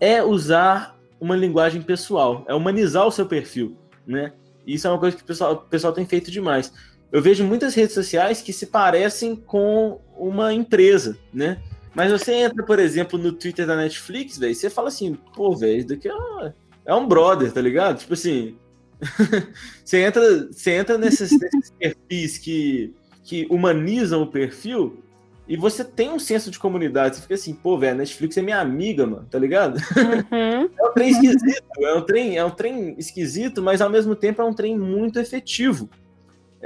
é 0.00 0.22
usar 0.22 0.96
uma 1.20 1.36
linguagem 1.36 1.82
pessoal, 1.82 2.44
é 2.46 2.54
humanizar 2.54 3.06
o 3.06 3.10
seu 3.10 3.26
perfil, 3.26 3.76
né? 4.06 4.32
Isso 4.66 4.86
é 4.86 4.90
uma 4.90 4.98
coisa 4.98 5.16
que 5.16 5.22
o 5.22 5.26
pessoal, 5.26 5.52
o 5.52 5.56
pessoal 5.56 5.92
tem 5.92 6.04
feito 6.04 6.30
demais. 6.30 6.72
Eu 7.12 7.22
vejo 7.22 7.44
muitas 7.44 7.74
redes 7.74 7.94
sociais 7.94 8.42
que 8.42 8.52
se 8.52 8.66
parecem 8.66 9.36
com 9.36 10.00
uma 10.16 10.52
empresa, 10.52 11.16
né? 11.32 11.58
Mas 11.94 12.12
você 12.12 12.32
entra, 12.34 12.62
por 12.64 12.78
exemplo, 12.78 13.18
no 13.18 13.32
Twitter 13.32 13.66
da 13.66 13.76
Netflix, 13.76 14.36
velho, 14.36 14.54
você 14.54 14.68
fala 14.68 14.88
assim, 14.88 15.16
pô, 15.34 15.56
velho, 15.56 15.78
isso 15.78 15.88
daqui 15.88 16.08
é, 16.08 16.52
é 16.84 16.94
um 16.94 17.08
brother, 17.08 17.50
tá 17.50 17.60
ligado? 17.60 17.98
Tipo 17.98 18.12
assim, 18.12 18.56
você 19.82 20.02
entra, 20.04 20.52
você 20.52 20.72
entra 20.72 20.98
nesses, 20.98 21.30
nesses 21.30 21.70
perfis 21.70 22.38
que, 22.38 22.94
que 23.24 23.46
humanizam 23.48 24.22
o 24.22 24.26
perfil, 24.26 25.02
e 25.48 25.56
você 25.56 25.84
tem 25.84 26.10
um 26.10 26.18
senso 26.18 26.50
de 26.50 26.58
comunidade. 26.58 27.16
Você 27.16 27.22
fica 27.22 27.34
assim, 27.34 27.54
pô, 27.54 27.78
velho, 27.78 27.94
a 27.94 27.98
Netflix 27.98 28.36
é 28.36 28.42
minha 28.42 28.60
amiga, 28.60 29.06
mano, 29.06 29.26
tá 29.30 29.38
ligado? 29.38 29.76
Uhum. 29.76 30.68
É 30.78 30.88
um 30.88 30.92
trem 30.92 31.10
esquisito, 31.10 31.64
é 31.80 31.94
um 31.94 32.02
trem, 32.02 32.38
é 32.38 32.44
um 32.44 32.50
trem 32.50 32.94
esquisito, 32.98 33.62
mas 33.62 33.80
ao 33.80 33.90
mesmo 33.90 34.16
tempo 34.16 34.40
é 34.40 34.44
um 34.44 34.52
trem 34.52 34.76
muito 34.76 35.18
efetivo. 35.20 35.88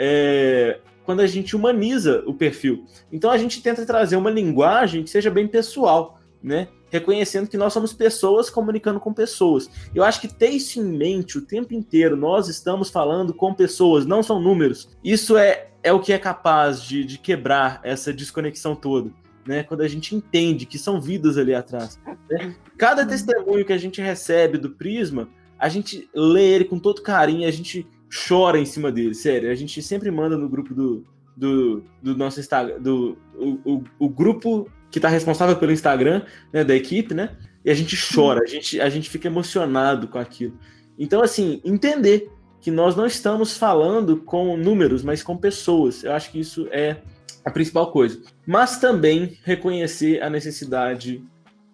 É, 0.03 0.81
quando 1.05 1.21
a 1.21 1.27
gente 1.27 1.55
humaniza 1.55 2.23
o 2.27 2.33
perfil. 2.33 2.87
Então 3.13 3.31
a 3.31 3.37
gente 3.37 3.63
tenta 3.63 3.85
trazer 3.85 4.17
uma 4.17 4.31
linguagem 4.31 5.05
que 5.05 5.11
seja 5.11 5.31
bem 5.31 5.47
pessoal, 5.47 6.19
né? 6.43 6.69
Reconhecendo 6.89 7.49
que 7.49 7.59
nós 7.59 7.73
somos 7.73 7.93
pessoas 7.93 8.49
comunicando 8.49 8.99
com 8.99 9.13
pessoas. 9.13 9.69
Eu 9.95 10.03
acho 10.03 10.21
que 10.21 10.27
ter 10.27 10.49
isso 10.49 10.81
em 10.81 10.85
mente 10.85 11.37
o 11.37 11.43
tempo 11.43 11.75
inteiro, 11.75 12.17
nós 12.17 12.49
estamos 12.49 12.89
falando 12.89 13.35
com 13.35 13.53
pessoas, 13.53 14.07
não 14.07 14.23
são 14.23 14.41
números. 14.41 14.89
Isso 15.05 15.37
é 15.37 15.71
é 15.83 15.93
o 15.93 16.01
que 16.01 16.13
é 16.13 16.19
capaz 16.19 16.83
de, 16.83 17.05
de 17.05 17.19
quebrar 17.19 17.81
essa 17.83 18.13
desconexão 18.13 18.75
toda. 18.75 19.11
Né, 19.47 19.63
quando 19.63 19.81
a 19.81 19.89
gente 19.89 20.15
entende 20.15 20.67
que 20.67 20.79
são 20.79 21.01
vidas 21.01 21.39
ali 21.39 21.55
atrás. 21.55 21.99
Né? 22.31 22.55
Cada 22.77 23.07
testemunho 23.07 23.65
que 23.65 23.73
a 23.73 23.79
gente 23.79 24.01
recebe 24.01 24.59
do 24.59 24.71
Prisma, 24.71 25.31
a 25.59 25.69
gente 25.69 26.09
lê 26.15 26.55
ele 26.55 26.65
com 26.67 26.79
todo 26.79 27.03
carinho, 27.03 27.49
a 27.49 27.51
gente 27.51 27.89
chora 28.11 28.59
em 28.59 28.65
cima 28.65 28.91
dele, 28.91 29.15
sério. 29.15 29.51
A 29.51 29.55
gente 29.55 29.81
sempre 29.83 30.11
manda 30.11 30.37
no 30.37 30.49
grupo 30.49 30.75
do, 30.75 31.05
do, 31.37 31.85
do 32.03 32.17
nosso 32.17 32.41
Instagram, 32.41 32.81
do 32.81 33.17
o, 33.35 33.59
o, 33.65 33.85
o 33.99 34.09
grupo 34.09 34.69
que 34.91 34.99
está 34.99 35.09
responsável 35.09 35.57
pelo 35.57 35.73
Instagram, 35.73 36.23
né, 36.53 36.65
da 36.65 36.75
equipe, 36.75 37.15
né? 37.15 37.37
E 37.65 37.71
a 37.71 37.75
gente 37.75 37.97
chora, 38.13 38.43
a 38.43 38.47
gente, 38.47 38.81
a 38.81 38.89
gente 38.89 39.09
fica 39.09 39.29
emocionado 39.29 40.09
com 40.09 40.19
aquilo. 40.19 40.59
Então, 40.99 41.23
assim, 41.23 41.61
entender 41.65 42.31
que 42.61 42.71
nós 42.71 42.97
não 42.97 43.07
estamos 43.07 43.57
falando 43.57 44.19
com 44.19 44.57
números, 44.57 45.03
mas 45.03 45.23
com 45.23 45.37
pessoas. 45.37 46.05
Eu 46.05 46.13
acho 46.13 46.31
que 46.31 46.41
isso 46.41 46.69
é 46.71 46.97
a 47.45 47.51
principal 47.51 47.91
coisa. 47.91 48.21
Mas 48.47 48.79
também 48.79 49.39
reconhecer 49.45 50.23
a 50.23 50.29
necessidade, 50.29 51.25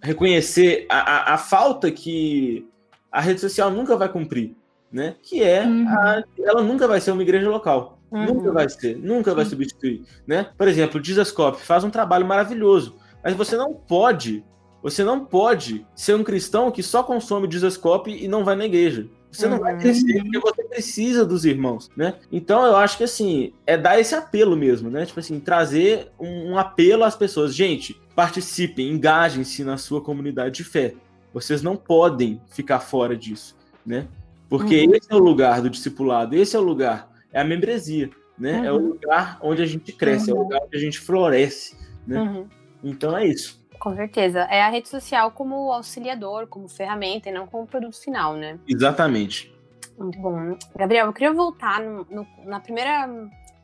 reconhecer 0.01 0.87
a, 0.89 0.99
a, 0.99 1.35
a 1.35 1.39
falta 1.39 1.91
que 1.91 2.67
a 3.11 3.21
rede 3.21 3.41
social 3.41 3.71
nunca 3.71 3.97
vai 3.97 4.09
cumprir, 4.09 4.55
né? 4.93 5.15
Que 5.23 5.43
é 5.43 5.65
uhum. 5.65 5.89
a, 5.89 6.23
ela 6.39 6.63
nunca 6.63 6.87
vai 6.87 7.01
ser 7.01 7.13
uma 7.13 7.23
igreja 7.23 7.49
local. 7.49 7.99
Uhum. 8.11 8.27
Nunca 8.27 8.53
vai 8.53 8.69
ser, 8.69 8.97
nunca 8.97 9.35
vai 9.35 9.45
substituir, 9.45 10.03
né? 10.27 10.49
Por 10.57 10.69
exemplo, 10.69 10.99
o 10.99 11.03
Dizascope 11.03 11.61
faz 11.61 11.83
um 11.83 11.91
trabalho 11.91 12.25
maravilhoso, 12.25 12.97
mas 13.23 13.35
você 13.35 13.57
não 13.57 13.75
pode, 13.75 14.45
você 14.83 15.03
não 15.03 15.25
pode 15.25 15.85
ser 15.95 16.15
um 16.15 16.23
cristão 16.23 16.71
que 16.71 16.83
só 16.83 17.03
consome 17.03 17.47
o 17.47 17.49
Dizascope 17.49 18.11
e 18.11 18.29
não 18.29 18.45
vai 18.45 18.55
na 18.55 18.65
igreja. 18.65 19.09
Você 19.31 19.49
não 19.49 19.59
vai 19.59 19.75
uhum. 19.75 19.81
crescer 19.81 20.23
porque 20.23 20.39
você 20.39 20.65
precisa 20.65 21.25
dos 21.25 21.45
irmãos, 21.45 21.91
né? 21.97 22.15
Então 22.33 22.65
eu 22.65 22.77
acho 22.77 22.97
que 22.97 23.05
assim, 23.05 23.53
é 23.67 23.77
dar 23.77 24.01
esse 24.01 24.15
apelo 24.15 24.57
mesmo, 24.57 24.89
né? 24.89 25.05
Tipo 25.05 25.21
assim, 25.21 25.39
trazer 25.39 26.11
um, 26.19 26.53
um 26.53 26.59
apelo 26.59 27.05
às 27.05 27.17
pessoas. 27.17 27.55
Gente, 27.55 28.01
participem, 28.15 28.91
engajem-se 28.91 29.63
na 29.63 29.77
sua 29.77 30.01
comunidade 30.01 30.57
de 30.57 30.65
fé. 30.65 30.95
Vocês 31.35 31.61
não 31.61 31.77
podem 31.77 32.41
ficar 32.49 32.81
fora 32.81 33.15
disso, 33.15 33.55
né? 33.85 34.07
Porque 34.49 34.87
uhum. 34.87 34.95
esse 34.95 35.13
é 35.13 35.15
o 35.15 35.19
lugar 35.19 35.61
do 35.61 35.71
discipulado, 35.71 36.35
esse 36.35 36.55
é 36.55 36.59
o 36.59 36.63
lugar, 36.63 37.11
é 37.33 37.41
a 37.41 37.45
membresia, 37.45 38.11
né? 38.39 38.61
Uhum. 38.61 38.65
É 38.65 38.73
o 38.73 38.77
uhum. 38.77 38.89
lugar 38.89 39.39
onde 39.43 39.63
a 39.63 39.67
gente 39.67 39.93
cresce, 39.93 40.31
uhum. 40.31 40.37
é 40.37 40.39
o 40.39 40.43
uhum. 40.43 40.49
lugar 40.49 40.63
onde 40.65 40.77
a 40.77 40.81
gente 40.81 41.01
floresce, 41.01 41.77
né? 42.07 42.21
Uhum. 42.21 42.49
Então 42.83 43.17
é 43.17 43.27
isso. 43.27 43.65
Com 43.79 43.95
certeza. 43.95 44.41
É 44.51 44.63
a 44.63 44.71
rede 44.71 44.89
social 44.89 45.31
como 45.33 45.73
auxiliador, 45.73 46.47
como 46.47 46.69
ferramenta 46.69 47.29
e 47.29 47.33
não 47.33 47.47
como 47.47 47.67
produto 47.67 48.01
final, 48.01 48.35
né? 48.35 48.59
Exatamente. 48.67 49.55
Muito 49.99 50.19
bom. 50.19 50.57
Gabriel, 50.75 51.07
eu 51.07 51.13
queria 51.13 51.33
voltar 51.33 51.81
no, 51.81 52.07
no, 52.11 52.27
na 52.45 52.61
primeira 52.61 53.09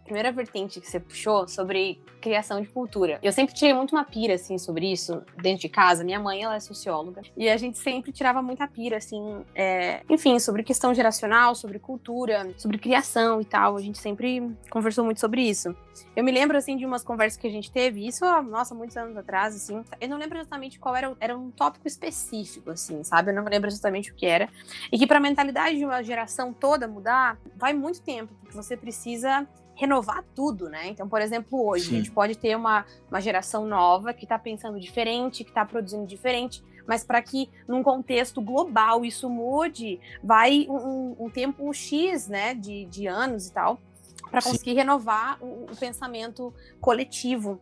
primeira 0.04 0.32
vertente 0.32 0.80
que 0.80 0.88
você 0.88 1.00
puxou 1.00 1.46
sobre 1.48 2.00
criação 2.20 2.60
de 2.60 2.68
cultura. 2.68 3.18
Eu 3.22 3.32
sempre 3.32 3.54
tirei 3.54 3.74
muito 3.74 3.94
uma 3.94 4.04
pira, 4.04 4.34
assim, 4.34 4.56
sobre 4.58 4.90
isso 4.90 5.22
dentro 5.40 5.62
de 5.62 5.68
casa. 5.68 6.04
Minha 6.04 6.20
mãe, 6.20 6.42
ela 6.42 6.54
é 6.54 6.60
socióloga. 6.60 7.22
E 7.36 7.48
a 7.48 7.56
gente 7.56 7.78
sempre 7.78 8.12
tirava 8.12 8.40
muita 8.40 8.66
pira, 8.66 8.96
assim, 8.96 9.44
é, 9.54 10.02
enfim, 10.08 10.38
sobre 10.38 10.62
questão 10.62 10.94
geracional, 10.94 11.54
sobre 11.54 11.78
cultura, 11.78 12.48
sobre 12.56 12.78
criação 12.78 13.40
e 13.40 13.44
tal. 13.44 13.76
A 13.76 13.80
gente 13.80 13.98
sempre 13.98 14.50
conversou 14.70 15.04
muito 15.04 15.20
sobre 15.20 15.42
isso. 15.42 15.74
Eu 16.14 16.24
me 16.24 16.30
lembro, 16.30 16.56
assim, 16.56 16.76
de 16.76 16.86
umas 16.86 17.02
conversas 17.02 17.38
que 17.40 17.46
a 17.46 17.50
gente 17.50 17.70
teve, 17.70 18.06
isso, 18.06 18.24
nossa, 18.42 18.74
muitos 18.74 18.96
anos 18.96 19.16
atrás, 19.16 19.54
assim. 19.54 19.84
Eu 20.00 20.08
não 20.08 20.16
lembro 20.16 20.38
exatamente 20.38 20.78
qual 20.78 20.94
era, 20.94 21.14
era 21.20 21.36
um 21.36 21.50
tópico 21.50 21.86
específico, 21.86 22.70
assim, 22.70 23.02
sabe? 23.02 23.30
Eu 23.30 23.34
não 23.34 23.44
lembro 23.44 23.68
exatamente 23.68 24.12
o 24.12 24.14
que 24.14 24.26
era. 24.26 24.48
E 24.90 24.98
que 24.98 25.06
para 25.06 25.18
a 25.18 25.20
mentalidade 25.20 25.76
de 25.76 25.84
uma 25.84 26.02
geração 26.02 26.52
toda 26.52 26.86
mudar, 26.86 27.38
vai 27.56 27.72
muito 27.72 28.00
tempo, 28.00 28.32
porque 28.40 28.56
você 28.56 28.76
precisa 28.76 29.46
renovar 29.74 30.24
tudo, 30.34 30.68
né? 30.68 30.88
Então, 30.88 31.08
por 31.08 31.20
exemplo, 31.20 31.66
hoje 31.66 31.86
Sim. 31.86 31.94
a 31.94 31.96
gente 31.98 32.10
pode 32.10 32.36
ter 32.36 32.56
uma, 32.56 32.84
uma 33.10 33.20
geração 33.20 33.66
nova 33.66 34.12
que 34.12 34.24
está 34.24 34.38
pensando 34.38 34.78
diferente, 34.78 35.44
que 35.44 35.50
está 35.50 35.64
produzindo 35.64 36.06
diferente, 36.06 36.62
mas 36.86 37.04
para 37.04 37.22
que 37.22 37.48
num 37.66 37.82
contexto 37.82 38.40
global 38.40 39.04
isso 39.04 39.28
mude, 39.28 40.00
vai 40.22 40.66
um, 40.68 41.16
um 41.18 41.30
tempo 41.30 41.72
X, 41.72 42.28
né, 42.28 42.54
de, 42.54 42.84
de 42.86 43.06
anos 43.06 43.46
e 43.46 43.52
tal, 43.52 43.80
para 44.30 44.42
conseguir 44.42 44.74
renovar 44.74 45.38
o, 45.40 45.66
o, 45.70 45.76
pensamento 45.78 46.52
coletivo 46.80 47.60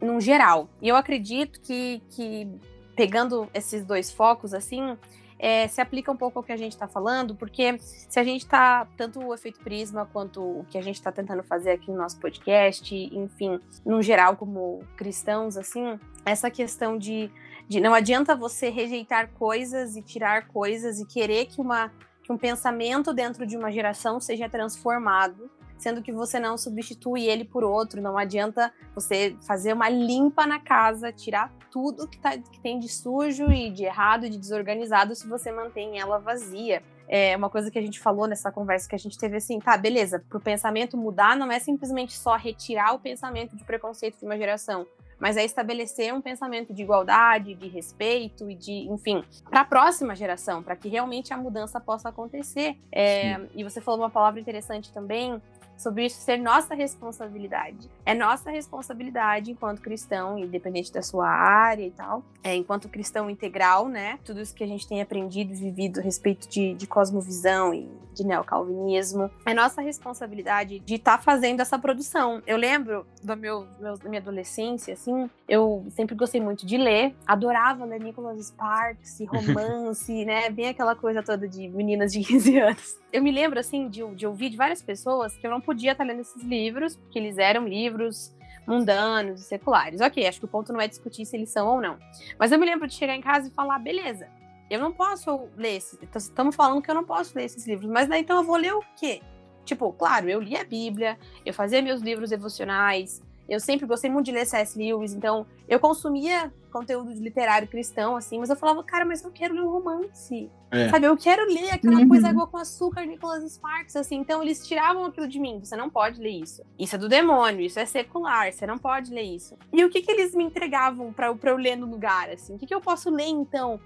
num 0.00 0.20
geral. 0.20 0.68
E 0.80 0.88
eu 0.88 0.96
acredito 0.96 1.60
que, 1.60 2.00
que 2.10 2.48
pegando 2.94 3.48
esses 3.52 3.84
dois 3.84 4.10
focos 4.10 4.54
assim, 4.54 4.96
é, 5.38 5.68
se 5.68 5.80
aplica 5.80 6.10
um 6.10 6.16
pouco 6.16 6.38
ao 6.38 6.42
que 6.42 6.52
a 6.52 6.56
gente 6.56 6.72
está 6.72 6.88
falando, 6.88 7.34
porque 7.34 7.78
se 7.78 8.18
a 8.18 8.24
gente 8.24 8.42
está, 8.42 8.86
tanto 8.96 9.20
o 9.20 9.34
efeito 9.34 9.60
prisma 9.60 10.08
quanto 10.12 10.40
o 10.40 10.64
que 10.68 10.78
a 10.78 10.80
gente 10.80 10.96
está 10.96 11.12
tentando 11.12 11.42
fazer 11.42 11.72
aqui 11.72 11.90
no 11.90 11.98
nosso 11.98 12.18
podcast, 12.18 12.94
enfim, 12.94 13.60
no 13.84 14.02
geral, 14.02 14.36
como 14.36 14.82
cristãos, 14.96 15.56
assim, 15.56 15.98
essa 16.24 16.50
questão 16.50 16.96
de, 16.96 17.30
de 17.68 17.80
não 17.80 17.92
adianta 17.92 18.34
você 18.34 18.70
rejeitar 18.70 19.30
coisas 19.32 19.96
e 19.96 20.02
tirar 20.02 20.48
coisas 20.48 21.00
e 21.00 21.06
querer 21.06 21.46
que, 21.46 21.60
uma, 21.60 21.92
que 22.22 22.32
um 22.32 22.38
pensamento 22.38 23.12
dentro 23.12 23.46
de 23.46 23.56
uma 23.56 23.70
geração 23.70 24.20
seja 24.20 24.48
transformado 24.48 25.50
sendo 25.78 26.02
que 26.02 26.12
você 26.12 26.38
não 26.38 26.56
substitui 26.56 27.24
ele 27.24 27.44
por 27.44 27.64
outro. 27.64 28.00
Não 28.00 28.16
adianta 28.16 28.72
você 28.94 29.36
fazer 29.46 29.72
uma 29.72 29.88
limpa 29.88 30.46
na 30.46 30.60
casa, 30.60 31.12
tirar 31.12 31.52
tudo 31.70 32.08
que, 32.08 32.18
tá, 32.18 32.36
que 32.38 32.60
tem 32.60 32.78
de 32.78 32.88
sujo 32.88 33.50
e 33.52 33.70
de 33.70 33.84
errado, 33.84 34.28
de 34.28 34.38
desorganizado, 34.38 35.14
se 35.14 35.26
você 35.26 35.52
mantém 35.52 35.98
ela 35.98 36.18
vazia. 36.18 36.82
É 37.08 37.36
uma 37.36 37.48
coisa 37.48 37.70
que 37.70 37.78
a 37.78 37.82
gente 37.82 38.00
falou 38.00 38.26
nessa 38.26 38.50
conversa 38.50 38.88
que 38.88 38.94
a 38.94 38.98
gente 38.98 39.16
teve 39.16 39.36
assim, 39.36 39.58
tá, 39.60 39.76
beleza, 39.76 40.24
para 40.28 40.38
o 40.38 40.40
pensamento 40.40 40.96
mudar 40.96 41.36
não 41.36 41.50
é 41.52 41.58
simplesmente 41.58 42.16
só 42.16 42.36
retirar 42.36 42.94
o 42.94 42.98
pensamento 42.98 43.54
de 43.54 43.64
preconceito 43.64 44.18
de 44.18 44.24
uma 44.24 44.36
geração, 44.36 44.86
mas 45.18 45.36
é 45.36 45.44
estabelecer 45.44 46.12
um 46.12 46.20
pensamento 46.20 46.74
de 46.74 46.82
igualdade, 46.82 47.54
de 47.54 47.68
respeito 47.68 48.50
e 48.50 48.54
de, 48.54 48.88
enfim, 48.90 49.24
para 49.48 49.60
a 49.60 49.64
próxima 49.64 50.14
geração, 50.14 50.62
para 50.62 50.76
que 50.76 50.88
realmente 50.88 51.32
a 51.32 51.36
mudança 51.36 51.80
possa 51.80 52.08
acontecer. 52.08 52.76
É, 52.92 53.40
e 53.54 53.64
você 53.64 53.80
falou 53.80 54.00
uma 54.00 54.10
palavra 54.10 54.40
interessante 54.40 54.92
também, 54.92 55.40
sobre 55.76 56.06
isso 56.06 56.20
ser 56.20 56.38
nossa 56.38 56.74
responsabilidade. 56.74 57.90
É 58.04 58.14
nossa 58.14 58.50
responsabilidade 58.50 59.50
enquanto 59.50 59.80
cristão, 59.80 60.38
independente 60.38 60.92
da 60.92 61.02
sua 61.02 61.28
área 61.28 61.84
e 61.84 61.90
tal, 61.90 62.22
é, 62.42 62.54
enquanto 62.54 62.88
cristão 62.88 63.28
integral, 63.28 63.88
né? 63.88 64.18
Tudo 64.24 64.40
isso 64.40 64.54
que 64.54 64.64
a 64.64 64.66
gente 64.66 64.86
tem 64.86 65.00
aprendido 65.00 65.52
e 65.52 65.56
vivido 65.56 66.00
a 66.00 66.02
respeito 66.02 66.48
de, 66.48 66.74
de 66.74 66.86
cosmovisão 66.86 67.74
e 67.74 67.88
de 68.16 68.24
neocalvinismo, 68.24 69.30
é 69.44 69.52
nossa 69.52 69.82
responsabilidade 69.82 70.78
de 70.78 70.94
estar 70.94 71.18
tá 71.18 71.22
fazendo 71.22 71.60
essa 71.60 71.78
produção. 71.78 72.42
Eu 72.46 72.56
lembro 72.56 73.06
do 73.22 73.36
meu, 73.36 73.66
meu, 73.78 73.98
da 73.98 74.08
minha 74.08 74.20
adolescência, 74.20 74.94
assim, 74.94 75.28
eu 75.46 75.86
sempre 75.90 76.14
gostei 76.14 76.40
muito 76.40 76.64
de 76.64 76.78
ler, 76.78 77.14
adorava 77.26 77.84
ler 77.84 78.00
Nicholas 78.00 78.46
Sparks, 78.46 79.18
romance, 79.28 80.24
né? 80.24 80.48
Bem 80.48 80.68
aquela 80.68 80.96
coisa 80.96 81.22
toda 81.22 81.46
de 81.46 81.68
meninas 81.68 82.12
de 82.12 82.20
15 82.20 82.58
anos. 82.58 82.96
Eu 83.12 83.22
me 83.22 83.30
lembro, 83.30 83.58
assim, 83.58 83.88
de, 83.88 84.04
de 84.14 84.26
ouvir 84.26 84.50
de 84.50 84.56
várias 84.56 84.82
pessoas 84.82 85.36
que 85.36 85.46
eu 85.46 85.50
não 85.50 85.60
podia 85.66 85.92
estar 85.92 86.04
lendo 86.04 86.20
esses 86.20 86.42
livros, 86.42 86.96
porque 86.96 87.18
eles 87.18 87.36
eram 87.36 87.66
livros 87.66 88.34
mundanos 88.66 89.40
e 89.40 89.44
seculares. 89.44 90.00
Ok, 90.00 90.26
acho 90.26 90.38
que 90.38 90.44
o 90.46 90.48
ponto 90.48 90.72
não 90.72 90.80
é 90.80 90.88
discutir 90.88 91.26
se 91.26 91.36
eles 91.36 91.50
são 91.50 91.68
ou 91.68 91.80
não. 91.80 91.98
Mas 92.38 92.52
eu 92.52 92.58
me 92.58 92.64
lembro 92.64 92.86
de 92.86 92.94
chegar 92.94 93.14
em 93.14 93.20
casa 93.20 93.48
e 93.48 93.50
falar, 93.50 93.78
beleza, 93.78 94.28
eu 94.70 94.80
não 94.80 94.92
posso 94.92 95.48
ler 95.56 95.76
esses. 95.76 95.94
Estamos 95.94 96.28
então, 96.28 96.52
falando 96.52 96.82
que 96.82 96.90
eu 96.90 96.94
não 96.94 97.04
posso 97.04 97.36
ler 97.36 97.44
esses 97.44 97.66
livros, 97.66 97.90
mas 97.90 98.08
daí 98.08 98.22
então 98.22 98.38
eu 98.38 98.44
vou 98.44 98.56
ler 98.56 98.72
o 98.72 98.82
quê? 98.98 99.20
Tipo, 99.64 99.92
claro, 99.92 100.28
eu 100.28 100.40
li 100.40 100.56
a 100.56 100.64
Bíblia, 100.64 101.18
eu 101.44 101.52
fazia 101.52 101.82
meus 101.82 102.00
livros 102.00 102.30
devocionais, 102.30 103.20
eu 103.48 103.60
sempre 103.60 103.86
gostei 103.86 104.10
muito 104.10 104.26
de 104.26 104.32
ler 104.32 104.46
C.S. 104.46 104.78
Lewis, 104.78 105.12
então 105.12 105.46
eu 105.68 105.78
consumia 105.78 106.52
conteúdo 106.72 107.10
literário 107.12 107.66
cristão, 107.66 108.16
assim, 108.16 108.38
mas 108.38 108.50
eu 108.50 108.56
falava, 108.56 108.84
cara, 108.84 109.04
mas 109.04 109.24
eu 109.24 109.30
quero 109.30 109.54
ler 109.54 109.62
um 109.62 109.70
romance. 109.70 110.50
É. 110.70 110.88
Sabe, 110.90 111.06
eu 111.06 111.16
quero 111.16 111.46
ler 111.46 111.70
aquela 111.70 112.00
uhum. 112.00 112.08
coisa 112.08 112.28
água 112.28 112.46
com 112.46 112.58
açúcar, 112.58 113.06
Nicholas 113.06 113.50
Sparks, 113.52 113.96
assim. 113.96 114.16
Então 114.16 114.42
eles 114.42 114.66
tiravam 114.66 115.06
aquilo 115.06 115.26
de 115.26 115.38
mim. 115.38 115.60
Você 115.62 115.76
não 115.76 115.88
pode 115.88 116.20
ler 116.20 116.42
isso. 116.42 116.62
Isso 116.78 116.96
é 116.96 116.98
do 116.98 117.08
demônio, 117.08 117.60
isso 117.60 117.78
é 117.78 117.86
secular, 117.86 118.52
você 118.52 118.66
não 118.66 118.76
pode 118.76 119.12
ler 119.12 119.22
isso. 119.22 119.56
E 119.72 119.84
o 119.84 119.88
que 119.88 120.02
que 120.02 120.10
eles 120.10 120.34
me 120.34 120.44
entregavam 120.44 121.12
pra, 121.12 121.34
pra 121.34 121.50
eu 121.50 121.56
ler 121.56 121.76
no 121.76 121.86
lugar, 121.86 122.28
assim? 122.30 122.56
O 122.56 122.58
que 122.58 122.66
que 122.66 122.74
eu 122.74 122.80
posso 122.80 123.08
ler, 123.10 123.28
então? 123.28 123.80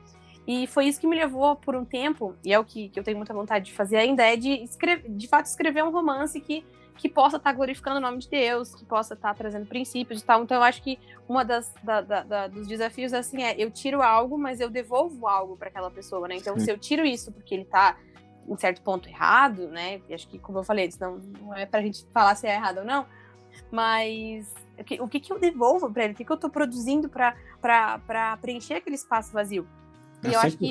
E 0.46 0.66
foi 0.66 0.86
isso 0.86 1.00
que 1.00 1.06
me 1.06 1.16
levou 1.16 1.54
por 1.54 1.76
um 1.76 1.84
tempo, 1.84 2.34
e 2.44 2.52
é 2.52 2.58
o 2.58 2.64
que, 2.64 2.88
que 2.88 2.98
eu 2.98 3.04
tenho 3.04 3.16
muita 3.16 3.32
vontade 3.32 3.66
de 3.66 3.72
fazer 3.72 3.98
ainda, 3.98 4.24
é 4.24 4.36
de, 4.36 4.50
escrever, 4.64 5.08
de 5.08 5.28
fato 5.28 5.46
escrever 5.46 5.84
um 5.84 5.90
romance 5.90 6.40
que, 6.40 6.64
que 7.00 7.08
possa 7.08 7.38
estar 7.38 7.50
tá 7.50 7.56
glorificando 7.56 7.96
o 7.96 8.00
nome 8.00 8.18
de 8.18 8.28
Deus, 8.28 8.74
que 8.74 8.84
possa 8.84 9.14
estar 9.14 9.28
tá 9.28 9.34
trazendo 9.34 9.64
princípios 9.64 10.20
e 10.20 10.24
tal. 10.24 10.42
Então 10.42 10.58
eu 10.58 10.62
acho 10.62 10.82
que 10.82 10.98
uma 11.26 11.42
das 11.42 11.72
da, 11.82 12.02
da, 12.02 12.22
da, 12.22 12.46
dos 12.46 12.66
desafios 12.66 13.14
assim 13.14 13.42
é 13.42 13.54
eu 13.56 13.70
tiro 13.70 14.02
algo, 14.02 14.36
mas 14.36 14.60
eu 14.60 14.68
devolvo 14.68 15.26
algo 15.26 15.56
para 15.56 15.68
aquela 15.68 15.90
pessoa, 15.90 16.28
né? 16.28 16.36
Então 16.36 16.58
Sim. 16.58 16.64
se 16.66 16.70
eu 16.70 16.76
tiro 16.76 17.04
isso 17.06 17.32
porque 17.32 17.54
ele 17.54 17.62
está 17.62 17.96
em 18.46 18.56
certo 18.58 18.82
ponto 18.82 19.08
errado, 19.08 19.66
né? 19.68 20.02
E 20.10 20.14
acho 20.14 20.28
que 20.28 20.38
como 20.38 20.58
eu 20.58 20.62
falei, 20.62 20.90
não, 21.00 21.16
não 21.16 21.54
é 21.54 21.64
pra 21.64 21.80
gente 21.80 22.04
falar 22.12 22.34
se 22.34 22.46
é 22.46 22.54
errado 22.54 22.78
ou 22.78 22.84
não, 22.84 23.06
mas 23.70 24.52
o 24.78 24.84
que, 24.84 25.00
o 25.00 25.08
que, 25.08 25.20
que 25.20 25.32
eu 25.32 25.38
devolvo 25.38 25.90
para 25.90 26.04
ele? 26.04 26.12
O 26.12 26.16
que, 26.16 26.24
que 26.24 26.32
eu 26.32 26.34
estou 26.34 26.50
produzindo 26.50 27.08
para 27.08 28.38
preencher 28.42 28.74
aquele 28.74 28.96
espaço 28.96 29.32
vazio? 29.32 29.66
E 30.22 30.26
eu 30.26 30.40
100%. 30.40 30.44
acho 30.44 30.58
que 30.58 30.70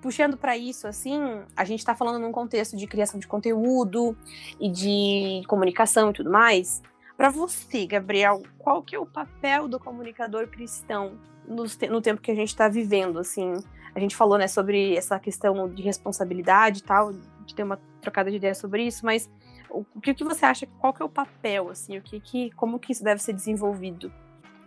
puxando 0.00 0.36
para 0.36 0.56
isso, 0.56 0.86
assim, 0.86 1.20
a 1.56 1.64
gente 1.64 1.80
está 1.80 1.94
falando 1.94 2.18
num 2.18 2.32
contexto 2.32 2.76
de 2.76 2.86
criação 2.86 3.20
de 3.20 3.26
conteúdo 3.26 4.16
e 4.58 4.68
de 4.68 5.42
comunicação 5.46 6.10
e 6.10 6.12
tudo 6.12 6.30
mais. 6.30 6.82
Para 7.16 7.28
você, 7.28 7.86
Gabriel, 7.86 8.42
qual 8.58 8.82
que 8.82 8.96
é 8.96 8.98
o 8.98 9.04
papel 9.04 9.68
do 9.68 9.78
comunicador 9.78 10.48
cristão 10.48 11.18
no, 11.46 11.64
no 11.90 12.00
tempo 12.00 12.20
que 12.20 12.30
a 12.30 12.34
gente 12.34 12.48
está 12.48 12.68
vivendo, 12.68 13.18
assim? 13.18 13.52
A 13.94 14.00
gente 14.00 14.16
falou, 14.16 14.38
né, 14.38 14.46
sobre 14.46 14.96
essa 14.96 15.18
questão 15.18 15.68
de 15.68 15.82
responsabilidade 15.82 16.78
e 16.78 16.82
tal, 16.82 17.12
de 17.44 17.54
ter 17.54 17.62
uma 17.62 17.78
trocada 18.00 18.30
de 18.30 18.36
ideia 18.36 18.54
sobre 18.54 18.84
isso, 18.84 19.04
mas 19.04 19.28
o, 19.68 19.84
que, 20.00 20.14
que 20.14 20.24
você 20.24 20.46
acha, 20.46 20.66
qual 20.78 20.92
que 20.92 21.02
é 21.02 21.04
o 21.04 21.08
papel, 21.08 21.68
assim, 21.68 21.98
o 21.98 22.02
que, 22.02 22.20
que 22.20 22.50
como 22.52 22.78
que 22.78 22.92
isso 22.92 23.04
deve 23.04 23.22
ser 23.22 23.32
desenvolvido? 23.32 24.12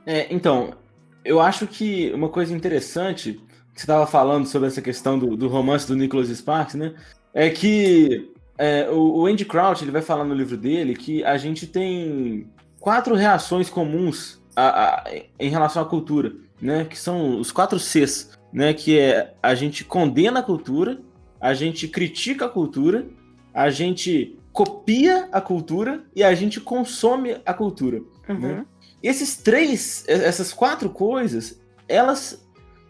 É, 0.05 0.34
então, 0.34 0.75
eu 1.23 1.39
acho 1.39 1.67
que 1.67 2.11
uma 2.13 2.29
coisa 2.29 2.53
interessante 2.53 3.41
você 3.74 3.84
estava 3.84 4.05
falando 4.05 4.45
sobre 4.45 4.67
essa 4.67 4.82
questão 4.82 5.17
do, 5.17 5.36
do, 5.36 5.47
romance 5.47 5.88
do 5.88 5.95
Nicholas 5.95 6.30
Sparks, 6.30 6.76
né? 6.76 6.93
É 7.34 7.49
que 7.49 8.32
é, 8.57 8.88
o, 8.89 9.21
o, 9.21 9.26
Andy 9.26 9.45
Crouch 9.45 9.84
ele 9.84 9.91
vai 9.91 10.01
falar 10.01 10.24
no 10.24 10.36
livro 10.36 10.55
dele 10.55 10.95
que 10.95 11.24
a 11.24 11.38
gente 11.38 11.65
tem 11.65 12.47
quatro 12.80 13.15
reações 13.15 13.69
comuns 13.69 14.39
a, 14.55 14.86
a, 14.86 15.11
em 15.39 15.49
relação 15.49 15.82
à 15.82 15.86
cultura, 15.86 16.34
né? 16.61 16.86
Que 16.86 16.97
são 16.97 17.39
os 17.39 17.51
quatro 17.51 17.80
Cs, 17.80 18.38
né? 18.51 18.74
Que 18.74 18.99
é 18.99 19.34
a 19.41 19.55
gente 19.55 19.84
condena 19.84 20.41
a 20.41 20.43
cultura, 20.43 20.99
a 21.41 21.53
gente 21.53 21.88
critica 21.88 22.45
a 22.45 22.49
cultura, 22.49 23.07
a 23.53 23.71
gente 23.71 24.38
copia 24.51 25.28
a 25.32 25.41
cultura 25.41 26.03
e 26.15 26.24
a 26.24 26.36
gente 26.36 26.61
consome 26.61 27.38
a 27.43 27.53
cultura. 27.53 28.01
Uhum. 28.30 28.39
Né? 28.39 28.65
Esses 29.01 29.36
três, 29.36 30.05
essas 30.07 30.53
quatro 30.53 30.89
coisas, 30.89 31.59
elas 31.88 32.43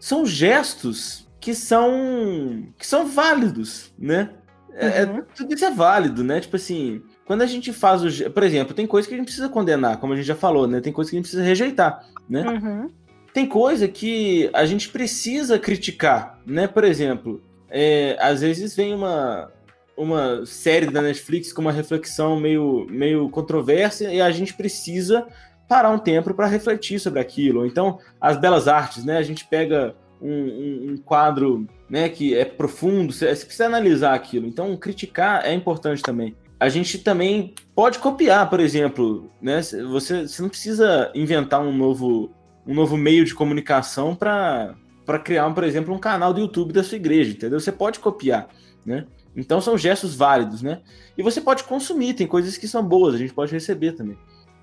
são 0.04 0.26
gestos 0.26 1.26
que 1.40 1.54
são 1.54 2.68
que 2.76 2.86
são 2.86 3.06
válidos, 3.06 3.90
né? 3.98 4.28
É, 4.74 5.00
é, 5.00 5.04
uhum. 5.06 5.22
tudo 5.34 5.54
isso 5.54 5.64
é 5.64 5.70
válido, 5.70 6.22
né? 6.22 6.40
Tipo 6.40 6.56
assim, 6.56 7.00
quando 7.24 7.40
a 7.40 7.46
gente 7.46 7.72
faz 7.72 8.04
o. 8.04 8.30
Por 8.30 8.42
exemplo, 8.42 8.74
tem 8.74 8.86
coisa 8.86 9.08
que 9.08 9.14
a 9.14 9.16
gente 9.16 9.24
precisa 9.24 9.48
condenar, 9.48 9.96
como 9.96 10.12
a 10.12 10.16
gente 10.16 10.26
já 10.26 10.34
falou, 10.34 10.66
né? 10.66 10.82
Tem 10.82 10.92
coisa 10.92 11.10
que 11.10 11.16
a 11.16 11.18
gente 11.18 11.24
precisa 11.24 11.42
rejeitar, 11.42 12.06
né? 12.28 12.46
Uhum. 12.46 12.90
Tem 13.32 13.46
coisa 13.46 13.88
que 13.88 14.50
a 14.52 14.66
gente 14.66 14.90
precisa 14.90 15.58
criticar, 15.58 16.38
né? 16.44 16.68
Por 16.68 16.84
exemplo, 16.84 17.42
é, 17.70 18.14
às 18.20 18.42
vezes 18.42 18.76
vem 18.76 18.94
uma, 18.94 19.50
uma 19.96 20.44
série 20.44 20.90
da 20.90 21.00
Netflix 21.00 21.50
com 21.50 21.62
uma 21.62 21.72
reflexão 21.72 22.38
meio, 22.38 22.86
meio 22.90 23.30
controversa 23.30 24.12
e 24.12 24.20
a 24.20 24.30
gente 24.30 24.52
precisa 24.52 25.26
parar 25.74 25.90
um 25.90 25.98
tempo 25.98 26.32
para 26.32 26.46
refletir 26.46 27.00
sobre 27.00 27.18
aquilo. 27.18 27.66
Então, 27.66 27.98
as 28.20 28.36
belas 28.36 28.68
artes, 28.68 29.04
né? 29.04 29.18
A 29.18 29.22
gente 29.24 29.44
pega 29.44 29.92
um, 30.22 30.30
um, 30.30 30.92
um 30.92 30.96
quadro 30.96 31.66
né, 31.90 32.08
que 32.08 32.32
é 32.32 32.44
profundo, 32.44 33.12
você, 33.12 33.34
você 33.34 33.44
precisa 33.44 33.66
analisar 33.66 34.14
aquilo. 34.14 34.46
Então, 34.46 34.76
criticar 34.76 35.44
é 35.44 35.52
importante 35.52 36.00
também. 36.00 36.36
A 36.60 36.68
gente 36.68 36.98
também 36.98 37.54
pode 37.74 37.98
copiar, 37.98 38.48
por 38.48 38.60
exemplo, 38.60 39.28
né? 39.42 39.60
Você, 39.62 40.28
você 40.28 40.42
não 40.42 40.48
precisa 40.48 41.10
inventar 41.12 41.60
um 41.60 41.76
novo, 41.76 42.30
um 42.64 42.72
novo 42.72 42.96
meio 42.96 43.24
de 43.24 43.34
comunicação 43.34 44.14
para 44.14 44.76
criar, 45.24 45.50
por 45.50 45.64
exemplo, 45.64 45.92
um 45.92 45.98
canal 45.98 46.32
do 46.32 46.38
YouTube 46.38 46.72
da 46.72 46.84
sua 46.84 46.96
igreja, 46.96 47.32
entendeu? 47.32 47.58
Você 47.58 47.72
pode 47.72 47.98
copiar, 47.98 48.46
né? 48.86 49.06
Então 49.34 49.60
são 49.60 49.76
gestos 49.76 50.14
válidos, 50.14 50.62
né? 50.62 50.82
E 51.18 51.22
você 51.22 51.40
pode 51.40 51.64
consumir, 51.64 52.14
tem 52.14 52.28
coisas 52.28 52.56
que 52.56 52.68
são 52.68 52.80
boas, 52.80 53.16
a 53.16 53.18
gente 53.18 53.34
pode 53.34 53.50
receber 53.50 53.92
também. 53.92 54.16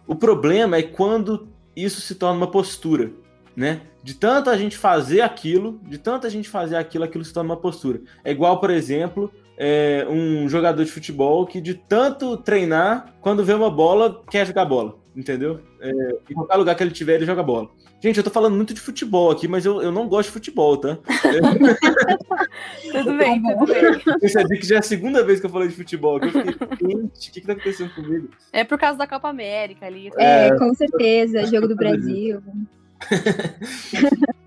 O 0.07 0.15
problema 0.15 0.77
é 0.77 0.83
quando 0.83 1.47
isso 1.75 2.01
se 2.01 2.15
torna 2.15 2.37
uma 2.37 2.51
postura, 2.51 3.11
né? 3.55 3.81
De 4.03 4.15
tanto 4.15 4.49
a 4.49 4.57
gente 4.57 4.77
fazer 4.77 5.21
aquilo, 5.21 5.79
de 5.83 5.97
tanto 5.97 6.25
a 6.25 6.29
gente 6.29 6.49
fazer 6.49 6.75
aquilo, 6.75 7.03
aquilo 7.03 7.23
se 7.23 7.33
torna 7.33 7.53
uma 7.53 7.59
postura. 7.59 8.01
É 8.23 8.31
igual, 8.31 8.59
por 8.59 8.69
exemplo, 8.69 9.31
é, 9.57 10.05
um 10.09 10.49
jogador 10.49 10.83
de 10.83 10.91
futebol 10.91 11.45
que 11.45 11.61
de 11.61 11.75
tanto 11.75 12.35
treinar, 12.37 13.13
quando 13.21 13.45
vê 13.45 13.53
uma 13.53 13.69
bola, 13.69 14.21
quer 14.29 14.45
jogar 14.47 14.65
bola, 14.65 14.95
entendeu? 15.15 15.59
É, 15.79 15.91
em 16.29 16.33
qualquer 16.33 16.55
lugar 16.55 16.75
que 16.75 16.83
ele 16.83 16.91
tiver, 16.91 17.15
ele 17.15 17.25
joga 17.25 17.43
bola. 17.43 17.69
Gente, 18.01 18.17
eu 18.17 18.23
tô 18.23 18.31
falando 18.31 18.55
muito 18.55 18.73
de 18.73 18.81
futebol 18.81 19.29
aqui, 19.29 19.47
mas 19.47 19.63
eu, 19.63 19.79
eu 19.79 19.91
não 19.91 20.07
gosto 20.07 20.29
de 20.29 20.33
futebol, 20.33 20.75
tá? 20.75 20.97
tudo 22.91 23.15
bem, 23.15 23.43
tudo 23.43 23.65
bem. 23.67 23.99
Percebi 24.19 24.57
que 24.57 24.65
já 24.65 24.77
é 24.77 24.79
a 24.79 24.81
segunda 24.81 25.23
vez 25.23 25.39
que 25.39 25.45
eu 25.45 25.51
falei 25.51 25.67
de 25.67 25.75
futebol. 25.75 26.19
Eu 26.19 26.31
fiquei, 26.31 26.89
gente, 26.89 27.29
o 27.29 27.31
que, 27.31 27.41
que 27.41 27.45
tá 27.45 27.53
acontecendo 27.53 27.93
comigo? 27.93 28.27
É 28.51 28.63
por 28.63 28.79
causa 28.79 28.97
da 28.97 29.05
Copa 29.05 29.29
América 29.29 29.85
ali. 29.85 30.09
É, 30.17 30.47
é 30.47 30.57
com 30.57 30.73
certeza, 30.73 31.45
jogo 31.45 31.67
do 31.67 31.75
Brasil. 31.75 32.41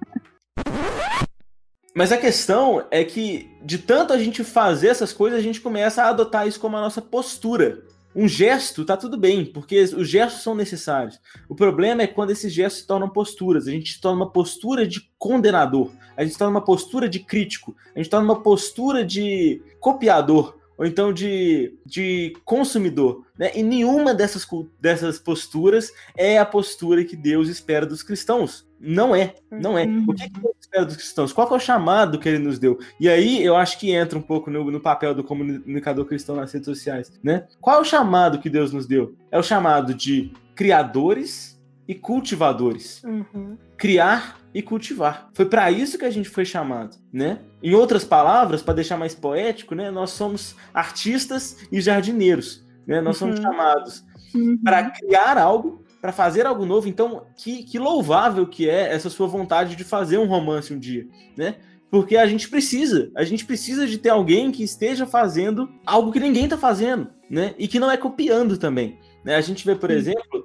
Mas 1.94 2.10
a 2.10 2.16
questão 2.16 2.84
é 2.90 3.04
que, 3.04 3.48
de 3.62 3.78
tanto 3.78 4.12
a 4.12 4.18
gente 4.18 4.42
fazer 4.42 4.88
essas 4.88 5.12
coisas, 5.12 5.38
a 5.38 5.42
gente 5.42 5.60
começa 5.60 6.02
a 6.02 6.08
adotar 6.08 6.48
isso 6.48 6.58
como 6.58 6.76
a 6.76 6.80
nossa 6.80 7.00
postura. 7.00 7.84
Um 8.14 8.28
gesto 8.28 8.84
tá 8.84 8.96
tudo 8.96 9.16
bem, 9.16 9.44
porque 9.44 9.80
os 9.80 10.08
gestos 10.08 10.42
são 10.42 10.54
necessários. 10.54 11.20
O 11.48 11.54
problema 11.54 12.02
é 12.02 12.06
quando 12.06 12.30
esses 12.30 12.52
gestos 12.52 12.82
se 12.82 12.86
tornam 12.86 13.08
posturas. 13.08 13.66
A 13.66 13.70
gente 13.70 13.92
se 13.92 14.00
torna 14.00 14.22
uma 14.22 14.30
postura 14.30 14.86
de 14.86 15.10
condenador, 15.18 15.90
a 16.16 16.22
gente 16.22 16.32
se 16.32 16.38
torna 16.38 16.52
uma 16.52 16.64
postura 16.64 17.08
de 17.08 17.18
crítico, 17.18 17.74
a 17.94 17.98
gente 17.98 18.04
se 18.04 18.10
torna 18.10 18.24
uma 18.24 18.40
postura 18.40 19.04
de 19.04 19.60
copiador, 19.80 20.56
ou 20.76 20.84
então 20.84 21.12
de, 21.12 21.76
de 21.84 22.36
consumidor. 22.44 23.24
Né? 23.38 23.50
E 23.54 23.62
nenhuma 23.62 24.14
dessas, 24.14 24.46
dessas 24.80 25.18
posturas 25.18 25.92
é 26.16 26.38
a 26.38 26.46
postura 26.46 27.04
que 27.04 27.16
Deus 27.16 27.48
espera 27.48 27.86
dos 27.86 28.02
cristãos. 28.02 28.66
Não 28.78 29.14
é, 29.14 29.34
não 29.50 29.78
é. 29.78 29.84
O 30.06 30.12
que, 30.12 30.28
que 30.28 30.40
Deus 30.40 30.54
espera 30.60 30.84
dos 30.84 30.96
cristãos? 30.96 31.32
Qual 31.32 31.48
é 31.48 31.54
o 31.54 31.60
chamado 31.60 32.18
que 32.18 32.28
ele 32.28 32.38
nos 32.38 32.58
deu? 32.58 32.78
E 33.00 33.08
aí 33.08 33.42
eu 33.42 33.56
acho 33.56 33.78
que 33.78 33.90
entra 33.92 34.18
um 34.18 34.22
pouco 34.22 34.50
no, 34.50 34.70
no 34.70 34.80
papel 34.80 35.14
do 35.14 35.24
comunicador 35.24 36.04
cristão 36.04 36.36
nas 36.36 36.52
redes 36.52 36.66
sociais. 36.66 37.10
Né? 37.22 37.46
Qual 37.60 37.78
é 37.78 37.80
o 37.80 37.84
chamado 37.84 38.38
que 38.38 38.50
Deus 38.50 38.72
nos 38.72 38.86
deu? 38.86 39.14
É 39.30 39.38
o 39.38 39.42
chamado 39.42 39.94
de 39.94 40.32
criadores 40.54 41.58
e 41.88 41.94
cultivadores. 41.94 43.02
Uhum. 43.04 43.56
Criar 43.76 44.43
e 44.54 44.62
cultivar. 44.62 45.28
Foi 45.34 45.44
para 45.44 45.70
isso 45.70 45.98
que 45.98 46.04
a 46.04 46.10
gente 46.10 46.28
foi 46.28 46.44
chamado, 46.44 46.96
né? 47.12 47.40
Em 47.60 47.74
outras 47.74 48.04
palavras, 48.04 48.62
para 48.62 48.74
deixar 48.74 48.96
mais 48.96 49.14
poético, 49.14 49.74
né, 49.74 49.90
nós 49.90 50.10
somos 50.10 50.54
artistas 50.72 51.58
e 51.72 51.80
jardineiros, 51.80 52.64
né? 52.86 53.00
Nós 53.00 53.16
somos 53.16 53.38
uhum. 53.38 53.42
chamados 53.42 54.04
uhum. 54.32 54.56
para 54.62 54.90
criar 54.90 55.36
algo, 55.36 55.84
para 56.00 56.12
fazer 56.12 56.46
algo 56.46 56.64
novo. 56.64 56.88
Então, 56.88 57.26
que, 57.36 57.64
que 57.64 57.80
louvável 57.80 58.46
que 58.46 58.70
é 58.70 58.94
essa 58.94 59.10
sua 59.10 59.26
vontade 59.26 59.74
de 59.74 59.82
fazer 59.82 60.18
um 60.18 60.26
romance 60.26 60.72
um 60.72 60.78
dia, 60.78 61.08
né? 61.36 61.56
Porque 61.90 62.16
a 62.16 62.26
gente 62.26 62.48
precisa, 62.48 63.10
a 63.16 63.24
gente 63.24 63.44
precisa 63.44 63.86
de 63.86 63.98
ter 63.98 64.10
alguém 64.10 64.52
que 64.52 64.62
esteja 64.62 65.06
fazendo 65.06 65.68
algo 65.84 66.12
que 66.12 66.20
ninguém 66.20 66.44
está 66.44 66.56
fazendo, 66.56 67.08
né? 67.28 67.54
E 67.58 67.66
que 67.66 67.80
não 67.80 67.90
é 67.90 67.96
copiando 67.96 68.56
também. 68.56 68.98
Né? 69.24 69.36
A 69.36 69.40
gente 69.40 69.64
vê, 69.64 69.74
por 69.74 69.90
exemplo, 69.90 70.44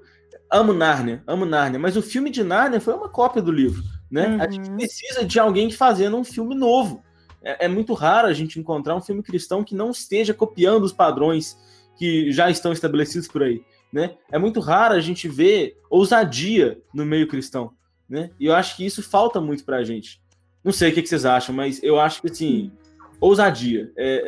amo 0.52 0.74
Nárnia, 0.74 1.24
amo 1.28 1.46
Nárnia, 1.46 1.80
mas 1.80 1.98
o 1.98 2.02
filme 2.02 2.30
de 2.30 2.44
Nárnia 2.44 2.80
foi 2.80 2.94
uma 2.94 3.10
cópia 3.10 3.42
do 3.42 3.52
livro 3.52 3.84
né? 4.10 4.28
Uhum. 4.28 4.42
A 4.42 4.50
gente 4.50 4.70
uhum. 4.70 4.78
precisa 4.78 5.26
de 5.26 5.40
alguém 5.40 5.70
fazendo 5.72 6.18
um 6.18 6.24
filme 6.24 6.56
novo. 6.56 7.04
É, 7.42 7.66
é, 7.66 7.68
muito 7.68 7.94
raro 7.94 8.28
a 8.28 8.34
gente 8.34 8.60
encontrar 8.60 8.96
um 8.96 9.02
filme 9.02 9.24
cristão 9.24 9.64
que 9.64 9.76
não 9.76 9.92
esteja 9.92 10.34
copiando 10.34 10.84
os 10.84 10.92
padrões 10.92 11.58
que 11.98 12.32
já 12.32 12.50
estão 12.50 12.72
estabelecidos 12.72 13.28
por 13.28 13.44
aí, 13.44 13.64
né? 13.92 14.16
É 14.32 14.38
muito 14.38 14.60
raro 14.60 14.94
a 14.94 15.00
gente 15.00 15.28
ver 15.28 15.78
ousadia 15.90 16.82
no 16.94 17.06
meio 17.06 17.28
cristão, 17.28 17.74
né? 18.10 18.32
E 18.40 18.46
eu 18.46 18.56
acho 18.56 18.76
que 18.76 18.86
isso 18.86 19.04
falta 19.04 19.40
muito 19.40 19.64
pra 19.64 19.84
gente. 19.84 20.22
Não 20.64 20.72
sei 20.72 20.92
o 20.92 20.94
que, 20.94 21.02
que 21.02 21.10
vocês 21.10 21.26
acham, 21.26 21.56
mas 21.56 21.82
eu 21.82 22.00
acho 22.00 22.22
que, 22.22 22.30
assim, 22.30 22.72
ousadia 23.20 23.92
é, 23.98 24.26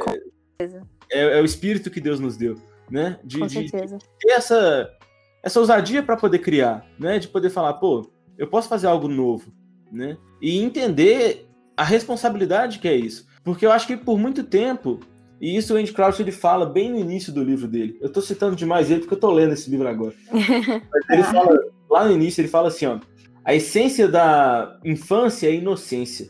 é, 1.09 1.37
é, 1.37 1.41
o 1.41 1.45
espírito 1.45 1.89
que 1.89 1.99
Deus 1.99 2.19
nos 2.19 2.37
deu, 2.37 2.55
né? 2.89 3.19
De, 3.23 3.39
Com 3.39 3.49
certeza. 3.49 3.97
de 3.97 4.05
ter 4.19 4.31
essa, 4.31 4.89
essa 5.43 5.59
ousadia 5.59 6.01
para 6.01 6.17
poder 6.17 6.39
criar, 6.39 6.85
né? 6.97 7.19
De 7.19 7.27
poder 7.27 7.49
falar, 7.49 7.73
pô, 7.73 8.09
eu 8.37 8.47
posso 8.47 8.69
fazer 8.69 8.87
algo 8.87 9.07
novo, 9.07 9.53
né? 9.91 10.17
E 10.41 10.59
entender 10.59 11.47
a 11.75 11.83
responsabilidade 11.83 12.79
que 12.79 12.87
é 12.87 12.95
isso. 12.95 13.25
Porque 13.43 13.65
eu 13.65 13.71
acho 13.71 13.87
que 13.87 13.97
por 13.97 14.17
muito 14.17 14.43
tempo, 14.43 14.99
e 15.39 15.57
isso 15.57 15.73
o 15.73 15.77
Andy 15.77 15.91
Crouch 15.91 16.21
ele 16.21 16.31
fala 16.31 16.65
bem 16.65 16.91
no 16.91 16.99
início 16.99 17.33
do 17.33 17.43
livro 17.43 17.67
dele. 17.67 17.97
Eu 17.99 18.07
estou 18.07 18.21
citando 18.21 18.55
demais 18.55 18.89
ele 18.89 19.01
porque 19.01 19.13
eu 19.13 19.17
estou 19.17 19.33
lendo 19.33 19.53
esse 19.53 19.69
livro 19.69 19.87
agora. 19.87 20.13
Mas 20.31 21.09
ele 21.09 21.23
fala, 21.23 21.59
lá 21.89 22.05
no 22.05 22.13
início, 22.13 22.41
ele 22.41 22.47
fala 22.47 22.67
assim, 22.67 22.85
ó, 22.85 22.99
a 23.43 23.55
essência 23.55 24.07
da 24.07 24.79
infância 24.85 25.47
é 25.47 25.51
a 25.51 25.55
inocência. 25.55 26.29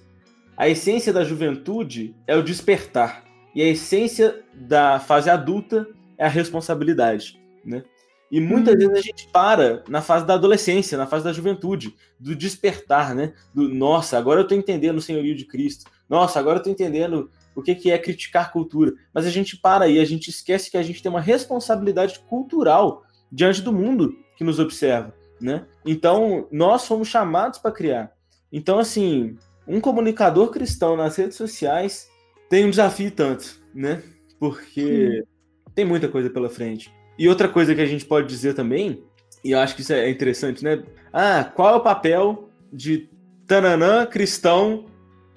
A 0.56 0.70
essência 0.70 1.12
da 1.12 1.24
juventude 1.24 2.16
é 2.26 2.36
o 2.36 2.44
despertar. 2.44 3.24
E 3.54 3.62
a 3.62 3.68
essência 3.68 4.42
da 4.54 5.00
fase 5.00 5.30
adulta 5.30 5.88
é 6.18 6.26
a 6.26 6.30
responsabilidade, 6.30 7.38
né? 7.66 7.84
E 8.32 8.40
muitas 8.40 8.74
hum. 8.74 8.78
vezes 8.78 8.94
a 8.98 9.02
gente 9.02 9.28
para 9.28 9.84
na 9.90 10.02
fase 10.02 10.26
da 10.26 10.36
adolescência, 10.36 10.98
na 10.98 11.06
fase 11.06 11.26
da 11.26 11.34
juventude, 11.34 11.94
do 12.18 12.34
despertar, 12.34 13.14
né? 13.14 13.34
Do 13.54 13.68
nossa, 13.68 14.18
agora 14.18 14.40
eu 14.40 14.44
estou 14.44 14.58
entendendo 14.58 14.98
o 14.98 15.02
senhorio 15.02 15.36
de 15.36 15.46
Cristo. 15.46 15.92
Nossa, 16.10 16.40
agora 16.40 16.56
eu 16.56 16.60
estou 16.60 16.72
entendendo 16.72 17.30
o 17.54 17.62
que, 17.62 17.76
que 17.76 17.92
é 17.92 17.98
criticar 17.98 18.54
cultura. 18.54 18.94
Mas 19.14 19.26
a 19.26 19.30
gente 19.30 19.58
para 19.58 19.86
aí, 19.86 20.00
a 20.00 20.06
gente 20.06 20.30
esquece 20.30 20.72
que 20.72 20.78
a 20.78 20.84
gente 20.84 21.04
tem 21.04 21.10
uma 21.10 21.20
responsabilidade 21.20 22.20
cultural 22.22 23.04
diante 23.30 23.62
do 23.62 23.74
mundo 23.74 24.16
que 24.38 24.46
nos 24.46 24.60
observa, 24.60 25.14
né? 25.40 25.66
Então, 25.86 26.48
nós 26.52 26.88
fomos 26.88 27.10
chamados 27.10 27.60
para 27.60 27.72
criar. 27.72 28.14
Então, 28.52 28.80
assim, 28.80 29.38
um 29.68 29.82
comunicador 29.82 30.52
cristão 30.52 30.96
nas 30.96 31.18
redes 31.18 31.36
sociais 31.36 32.10
tem 32.50 32.66
um 32.66 32.70
desafio 32.70 33.12
tanto, 33.12 33.62
né? 33.74 34.02
Porque 34.40 35.22
hum. 35.22 35.28
tem 35.76 35.86
muita 35.86 36.08
coisa 36.08 36.30
pela 36.30 36.50
frente. 36.50 36.94
E 37.22 37.30
outra 37.30 37.48
coisa 37.48 37.76
que 37.76 37.82
a 37.82 37.86
gente 37.86 38.04
pode 38.04 38.28
dizer 38.28 38.56
também, 38.56 39.04
e 39.44 39.52
eu 39.52 39.60
acho 39.60 39.76
que 39.76 39.82
isso 39.82 39.94
é 39.94 40.10
interessante, 40.10 40.64
né? 40.64 40.82
Ah, 41.14 41.44
qual 41.44 41.76
é 41.76 41.78
o 41.78 41.82
papel 41.82 42.50
de 42.74 43.08
tananã 43.46 44.08
cristão, 44.08 44.86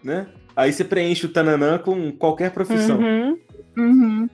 né? 0.02 0.26
Aí 0.56 0.72
você 0.72 0.82
preenche 0.82 1.26
o 1.26 1.28
tananã 1.28 1.76
com 1.76 2.10
qualquer 2.10 2.52
profissão. 2.52 2.98
Uhum, 2.98 3.38
uhum. 3.76 4.28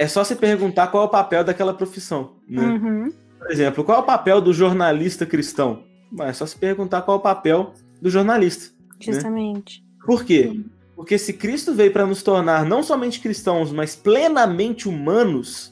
É 0.00 0.08
só 0.08 0.24
você 0.24 0.34
perguntar 0.34 0.88
qual 0.88 1.04
é 1.04 1.06
o 1.06 1.10
papel 1.10 1.44
daquela 1.44 1.72
profissão, 1.72 2.32
né? 2.48 2.60
Uhum. 2.60 3.12
Por 3.38 3.52
exemplo, 3.52 3.84
qual 3.84 3.98
é 3.98 4.00
o 4.00 4.04
papel 4.04 4.40
do 4.40 4.52
jornalista 4.52 5.24
cristão? 5.24 5.84
É 6.22 6.32
só 6.32 6.44
se 6.44 6.56
perguntar 6.56 7.02
qual 7.02 7.18
é 7.18 7.20
o 7.20 7.22
papel 7.22 7.72
do 8.02 8.10
jornalista. 8.10 8.74
Né? 8.88 8.96
Justamente. 8.98 9.80
Né? 9.80 9.86
Por 10.04 10.24
quê? 10.24 10.60
Porque 10.96 11.16
se 11.18 11.34
Cristo 11.34 11.72
veio 11.72 11.92
para 11.92 12.04
nos 12.04 12.20
tornar 12.20 12.64
não 12.64 12.82
somente 12.82 13.20
cristãos, 13.20 13.70
mas 13.70 13.94
plenamente 13.94 14.88
humanos, 14.88 15.69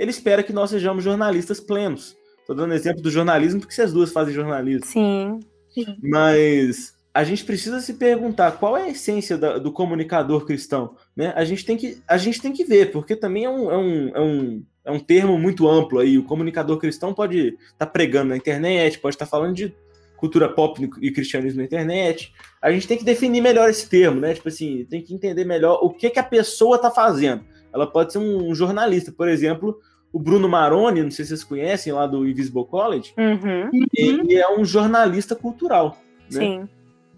ele 0.00 0.10
espera 0.10 0.42
que 0.42 0.50
nós 0.50 0.70
sejamos 0.70 1.04
jornalistas 1.04 1.60
plenos. 1.60 2.16
Estou 2.38 2.56
dando 2.56 2.72
exemplo 2.72 3.02
do 3.02 3.10
jornalismo 3.10 3.60
porque 3.60 3.74
vocês 3.74 3.92
duas 3.92 4.10
fazem 4.10 4.32
jornalismo. 4.32 4.86
Sim. 4.86 5.40
sim. 5.68 5.94
Mas 6.02 6.94
a 7.12 7.22
gente 7.22 7.44
precisa 7.44 7.80
se 7.80 7.92
perguntar 7.92 8.52
qual 8.52 8.78
é 8.78 8.84
a 8.84 8.88
essência 8.88 9.36
da, 9.36 9.58
do 9.58 9.70
comunicador 9.70 10.46
cristão. 10.46 10.96
Né? 11.14 11.34
A, 11.36 11.44
gente 11.44 11.66
tem 11.66 11.76
que, 11.76 11.98
a 12.08 12.16
gente 12.16 12.40
tem 12.40 12.50
que 12.50 12.64
ver, 12.64 12.92
porque 12.92 13.14
também 13.14 13.44
é 13.44 13.50
um, 13.50 13.70
é 13.70 13.76
um, 13.76 14.08
é 14.14 14.20
um, 14.22 14.62
é 14.86 14.90
um 14.90 14.98
termo 14.98 15.38
muito 15.38 15.68
amplo 15.68 15.98
aí. 15.98 16.16
O 16.16 16.24
comunicador 16.24 16.78
cristão 16.78 17.12
pode 17.12 17.48
estar 17.48 17.84
tá 17.84 17.86
pregando 17.86 18.30
na 18.30 18.38
internet, 18.38 18.98
pode 19.00 19.16
estar 19.16 19.26
tá 19.26 19.30
falando 19.30 19.54
de 19.54 19.74
cultura 20.16 20.48
pop 20.48 20.90
e 21.02 21.10
cristianismo 21.10 21.58
na 21.58 21.66
internet. 21.66 22.32
A 22.62 22.72
gente 22.72 22.88
tem 22.88 22.96
que 22.96 23.04
definir 23.04 23.42
melhor 23.42 23.68
esse 23.68 23.86
termo, 23.86 24.18
né? 24.18 24.32
Tipo 24.32 24.48
assim, 24.48 24.86
tem 24.88 25.02
que 25.02 25.12
entender 25.12 25.44
melhor 25.44 25.78
o 25.82 25.90
que, 25.90 26.08
que 26.08 26.18
a 26.18 26.24
pessoa 26.24 26.76
está 26.76 26.90
fazendo. 26.90 27.44
Ela 27.72 27.86
pode 27.86 28.12
ser 28.12 28.18
um 28.18 28.54
jornalista, 28.54 29.12
por 29.12 29.28
exemplo, 29.28 29.78
o 30.12 30.18
Bruno 30.18 30.48
Maroni, 30.48 31.02
não 31.02 31.10
sei 31.10 31.24
se 31.24 31.30
vocês 31.30 31.44
conhecem, 31.44 31.92
lá 31.92 32.06
do 32.06 32.26
Invisible 32.26 32.64
College, 32.66 33.14
uhum. 33.16 33.70
ele 33.94 34.34
é 34.34 34.58
um 34.58 34.64
jornalista 34.64 35.36
cultural. 35.36 35.98
Né? 36.30 36.40
Sim. 36.40 36.68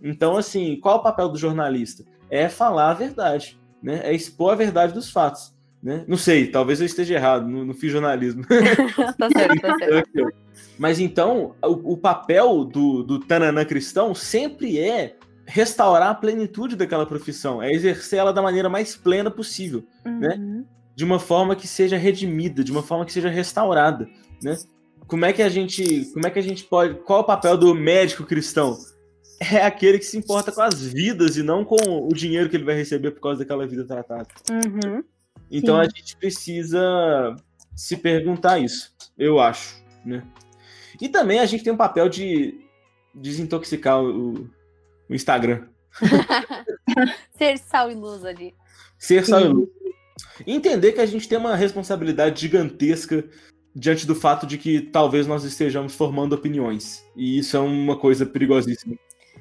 Então, 0.03 0.36
assim, 0.36 0.78
qual 0.80 0.99
o 0.99 1.03
papel 1.03 1.28
do 1.28 1.38
jornalista? 1.38 2.05
É 2.30 2.49
falar 2.49 2.90
a 2.90 2.95
verdade, 2.95 3.59
né? 3.82 4.01
É 4.05 4.12
expor 4.12 4.53
a 4.53 4.57
verdade 4.57 4.93
dos 4.93 5.11
fatos. 5.11 5.55
Né? 5.82 6.05
Não 6.07 6.16
sei, 6.16 6.47
talvez 6.47 6.80
eu 6.80 6.86
esteja 6.86 7.14
errado, 7.14 7.49
não, 7.49 7.64
não 7.64 7.74
fiz 7.74 7.90
jornalismo. 7.90 8.45
tá 9.18 9.28
certo, 9.30 9.61
tá 9.61 9.76
certo. 9.78 10.32
Mas 10.78 11.01
então, 11.01 11.55
o, 11.62 11.95
o 11.95 11.97
papel 11.97 12.64
do, 12.64 13.03
do 13.03 13.18
Tananã 13.18 13.64
cristão 13.64 14.14
sempre 14.14 14.78
é 14.78 15.16
restaurar 15.45 16.11
a 16.11 16.14
plenitude 16.14 16.76
daquela 16.76 17.05
profissão, 17.05 17.61
é 17.61 17.72
exercer 17.72 18.20
ela 18.20 18.32
da 18.32 18.40
maneira 18.40 18.68
mais 18.68 18.95
plena 18.95 19.30
possível, 19.30 19.84
né? 20.05 20.36
Uhum. 20.38 20.59
né? 20.59 20.64
De 20.95 21.05
uma 21.05 21.18
forma 21.18 21.57
que 21.57 21.66
seja 21.66 21.97
redimida, 21.97 22.62
de 22.62 22.70
uma 22.70 22.82
forma 22.82 23.05
que 23.05 23.12
seja 23.12 23.28
restaurada, 23.28 24.09
né? 24.43 24.59
Como 25.07 25.24
é 25.24 25.32
que 25.32 25.43
a 25.43 25.49
gente, 25.49 26.07
como 26.12 26.26
é 26.26 26.30
que 26.30 26.38
a 26.38 26.43
gente 26.43 26.64
pode, 26.64 26.95
qual 27.01 27.20
é 27.20 27.22
o 27.22 27.26
papel 27.26 27.57
do 27.57 27.74
médico 27.74 28.24
cristão? 28.24 28.78
É 29.40 29.64
aquele 29.64 29.99
que 29.99 30.05
se 30.05 30.16
importa 30.16 30.53
com 30.53 30.62
as 30.62 30.80
vidas 30.80 31.36
e 31.36 31.43
não 31.43 31.64
com 31.64 31.76
o 31.76 32.14
dinheiro 32.14 32.49
que 32.49 32.57
ele 32.57 32.64
vai 32.64 32.76
receber 32.76 33.11
por 33.11 33.20
causa 33.20 33.40
daquela 33.40 33.66
vida 33.66 33.84
tratada. 33.84 34.28
Uhum. 34.51 35.03
Então 35.51 35.74
Sim. 35.76 35.80
a 35.80 35.84
gente 35.84 36.16
precisa 36.16 37.36
se 37.74 37.97
perguntar 37.97 38.59
isso, 38.59 38.95
eu 39.18 39.40
acho, 39.40 39.82
né? 40.05 40.24
E 41.01 41.09
também 41.09 41.40
a 41.40 41.47
gente 41.47 41.64
tem 41.64 41.72
um 41.72 41.76
papel 41.76 42.09
de 42.09 42.61
desintoxicar 43.14 44.03
o, 44.03 44.49
o 45.09 45.14
Instagram. 45.14 45.66
Ser 47.36 47.59
sal 47.59 47.90
e 47.90 47.95
luz 47.95 48.24
ali. 48.24 48.55
Ser 48.99 49.26
sal 49.26 49.40
Sim. 49.40 49.47
e 49.47 49.53
luz. 49.53 49.68
E 50.46 50.52
entender 50.52 50.92
que 50.92 51.00
a 51.00 51.06
gente 51.06 51.28
tem 51.28 51.38
uma 51.38 51.56
responsabilidade 51.56 52.40
gigantesca 52.40 53.24
diante 53.74 54.06
do 54.06 54.14
fato 54.14 54.46
de 54.46 54.58
que 54.58 54.80
talvez 54.80 55.26
nós 55.26 55.44
estejamos 55.44 55.94
formando 55.94 56.34
opiniões. 56.34 57.04
E 57.16 57.38
isso 57.38 57.56
é 57.56 57.60
uma 57.60 57.98
coisa 57.98 58.26
perigosíssima. 58.26 58.96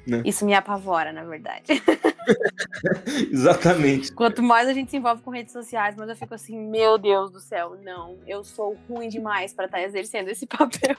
Né? 0.06 0.22
Isso 0.24 0.44
me 0.44 0.52
apavora, 0.54 1.12
na 1.12 1.22
verdade. 1.22 1.64
Exatamente. 3.30 4.12
Quanto 4.12 4.42
mais 4.42 4.68
a 4.68 4.72
gente 4.72 4.90
se 4.90 4.96
envolve 4.96 5.22
com 5.22 5.30
redes 5.30 5.52
sociais, 5.52 5.96
mais 5.96 6.08
eu 6.10 6.16
fico 6.16 6.34
assim, 6.34 6.58
meu 6.58 6.98
Deus 6.98 7.30
do 7.30 7.38
céu, 7.38 7.78
não, 7.82 8.18
eu 8.26 8.42
sou 8.42 8.76
ruim 8.88 9.08
demais 9.08 9.52
para 9.52 9.66
estar 9.66 9.78
tá 9.78 9.84
exercendo 9.84 10.28
esse 10.28 10.46
papel. 10.48 10.96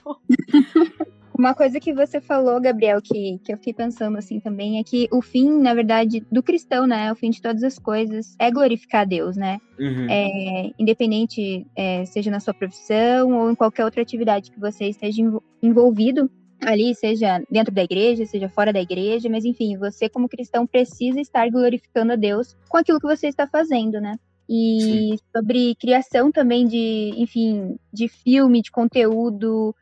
Uma 1.43 1.53
coisa 1.53 1.77
que 1.77 1.93
você 1.93 2.21
falou, 2.21 2.61
Gabriel, 2.61 3.01
que, 3.01 3.37
que 3.43 3.51
eu 3.51 3.57
fiquei 3.57 3.73
pensando 3.73 4.17
assim 4.17 4.39
também, 4.39 4.79
é 4.79 4.83
que 4.83 5.09
o 5.11 5.21
fim, 5.21 5.59
na 5.59 5.73
verdade, 5.73 6.25
do 6.31 6.41
cristão, 6.41 6.87
né? 6.87 7.11
O 7.11 7.15
fim 7.17 7.29
de 7.29 7.41
todas 7.41 7.61
as 7.65 7.77
coisas 7.77 8.33
é 8.39 8.49
glorificar 8.49 9.01
a 9.01 9.03
Deus, 9.03 9.35
né? 9.35 9.59
Uhum. 9.77 10.07
É, 10.09 10.71
independente, 10.79 11.67
é, 11.75 12.05
seja 12.05 12.31
na 12.31 12.39
sua 12.39 12.53
profissão 12.53 13.33
ou 13.33 13.51
em 13.51 13.55
qualquer 13.55 13.83
outra 13.83 14.01
atividade 14.01 14.51
que 14.51 14.57
você 14.57 14.85
esteja 14.85 15.21
envolvido, 15.61 16.31
ali, 16.61 16.95
seja 16.95 17.43
dentro 17.51 17.75
da 17.75 17.83
igreja, 17.83 18.25
seja 18.25 18.47
fora 18.47 18.71
da 18.71 18.79
igreja, 18.79 19.27
mas 19.27 19.43
enfim, 19.43 19.77
você 19.77 20.07
como 20.07 20.29
cristão 20.29 20.65
precisa 20.65 21.19
estar 21.19 21.49
glorificando 21.51 22.13
a 22.13 22.15
Deus 22.15 22.55
com 22.69 22.77
aquilo 22.77 23.01
que 23.01 23.05
você 23.07 23.27
está 23.27 23.45
fazendo, 23.45 23.99
né? 23.99 24.15
E 24.47 24.79
Sim. 24.81 25.17
sobre 25.35 25.75
criação 25.75 26.31
também 26.31 26.65
de, 26.65 27.11
enfim, 27.17 27.75
de 27.91 28.07
filme, 28.07 28.61
de 28.61 28.71
conteúdo, 28.71 29.75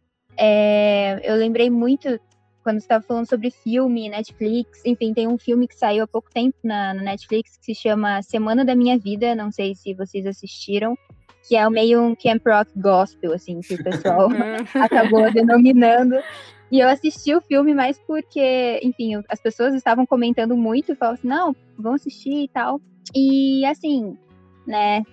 é, 0.43 1.21
eu 1.23 1.35
lembrei 1.35 1.69
muito 1.69 2.19
quando 2.63 2.79
você 2.79 2.85
estava 2.85 3.03
falando 3.03 3.29
sobre 3.29 3.51
filme, 3.51 4.09
Netflix, 4.09 4.81
enfim, 4.83 5.13
tem 5.13 5.27
um 5.27 5.37
filme 5.37 5.67
que 5.67 5.75
saiu 5.75 6.03
há 6.03 6.07
pouco 6.07 6.31
tempo 6.31 6.57
na, 6.63 6.95
na, 6.95 7.03
Netflix 7.03 7.57
que 7.57 7.65
se 7.65 7.75
chama 7.75 8.23
Semana 8.23 8.65
da 8.65 8.75
Minha 8.75 8.97
Vida, 8.97 9.35
não 9.35 9.51
sei 9.51 9.75
se 9.75 9.93
vocês 9.93 10.25
assistiram, 10.25 10.95
que 11.47 11.55
é 11.55 11.69
meio 11.69 12.01
um 12.01 12.15
camp 12.15 12.41
rock 12.47 12.71
gospel, 12.75 13.33
assim, 13.33 13.61
que 13.61 13.75
o 13.75 13.83
pessoal 13.83 14.29
acabou 14.73 15.31
denominando. 15.31 16.15
E 16.71 16.79
eu 16.79 16.87
assisti 16.87 17.35
o 17.35 17.41
filme 17.41 17.73
mais 17.75 17.99
porque, 17.99 18.79
enfim, 18.81 19.21
as 19.29 19.39
pessoas 19.39 19.75
estavam 19.75 20.07
comentando 20.07 20.57
muito 20.57 20.91
e 20.91 20.95
falavam 20.95 21.19
assim, 21.19 21.27
não, 21.27 21.55
vão 21.77 21.93
assistir 21.93 22.43
e 22.43 22.47
tal. 22.47 22.81
E 23.13 23.63
assim, 23.65 24.17
né, 24.65 25.03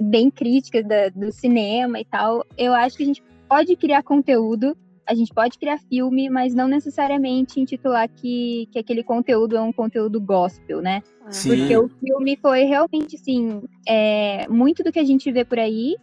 bem 0.00 0.30
críticas 0.30 0.84
do 1.14 1.32
cinema 1.32 1.98
e 1.98 2.04
tal, 2.04 2.44
eu 2.58 2.74
acho 2.74 2.96
que 2.96 3.02
a 3.04 3.06
gente 3.06 3.22
pode 3.52 3.76
criar 3.76 4.02
conteúdo, 4.02 4.74
a 5.06 5.12
gente 5.12 5.34
pode 5.34 5.58
criar 5.58 5.76
filme, 5.76 6.30
mas 6.30 6.54
não 6.54 6.66
necessariamente 6.66 7.60
intitular 7.60 8.08
que, 8.08 8.66
que 8.72 8.78
aquele 8.78 9.04
conteúdo 9.04 9.58
é 9.58 9.60
um 9.60 9.70
conteúdo 9.70 10.18
gospel, 10.18 10.80
né? 10.80 11.02
Sim. 11.28 11.50
Porque 11.50 11.76
o 11.76 11.86
filme 11.86 12.38
foi 12.40 12.62
realmente, 12.62 13.16
assim, 13.16 13.62
é, 13.86 14.48
muito 14.48 14.82
do 14.82 14.90
que 14.90 14.98
a 14.98 15.04
gente 15.04 15.30
vê 15.30 15.44
por 15.44 15.58
aí 15.58 15.96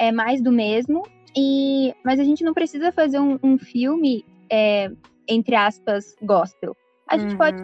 é 0.00 0.10
mais 0.10 0.42
do 0.42 0.50
mesmo, 0.50 1.04
e, 1.36 1.94
mas 2.04 2.18
a 2.18 2.24
gente 2.24 2.42
não 2.42 2.52
precisa 2.52 2.90
fazer 2.90 3.20
um, 3.20 3.38
um 3.40 3.56
filme 3.56 4.24
é, 4.50 4.90
entre 5.28 5.54
aspas, 5.54 6.16
gospel. 6.20 6.76
A 7.08 7.16
gente 7.16 7.34
uhum. 7.34 7.38
pode, 7.38 7.56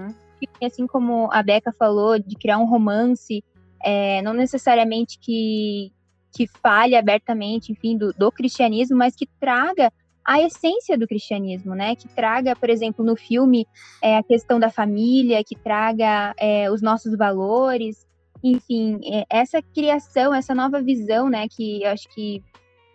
assim 0.62 0.86
como 0.86 1.28
a 1.32 1.43
Beca 1.43 1.74
falou, 1.76 2.16
de 2.16 2.36
criar 2.36 2.59
um 2.59 2.66
romance, 2.66 3.43
é, 3.84 4.22
não 4.22 4.34
necessariamente 4.34 5.18
que, 5.18 5.90
que 6.33 6.47
fale 6.47 6.97
abertamente, 6.97 7.72
enfim, 7.72 7.97
do, 7.97 8.12
do 8.12 8.30
cristianismo, 8.33 8.97
mas 8.97 9.14
que 9.14 9.26
traga 9.41 9.93
a 10.24 10.41
essência 10.41 10.97
do 10.97 11.07
cristianismo, 11.07 11.74
né? 11.74 11.97
Que 11.97 12.09
traga, 12.09 12.55
por 12.55 12.70
exemplo, 12.70 13.05
no 13.05 13.16
filme 13.16 13.66
é, 14.01 14.16
a 14.16 14.22
questão 14.22 14.59
da 14.59 14.70
família, 14.70 15.43
que 15.45 15.57
traga 15.57 16.33
é, 16.39 16.70
os 16.70 16.80
nossos 16.80 17.16
valores, 17.16 18.07
enfim, 18.43 19.01
é, 19.05 19.24
essa 19.28 19.61
criação, 19.61 20.33
essa 20.33 20.55
nova 20.55 20.80
visão, 20.80 21.28
né? 21.28 21.47
Que 21.49 21.83
eu 21.83 21.91
acho 21.91 22.09
que 22.14 22.43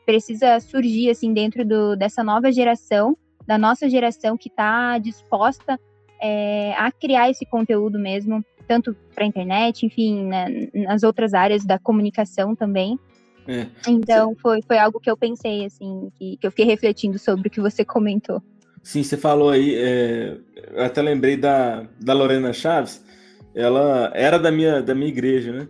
precisa 0.05 0.59
surgir 0.61 1.09
assim 1.09 1.33
dentro 1.33 1.65
do, 1.65 1.95
dessa 1.97 2.23
nova 2.23 2.51
geração 2.51 3.17
da 3.47 3.57
nossa 3.57 3.89
geração 3.89 4.37
que 4.37 4.49
está 4.49 4.97
disposta 4.97 5.79
é, 6.21 6.73
a 6.73 6.91
criar 6.91 7.29
esse 7.29 7.45
conteúdo 7.45 7.97
mesmo, 7.97 8.43
tanto 8.67 8.93
para 9.15 9.23
a 9.23 9.27
internet, 9.27 9.85
enfim, 9.85 10.25
na, 10.25 10.47
nas 10.73 11.03
outras 11.03 11.33
áreas 11.33 11.65
da 11.65 11.79
comunicação 11.79 12.53
também. 12.53 12.99
É. 13.47 13.67
Então 13.87 14.35
foi, 14.41 14.61
foi 14.61 14.77
algo 14.77 14.99
que 14.99 15.09
eu 15.09 15.15
pensei, 15.15 15.65
assim, 15.65 16.09
que, 16.15 16.37
que 16.37 16.45
eu 16.45 16.51
fiquei 16.51 16.65
refletindo 16.65 17.17
sobre 17.17 17.47
o 17.47 17.51
que 17.51 17.61
você 17.61 17.85
comentou. 17.85 18.41
Sim, 18.83 19.03
você 19.03 19.17
falou 19.17 19.49
aí, 19.49 19.75
é, 19.75 20.37
eu 20.71 20.83
até 20.83 21.01
lembrei 21.01 21.35
da, 21.35 21.87
da 21.99 22.13
Lorena 22.13 22.53
Chaves, 22.53 23.03
ela 23.53 24.11
era 24.13 24.37
da 24.37 24.51
minha, 24.51 24.81
da 24.81 24.93
minha 24.93 25.09
igreja, 25.09 25.51
né? 25.51 25.67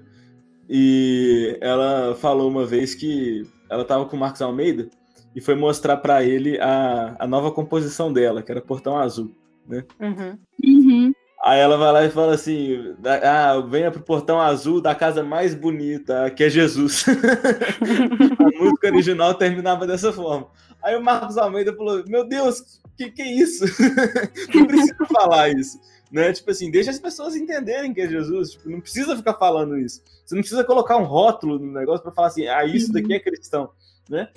E 0.69 1.57
ela 1.61 2.15
falou 2.15 2.49
uma 2.49 2.65
vez 2.65 2.93
que 2.93 3.47
ela 3.69 3.83
estava 3.83 4.05
com 4.05 4.15
o 4.15 4.19
Marcos 4.19 4.41
Almeida 4.41 4.89
e 5.35 5.39
foi 5.39 5.55
mostrar 5.55 5.97
para 5.97 6.23
ele 6.23 6.59
a, 6.59 7.15
a 7.17 7.27
nova 7.27 7.51
composição 7.51 8.11
dela, 8.11 8.43
que 8.43 8.51
era 8.51 8.61
Portão 8.61 8.97
Azul, 8.97 9.33
né? 9.67 9.83
Uhum. 9.99 10.37
Uhum. 10.63 11.13
Aí 11.47 11.61
ela 11.61 11.77
vai 11.77 11.93
lá 11.93 12.03
e 12.03 12.09
fala 12.09 12.33
assim: 12.33 12.93
ah, 13.23 13.61
venha 13.61 13.89
pro 13.89 14.01
portão 14.01 14.41
azul 14.41 14.81
da 14.81 14.93
casa 14.93 15.23
mais 15.23 15.55
bonita, 15.55 16.29
que 16.29 16.43
é 16.43 16.49
Jesus. 16.49 17.05
a 17.07 18.61
música 18.61 18.87
original 18.87 19.33
terminava 19.33 19.87
dessa 19.87 20.11
forma. 20.11 20.47
Aí 20.83 20.93
o 20.97 21.01
Marcos 21.01 21.37
Almeida 21.37 21.73
falou: 21.73 22.03
Meu 22.05 22.27
Deus, 22.27 22.81
que 22.97 23.09
que 23.11 23.21
é 23.21 23.31
isso? 23.31 23.63
não 24.53 24.67
precisa 24.67 25.05
falar 25.05 25.47
isso. 25.51 25.79
Né? 26.11 26.33
Tipo 26.33 26.51
assim, 26.51 26.69
deixa 26.69 26.91
as 26.91 26.99
pessoas 26.99 27.33
entenderem 27.33 27.93
que 27.93 28.01
é 28.01 28.09
Jesus. 28.09 28.51
Tipo, 28.51 28.69
não 28.69 28.81
precisa 28.81 29.15
ficar 29.15 29.35
falando 29.35 29.77
isso. 29.77 30.01
Você 30.25 30.35
não 30.35 30.41
precisa 30.41 30.65
colocar 30.65 30.97
um 30.97 31.05
rótulo 31.05 31.57
no 31.59 31.71
negócio 31.71 32.03
para 32.03 32.11
falar 32.11 32.27
assim: 32.27 32.45
ah, 32.45 32.65
isso 32.65 32.91
daqui 32.91 33.13
é 33.13 33.19
cristão. 33.21 33.69
Né? 34.09 34.27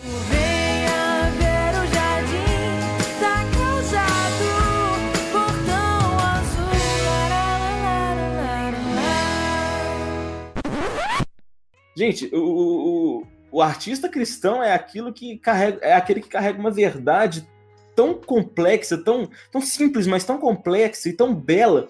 Gente, 12.01 12.35
o, 12.35 12.39
o, 12.39 13.27
o 13.53 13.61
artista 13.61 14.09
cristão 14.09 14.63
é 14.63 14.73
aquilo 14.73 15.13
que 15.13 15.37
carrega, 15.37 15.85
é 15.85 15.93
aquele 15.93 16.23
que 16.23 16.31
carrega 16.31 16.59
uma 16.59 16.71
verdade 16.71 17.47
tão 17.95 18.15
complexa, 18.15 18.97
tão, 18.97 19.29
tão 19.53 19.61
simples, 19.61 20.07
mas 20.07 20.25
tão 20.25 20.39
complexa 20.39 21.11
e 21.11 21.13
tão 21.13 21.35
bela, 21.35 21.89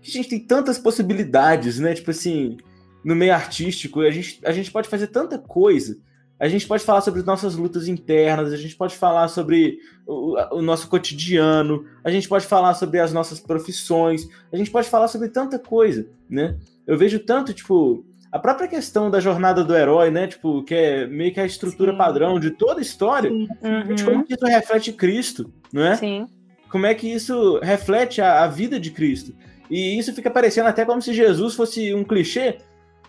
que 0.00 0.10
a 0.10 0.12
gente 0.12 0.28
tem 0.28 0.38
tantas 0.38 0.78
possibilidades, 0.78 1.80
né? 1.80 1.92
Tipo 1.92 2.12
assim, 2.12 2.56
no 3.04 3.16
meio 3.16 3.34
artístico, 3.34 4.02
a 4.02 4.12
gente, 4.12 4.38
a 4.44 4.52
gente 4.52 4.70
pode 4.70 4.88
fazer 4.88 5.08
tanta 5.08 5.36
coisa. 5.36 5.98
A 6.38 6.46
gente 6.46 6.64
pode 6.64 6.84
falar 6.84 7.00
sobre 7.00 7.20
nossas 7.24 7.56
lutas 7.56 7.88
internas, 7.88 8.52
a 8.52 8.56
gente 8.56 8.76
pode 8.76 8.94
falar 8.94 9.26
sobre 9.26 9.80
o, 10.06 10.36
o, 10.56 10.62
nosso 10.62 10.86
cotidiano, 10.88 11.84
a 12.04 12.12
gente 12.12 12.28
pode 12.28 12.46
falar 12.46 12.74
sobre 12.74 13.00
as 13.00 13.12
nossas 13.12 13.40
profissões, 13.40 14.28
a 14.52 14.56
gente 14.56 14.70
pode 14.70 14.88
falar 14.88 15.08
sobre 15.08 15.30
tanta 15.30 15.58
coisa, 15.58 16.08
né? 16.30 16.56
Eu 16.86 16.96
vejo 16.96 17.18
tanto, 17.18 17.52
tipo, 17.52 18.04
a 18.32 18.38
própria 18.38 18.66
questão 18.66 19.10
da 19.10 19.20
jornada 19.20 19.62
do 19.62 19.76
herói, 19.76 20.10
né? 20.10 20.26
Tipo, 20.26 20.62
que 20.64 20.74
é 20.74 21.06
meio 21.06 21.34
que 21.34 21.40
a 21.40 21.44
estrutura 21.44 21.92
Sim. 21.92 21.98
padrão 21.98 22.40
de 22.40 22.50
toda 22.50 22.80
a 22.80 22.82
história, 22.82 23.30
uhum. 23.30 23.94
de 23.94 24.02
como 24.02 24.24
que 24.24 24.32
isso 24.32 24.46
reflete 24.46 24.92
Cristo, 24.94 25.52
não 25.70 25.84
é? 25.84 25.96
Sim. 25.96 26.26
Como 26.70 26.86
é 26.86 26.94
que 26.94 27.06
isso 27.06 27.60
reflete 27.62 28.22
a, 28.22 28.42
a 28.42 28.48
vida 28.48 28.80
de 28.80 28.90
Cristo. 28.90 29.34
E 29.70 29.98
isso 29.98 30.14
fica 30.14 30.30
parecendo 30.30 30.68
até 30.68 30.82
como 30.82 31.02
se 31.02 31.12
Jesus 31.12 31.54
fosse 31.54 31.92
um 31.92 32.02
clichê, 32.02 32.56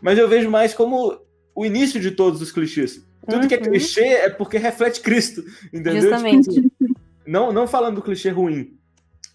mas 0.02 0.18
eu 0.18 0.28
vejo 0.28 0.50
mais 0.50 0.74
como 0.74 1.18
o 1.56 1.66
início 1.66 2.02
de 2.02 2.12
todos 2.12 2.42
os 2.42 2.52
clichês. 2.52 3.02
Tudo 3.26 3.44
uhum. 3.44 3.48
que 3.48 3.56
é 3.56 3.58
uhum. 3.58 3.64
clichê 3.64 4.04
é 4.04 4.30
porque 4.30 4.58
reflete 4.58 5.00
Cristo, 5.00 5.42
entendeu? 5.68 6.02
Justamente. 6.02 6.50
Tipo, 6.50 6.70
não, 7.26 7.54
não 7.54 7.66
falando 7.66 7.96
do 7.96 8.02
clichê 8.02 8.30
ruim, 8.30 8.78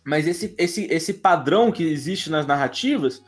mas 0.04 0.28
esse, 0.28 0.54
esse, 0.58 0.84
esse 0.90 1.14
padrão 1.14 1.72
que 1.72 1.82
existe 1.82 2.30
nas 2.30 2.46
narrativas, 2.46 3.22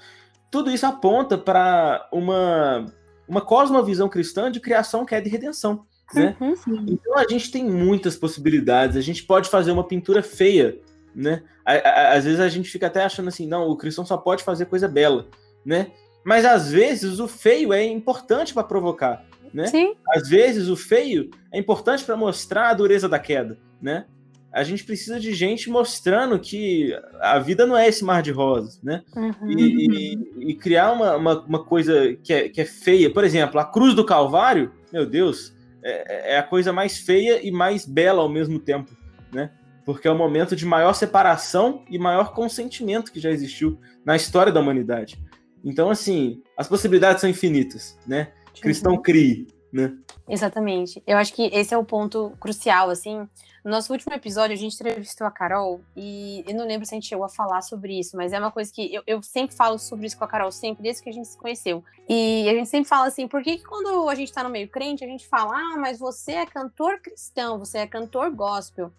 tudo 0.51 0.71
isso 0.71 0.85
aponta 0.85 1.39
para 1.39 2.09
uma, 2.13 2.87
uma 3.29 3.41
cosmovisão 3.41 4.09
cristã 4.09 4.51
de 4.51 4.61
criação 4.61 5.05
que 5.05 5.15
é 5.15 5.21
de 5.21 5.31
redenção. 5.31 5.87
Né? 6.13 6.37
Uhum, 6.41 6.87
então 6.89 7.17
a 7.17 7.25
gente 7.29 7.53
tem 7.53 7.65
muitas 7.65 8.17
possibilidades, 8.17 8.97
a 8.97 9.01
gente 9.01 9.23
pode 9.23 9.49
fazer 9.49 9.71
uma 9.71 9.87
pintura 9.87 10.23
feia, 10.23 10.77
né? 11.15 11.43
Às 11.65 12.25
vezes 12.25 12.41
a 12.41 12.49
gente 12.49 12.69
fica 12.69 12.89
até 12.89 13.05
achando 13.05 13.29
assim, 13.29 13.47
não, 13.47 13.69
o 13.69 13.77
cristão 13.77 14.05
só 14.05 14.17
pode 14.17 14.43
fazer 14.43 14.67
coisa 14.67 14.89
bela, 14.89 15.29
né? 15.65 15.93
Mas 16.25 16.45
às 16.45 16.71
vezes 16.71 17.21
o 17.21 17.29
feio 17.29 17.73
é 17.73 17.85
importante 17.85 18.53
para 18.53 18.65
provocar, 18.65 19.25
né? 19.55 19.69
Sim. 19.69 19.95
Às 20.09 20.29
vezes 20.29 20.69
o 20.69 20.77
feio 20.77 21.31
é 21.53 21.59
importante 21.59 22.03
para 22.03 22.17
mostrar 22.17 22.71
a 22.71 22.75
dureza 22.75 23.09
da 23.09 23.19
queda, 23.19 23.57
né? 23.81 24.07
A 24.53 24.65
gente 24.65 24.85
precisa 24.85 25.21
de 25.21 25.33
gente 25.33 25.71
mostrando 25.71 26.39
que 26.39 26.93
a 27.21 27.39
vida 27.39 27.67
não 27.67 27.77
é 27.77 27.87
esse 27.87 28.05
mar 28.05 28.21
de 28.23 28.33
rosas, 28.33 28.81
né? 28.83 29.03
Uhum. 29.15 29.51
E, 29.51 29.87
e, 29.87 30.51
e, 30.51 30.55
criar 30.55 30.93
uma, 30.93 31.17
uma, 31.17 31.41
uma, 31.41 31.65
coisa 31.65 32.17
que 32.17 32.33
é, 32.33 32.49
que 32.49 32.61
é 32.61 32.65
feia. 32.65 33.13
Por 33.13 33.23
exemplo, 33.23 33.61
a 33.61 33.65
cruz 33.65 33.95
do 33.95 34.05
Calvário, 34.05 34.73
meu 34.93 35.07
Deus, 35.07 35.55
é, 35.83 36.35
é, 36.35 36.39
a 36.39 36.43
coisa 36.43 36.73
mais 36.73 36.99
feia 36.99 37.47
e 37.47 37.51
mais 37.53 37.87
bela 37.87 38.23
ao 38.23 38.29
mesmo 38.29 38.59
tempo, 38.59 38.91
né? 39.33 39.53
Porque 39.85 40.09
é 40.09 40.11
o 40.11 40.19
momento 40.19 40.57
de 40.57 40.67
maior 40.67 40.95
separação 40.95 41.85
e 41.89 41.99
maior 41.99 42.33
consentimento 42.33 43.13
que 43.13 43.21
já 43.21 43.31
existiu 43.31 43.79
na 44.05 44.17
história 44.17 44.53
da 44.53 44.61
humanidade. 44.61 45.19
Então, 45.65 45.91
assim, 45.91 46.43
as 46.57 46.67
possibilidades 46.67 47.21
são 47.21 47.31
infinitas, 47.31 47.99
né? 48.07 48.33
Cristão 48.61 48.95
uhum. 48.95 49.03
crie, 49.03 49.47
né? 49.73 49.97
Exatamente. 50.29 51.03
Eu 51.07 51.17
acho 51.19 51.33
que 51.33 51.45
esse 51.53 51.75
é 51.75 51.79
o 51.79 51.85
ponto 51.85 52.33
crucial, 52.41 52.91
assim, 52.91 53.27
no 53.65 53.71
nosso 53.71 53.93
último 53.93 54.15
episódio, 54.15 54.55
a 54.55 54.57
gente 54.57 54.75
entrevistou 54.75 55.27
a 55.27 55.31
Carol 55.31 55.83
e 55.95 56.43
eu 56.49 56.55
não 56.55 56.67
lembro 56.67 56.87
se 56.87 56.95
a 56.95 56.97
gente 56.97 57.07
chegou 57.07 57.27
a 57.27 57.29
falar 57.29 57.61
sobre 57.61 57.99
isso, 57.99 58.17
mas 58.17 58.33
é 58.33 58.39
uma 58.39 58.51
coisa 58.51 58.73
que 58.73 58.93
eu, 58.95 59.03
eu 59.07 59.23
sempre 59.23 59.55
falo 59.55 59.79
sobre 59.79 60.07
isso 60.07 60.17
com 60.17 60.25
a 60.25 60.29
Carol, 60.29 60.51
sempre, 60.51 60.83
desde 60.83 61.03
que 61.03 61.11
a 61.11 61.13
gente 61.13 61.29
se 61.29 61.37
conheceu. 61.37 61.85
E 62.09 62.49
a 62.49 62.55
gente 62.55 62.71
sempre 62.71 62.89
fala 62.89 63.07
assim: 63.07 63.29
por 63.29 63.43
que, 63.43 63.59
quando 63.59 64.09
a 64.09 64.15
gente 64.15 64.33
tá 64.33 64.43
no 64.43 64.49
meio 64.49 64.67
crente, 64.67 65.05
a 65.05 65.07
gente 65.07 65.29
fala, 65.29 65.55
ah, 65.55 65.77
mas 65.77 65.99
você 65.99 66.33
é 66.33 66.47
cantor 66.47 67.01
cristão, 67.01 67.59
você 67.59 67.79
é 67.79 67.87
cantor 67.87 68.31
gospel, 68.31 68.91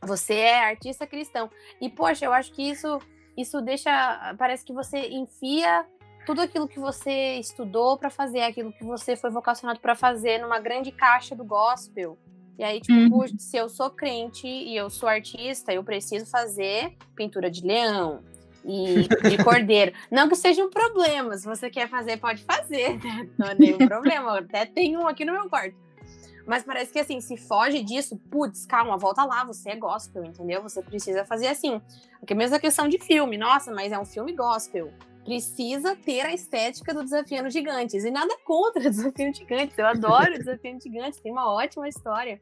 você 0.00 0.34
é 0.34 0.64
artista 0.64 1.08
cristão. 1.08 1.50
E, 1.80 1.88
poxa, 1.88 2.24
eu 2.24 2.32
acho 2.32 2.52
que 2.52 2.62
isso, 2.62 3.00
isso 3.36 3.60
deixa. 3.60 4.36
Parece 4.38 4.64
que 4.64 4.72
você 4.72 5.08
enfia 5.08 5.84
tudo 6.24 6.40
aquilo 6.40 6.68
que 6.68 6.78
você 6.78 7.36
estudou 7.36 7.96
para 7.96 8.10
fazer, 8.10 8.40
aquilo 8.40 8.72
que 8.72 8.84
você 8.84 9.16
foi 9.16 9.30
vocacionado 9.30 9.80
para 9.80 9.94
fazer 9.94 10.38
numa 10.38 10.58
grande 10.58 10.90
caixa 10.90 11.34
do 11.34 11.44
gospel. 11.44 12.18
E 12.58 12.62
aí, 12.62 12.80
tipo, 12.80 13.16
uhum. 13.16 13.38
se 13.38 13.56
eu 13.56 13.68
sou 13.68 13.90
crente 13.90 14.46
e 14.46 14.76
eu 14.76 14.88
sou 14.88 15.08
artista, 15.08 15.72
eu 15.72 15.82
preciso 15.82 16.26
fazer 16.26 16.96
pintura 17.16 17.50
de 17.50 17.66
leão 17.66 18.22
e 18.64 19.08
de 19.28 19.42
cordeiro. 19.42 19.92
Não 20.10 20.28
que 20.28 20.36
seja 20.36 20.64
um 20.64 20.70
problema. 20.70 21.36
Se 21.36 21.46
você 21.46 21.68
quer 21.68 21.88
fazer, 21.88 22.16
pode 22.18 22.42
fazer. 22.44 23.02
Né? 23.02 23.28
Não 23.36 23.48
é 23.48 23.54
nenhum 23.54 23.78
problema. 23.78 24.30
Eu 24.30 24.44
até 24.44 24.66
tenho 24.66 25.00
um 25.00 25.08
aqui 25.08 25.24
no 25.24 25.32
meu 25.32 25.48
quarto. 25.48 25.76
Mas 26.46 26.62
parece 26.62 26.92
que 26.92 26.98
assim, 26.98 27.20
se 27.20 27.36
foge 27.36 27.82
disso, 27.82 28.18
putz, 28.30 28.66
calma, 28.66 28.98
volta 28.98 29.24
lá, 29.24 29.44
você 29.44 29.70
é 29.70 29.76
gospel, 29.76 30.24
entendeu? 30.24 30.62
Você 30.62 30.82
precisa 30.82 31.24
fazer 31.24 31.48
assim. 31.48 31.80
Porque 32.20 32.34
mesmo 32.34 32.54
a 32.54 32.60
questão 32.60 32.86
de 32.86 32.98
filme, 32.98 33.38
nossa, 33.38 33.72
mas 33.72 33.92
é 33.92 33.98
um 33.98 34.04
filme 34.04 34.32
gospel. 34.32 34.92
Precisa 35.24 35.96
ter 35.96 36.20
a 36.20 36.34
estética 36.34 36.92
do 36.92 37.02
Desafiando 37.02 37.50
Gigantes. 37.50 38.04
E 38.04 38.10
nada 38.10 38.36
contra 38.44 38.90
Desafiando 38.90 39.36
Gigantes. 39.36 39.78
Eu 39.78 39.86
adoro 39.86 40.38
Desafiando 40.38 40.82
Gigantes, 40.82 41.20
tem 41.20 41.32
uma 41.32 41.50
ótima 41.50 41.88
história. 41.88 42.40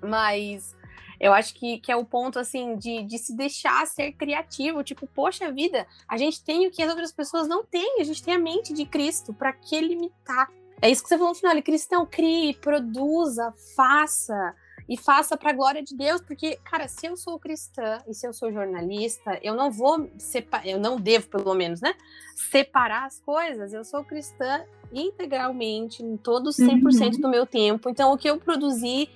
Mas 0.00 0.74
eu 1.18 1.32
acho 1.32 1.54
que, 1.54 1.78
que 1.78 1.90
é 1.90 1.96
o 1.96 2.04
ponto, 2.04 2.38
assim, 2.38 2.76
de, 2.76 3.02
de 3.02 3.18
se 3.18 3.34
deixar 3.36 3.86
ser 3.86 4.12
criativo. 4.12 4.84
Tipo, 4.84 5.06
poxa 5.06 5.50
vida, 5.50 5.86
a 6.08 6.16
gente 6.16 6.44
tem 6.44 6.66
o 6.66 6.70
que 6.70 6.82
as 6.82 6.90
outras 6.90 7.12
pessoas 7.12 7.48
não 7.48 7.64
têm. 7.64 8.00
A 8.00 8.04
gente 8.04 8.22
tem 8.22 8.34
a 8.34 8.38
mente 8.38 8.72
de 8.72 8.84
Cristo. 8.84 9.34
Para 9.34 9.52
que 9.52 9.80
limitar? 9.80 10.50
É 10.80 10.90
isso 10.90 11.02
que 11.02 11.08
você 11.08 11.16
falou 11.16 11.32
no 11.32 11.38
final. 11.38 11.52
Ele, 11.52 11.62
cristão, 11.62 12.06
crie, 12.06 12.54
produza, 12.54 13.52
faça 13.74 14.54
e 14.88 14.96
faça 14.96 15.36
para 15.36 15.50
a 15.50 15.52
glória 15.52 15.82
de 15.82 15.96
Deus, 15.96 16.20
porque, 16.20 16.58
cara, 16.64 16.86
se 16.86 17.06
eu 17.06 17.16
sou 17.16 17.38
cristã 17.38 17.98
e 18.06 18.14
se 18.14 18.26
eu 18.26 18.32
sou 18.32 18.52
jornalista, 18.52 19.38
eu 19.42 19.54
não 19.54 19.70
vou 19.70 20.08
separar, 20.16 20.66
eu 20.66 20.78
não 20.78 20.96
devo, 20.96 21.28
pelo 21.28 21.54
menos, 21.54 21.80
né, 21.80 21.94
separar 22.34 23.06
as 23.06 23.18
coisas. 23.20 23.72
Eu 23.72 23.84
sou 23.84 24.04
cristã 24.04 24.64
integralmente, 24.92 26.02
em 26.02 26.16
todos 26.16 26.56
100% 26.56 27.14
uhum. 27.14 27.20
do 27.20 27.28
meu 27.28 27.44
tempo. 27.44 27.88
Então, 27.88 28.12
o 28.12 28.16
que 28.16 28.30
eu 28.30 28.38
produzi, 28.38 29.08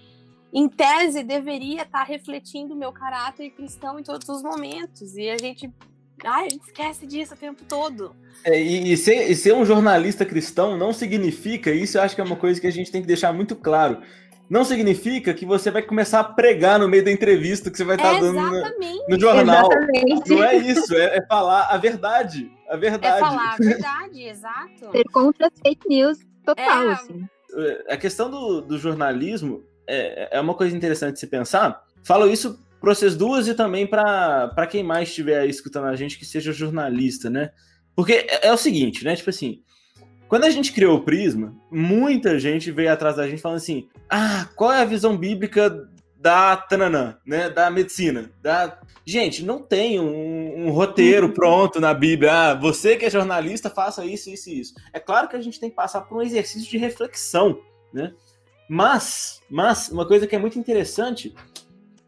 em 0.52 0.68
tese, 0.68 1.22
deveria 1.22 1.82
estar 1.82 2.00
tá 2.00 2.04
refletindo 2.04 2.74
o 2.74 2.76
meu 2.76 2.92
caráter 2.92 3.50
cristão 3.50 4.00
em 4.00 4.02
todos 4.02 4.28
os 4.28 4.42
momentos. 4.42 5.16
E 5.16 5.30
a 5.30 5.38
gente 5.38 5.72
Ai, 6.24 6.46
a 6.46 6.48
gente 6.50 6.66
esquece 6.66 7.06
disso 7.06 7.32
o 7.32 7.36
tempo 7.36 7.64
todo. 7.66 8.14
É, 8.44 8.60
e, 8.60 8.92
e, 8.92 8.96
ser, 8.96 9.30
e, 9.30 9.34
ser, 9.34 9.54
um 9.54 9.64
jornalista 9.64 10.24
cristão 10.24 10.76
não 10.76 10.92
significa, 10.92 11.70
isso 11.72 11.96
eu 11.96 12.02
acho 12.02 12.14
que 12.14 12.20
é 12.20 12.24
uma 12.24 12.36
coisa 12.36 12.60
que 12.60 12.66
a 12.66 12.70
gente 12.70 12.90
tem 12.90 13.00
que 13.00 13.06
deixar 13.06 13.32
muito 13.32 13.56
claro 13.56 14.02
não 14.50 14.64
significa 14.64 15.32
que 15.32 15.46
você 15.46 15.70
vai 15.70 15.80
começar 15.80 16.18
a 16.18 16.24
pregar 16.24 16.76
no 16.76 16.88
meio 16.88 17.04
da 17.04 17.12
entrevista 17.12 17.70
que 17.70 17.76
você 17.76 17.84
vai 17.84 17.94
estar 17.94 18.16
é 18.16 18.20
dando 18.20 18.40
no, 18.40 18.62
no, 19.08 19.20
jornal. 19.20 19.70
Exatamente. 19.70 20.30
Não 20.30 20.42
é 20.42 20.56
isso, 20.56 20.96
é, 20.96 21.18
é, 21.18 21.26
falar 21.26 21.68
a 21.68 21.76
verdade. 21.76 22.50
A 22.68 22.76
verdade. 22.76 23.16
É 23.16 23.20
falar 23.20 23.54
a 23.54 23.56
verdade, 23.62 24.22
exato. 24.24 24.90
Ser 24.90 25.04
contra 25.12 25.46
as 25.46 25.52
fake 25.60 25.88
news 25.88 26.18
total, 26.44 26.90
é... 26.90 26.92
assim. 26.94 27.24
A 27.88 27.96
questão 27.96 28.28
do, 28.28 28.60
do 28.60 28.76
jornalismo 28.76 29.62
é, 29.88 30.36
é 30.36 30.40
uma 30.40 30.54
coisa 30.54 30.76
interessante 30.76 31.14
de 31.14 31.20
se 31.20 31.28
pensar. 31.28 31.84
Falo 32.02 32.28
isso 32.28 32.58
para 32.80 32.92
vocês 32.92 33.14
duas 33.14 33.46
e 33.46 33.54
também 33.54 33.86
para 33.86 34.66
quem 34.68 34.82
mais 34.82 35.10
estiver 35.10 35.46
escutando 35.46 35.86
a 35.86 35.94
gente 35.94 36.18
que 36.18 36.24
seja 36.24 36.52
jornalista, 36.52 37.30
né? 37.30 37.50
Porque 37.94 38.14
é, 38.14 38.48
é 38.48 38.52
o 38.52 38.56
seguinte, 38.56 39.04
né? 39.04 39.14
Tipo 39.14 39.30
assim, 39.30 39.62
quando 40.30 40.44
a 40.44 40.50
gente 40.50 40.72
criou 40.72 40.96
o 40.96 41.02
Prisma, 41.02 41.52
muita 41.68 42.38
gente 42.38 42.70
veio 42.70 42.92
atrás 42.92 43.16
da 43.16 43.28
gente 43.28 43.42
falando 43.42 43.56
assim: 43.56 43.88
ah, 44.08 44.48
qual 44.54 44.72
é 44.72 44.80
a 44.80 44.84
visão 44.84 45.16
bíblica 45.16 45.88
da 46.16 46.56
tananã, 46.56 47.18
né? 47.26 47.50
Da 47.50 47.68
medicina. 47.68 48.30
Da... 48.40 48.78
Gente, 49.04 49.44
não 49.44 49.60
tem 49.60 49.98
um, 49.98 50.66
um, 50.66 50.70
roteiro 50.70 51.26
uhum. 51.26 51.32
pronto 51.32 51.80
na 51.80 51.92
Bíblia. 51.92 52.32
Ah, 52.32 52.54
você 52.54 52.96
que 52.96 53.06
é 53.06 53.10
jornalista, 53.10 53.68
faça 53.68 54.04
isso, 54.04 54.30
isso 54.30 54.50
e 54.50 54.60
isso. 54.60 54.74
É 54.92 55.00
claro 55.00 55.28
que 55.28 55.34
a 55.34 55.40
gente 55.40 55.58
tem 55.58 55.68
que 55.68 55.74
passar 55.74 56.02
por 56.02 56.18
um 56.18 56.22
exercício 56.22 56.70
de 56.70 56.78
reflexão, 56.78 57.58
né? 57.92 58.12
Mas, 58.68 59.40
mas 59.50 59.88
uma 59.88 60.06
coisa 60.06 60.28
que 60.28 60.36
é 60.36 60.38
muito 60.38 60.60
interessante 60.60 61.34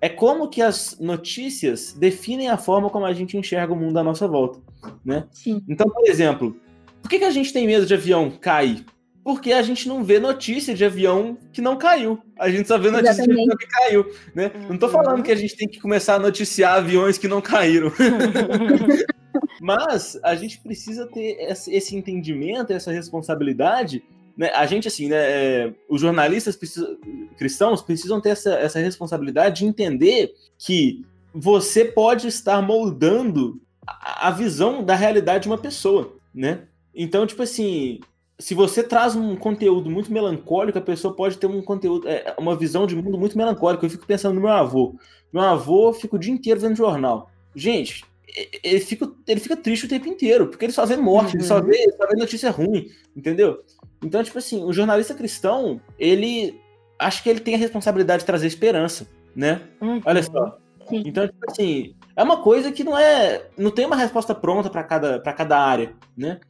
é 0.01 0.09
como 0.09 0.49
que 0.49 0.63
as 0.63 0.97
notícias 1.01 1.93
definem 1.93 2.51
a 2.51 2.57
forma 2.57 2.89
como 2.89 3.05
a 3.05 3.13
gente 3.13 3.37
enxerga 3.37 3.73
o 3.73 3.77
mundo 3.77 3.99
à 3.99 4.05
nossa 4.05 4.29
volta, 4.29 4.61
né? 5.05 5.27
Sim. 5.33 5.61
Então, 5.69 5.91
por 5.91 6.07
exemplo, 6.07 6.57
por 7.03 7.11
que, 7.11 7.19
que 7.19 7.25
a 7.25 7.31
gente 7.31 7.53
tem 7.53 7.67
medo 7.67 7.85
de 7.85 7.93
avião 7.93 8.31
cair? 8.31 8.85
Porque 9.25 9.53
a 9.53 9.63
gente 9.63 9.87
não 9.89 10.03
vê 10.03 10.19
notícia 10.19 10.75
de 10.75 10.85
avião 10.85 11.37
que 11.53 11.61
não 11.61 11.77
caiu. 11.77 12.19
A 12.39 12.51
gente 12.51 12.67
só 12.67 12.77
vê 12.77 12.91
notícia 12.91 13.23
Exatamente. 13.23 13.37
de 13.37 13.43
avião 13.43 13.57
que 13.57 13.67
caiu. 13.67 14.13
Né? 14.35 14.51
Uhum. 14.55 14.69
Não 14.69 14.75
estou 14.75 14.89
falando 14.89 15.23
que 15.23 15.31
a 15.31 15.37
gente 15.37 15.57
tem 15.57 15.69
que 15.69 15.81
começar 15.81 16.17
a 16.17 16.19
noticiar 16.19 16.79
aviões 16.79 17.19
que 17.19 17.29
não 17.29 17.41
caíram. 17.41 17.93
Mas 19.61 20.19
a 20.25 20.35
gente 20.35 20.59
precisa 20.61 21.07
ter 21.07 21.37
esse 21.39 21.95
entendimento, 21.95 22.73
essa 22.73 22.91
responsabilidade. 22.91 24.03
Né? 24.37 24.51
A 24.55 24.67
gente, 24.67 24.89
assim, 24.89 25.09
né, 25.09 25.17
é, 25.17 25.75
os 25.89 26.01
jornalistas 26.01 26.57
precisam, 26.57 26.97
cristãos 27.37 27.81
precisam 27.81 28.21
ter 28.21 28.31
essa, 28.31 28.55
essa 28.55 28.81
responsabilidade 28.81 29.61
de 29.61 29.67
entender 29.67 30.33
que 30.59 31.05
você 31.33 31.85
pode 31.85 32.27
estar 32.27 32.61
moldando 32.61 33.61
a, 33.87 34.29
a 34.29 34.31
visão 34.33 34.83
da 34.85 34.97
realidade 34.97 35.45
de 35.45 35.49
uma 35.49 35.59
pessoa, 35.59 36.17
né? 36.35 36.67
Então, 36.95 37.27
tipo 37.27 37.43
assim, 37.43 38.01
se 38.39 38.55
você 38.55 38.83
traz 38.83 39.15
um 39.15 39.37
conteúdo 39.37 39.91
muito 39.91 40.13
melancólico, 40.13 40.79
a 40.79 40.83
pessoa 40.83 41.15
pode 41.15 41.39
ter 41.39 41.47
um 41.47 41.63
conteúdo, 41.63 42.09
é, 42.09 42.35
uma 42.39 42.57
visão 42.57 42.87
de 42.87 42.97
mundo 42.97 43.19
muito 43.19 43.39
melancólico. 43.39 43.85
Eu 43.85 43.91
fico 43.91 44.07
pensando 44.07 44.35
no 44.35 44.41
meu 44.41 44.51
avô. 44.51 44.97
Meu 45.33 45.43
avô 45.43 45.93
fica 45.93 46.17
o 46.17 46.19
dia 46.19 46.33
inteiro 46.33 46.61
vendo 46.61 46.77
jornal. 46.77 47.31
Gente, 47.55 48.05
ele 48.63 48.81
fica, 48.81 49.11
ele 49.27 49.41
fica 49.41 49.57
triste 49.57 49.87
o 49.87 49.89
tempo 49.89 50.09
inteiro, 50.09 50.49
porque 50.49 50.65
ele 50.65 50.73
só 50.73 50.85
vê 50.87 50.97
morte, 50.97 51.35
uhum. 51.35 51.41
ele, 51.41 51.45
só 51.45 51.59
uhum. 51.59 51.67
vê, 51.67 51.77
ele 51.77 51.93
só 51.93 52.07
vê 52.07 52.17
notícia 52.17 52.51
ruim, 52.51 52.91
entendeu? 53.17 53.63
Então, 54.03 54.23
tipo 54.23 54.39
assim, 54.39 54.65
o 54.65 54.73
jornalista 54.73 55.15
cristão, 55.15 55.81
ele 55.99 56.61
acho 56.99 57.23
que 57.23 57.29
ele 57.29 57.41
tem 57.41 57.55
a 57.55 57.59
responsabilidade 57.59 58.21
de 58.21 58.27
trazer 58.27 58.47
esperança, 58.47 59.07
né? 59.37 59.61
Uhum. 59.81 60.01
Olha 60.05 60.23
só. 60.23 60.59
Sim. 60.89 61.03
Então, 61.07 61.27
tipo 61.27 61.51
assim, 61.51 61.95
é 62.17 62.23
uma 62.23 62.43
coisa 62.43 62.73
que 62.73 62.83
não 62.83 62.99
é. 62.99 63.47
Não 63.57 63.71
tem 63.71 63.87
uma 63.87 63.97
resposta 63.97 64.35
pronta 64.35 64.69
para 64.69 64.83
cada, 64.83 65.21
cada 65.21 65.59
área, 65.59 65.95
né? 66.17 66.41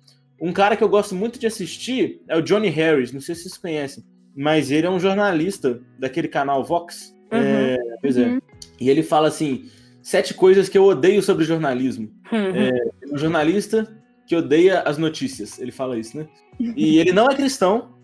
Um 0.43 0.53
cara 0.53 0.77
que 0.77 0.83
eu 0.83 0.89
gosto 0.89 1.15
muito 1.15 1.39
de 1.39 1.47
assistir 1.47 2.21
é 2.27 2.37
o 2.37 2.43
Johnny 2.43 2.69
Harris, 2.69 3.13
não 3.13 3.21
sei 3.21 3.37
se 3.37 3.43
vocês 3.43 3.57
conhecem, 3.57 4.03
mas 4.37 4.73
ele 4.73 4.89
é 4.89 4.91
um 4.91 4.99
jornalista 4.99 5.81
daquele 5.97 6.27
canal 6.27 6.65
Vox. 6.65 7.15
Uhum. 7.33 7.39
É, 7.39 7.79
pois 8.01 8.17
é. 8.17 8.27
Uhum. 8.27 8.41
E 8.81 8.91
ele 8.91 9.05
fala 9.05 9.29
assim: 9.29 9.71
sete 10.03 10.35
coisas 10.35 10.69
que 10.69 10.77
eu 10.77 10.85
odeio 10.85 11.23
sobre 11.23 11.45
jornalismo. 11.45 12.11
Uhum. 12.33 12.57
É, 12.57 12.73
um 13.13 13.17
jornalista 13.17 13.97
que 14.27 14.35
odeia 14.35 14.81
as 14.81 14.99
notícias. 14.99 15.61
Ele 15.61 15.71
fala 15.71 15.97
isso, 15.97 16.17
né? 16.17 16.27
E 16.59 16.99
ele 16.99 17.13
não 17.13 17.31
é 17.31 17.37
cristão, 17.37 17.95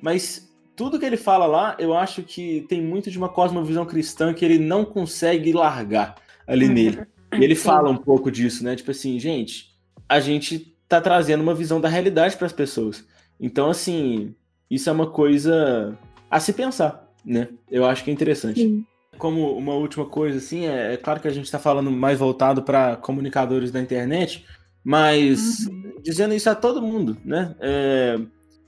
mas 0.00 0.50
tudo 0.74 0.98
que 0.98 1.04
ele 1.04 1.18
fala 1.18 1.44
lá, 1.44 1.76
eu 1.78 1.94
acho 1.94 2.22
que 2.22 2.64
tem 2.70 2.80
muito 2.80 3.10
de 3.10 3.18
uma 3.18 3.28
cosmovisão 3.28 3.84
cristã 3.84 4.32
que 4.32 4.44
ele 4.44 4.58
não 4.58 4.84
consegue 4.84 5.52
largar 5.52 6.14
ali 6.46 6.66
uhum. 6.66 6.72
nele. 6.72 7.06
E 7.38 7.44
ele 7.44 7.54
fala 7.54 7.90
um 7.90 7.96
pouco 7.96 8.30
disso, 8.30 8.64
né? 8.64 8.76
Tipo 8.76 8.92
assim, 8.92 9.18
gente, 9.18 9.72
a 10.08 10.20
gente 10.20 10.71
tá 10.96 11.00
trazendo 11.00 11.42
uma 11.42 11.54
visão 11.54 11.80
da 11.80 11.88
realidade 11.88 12.36
para 12.36 12.46
as 12.46 12.52
pessoas. 12.52 13.04
Então, 13.40 13.70
assim, 13.70 14.34
isso 14.70 14.88
é 14.88 14.92
uma 14.92 15.10
coisa 15.10 15.98
a 16.30 16.40
se 16.40 16.52
pensar, 16.52 17.08
né? 17.24 17.48
Eu 17.70 17.84
acho 17.84 18.04
que 18.04 18.10
é 18.10 18.12
interessante. 18.12 18.60
Sim. 18.60 18.86
Como 19.18 19.56
uma 19.56 19.74
última 19.74 20.06
coisa, 20.06 20.38
assim, 20.38 20.66
é, 20.66 20.94
é 20.94 20.96
claro 20.96 21.20
que 21.20 21.28
a 21.28 21.32
gente 21.32 21.44
está 21.44 21.58
falando 21.58 21.90
mais 21.90 22.18
voltado 22.18 22.62
para 22.62 22.96
comunicadores 22.96 23.70
da 23.70 23.80
internet, 23.80 24.44
mas 24.82 25.66
uhum. 25.66 25.94
dizendo 26.02 26.34
isso 26.34 26.48
a 26.48 26.54
todo 26.54 26.82
mundo, 26.82 27.16
né? 27.24 27.54
É, 27.60 28.18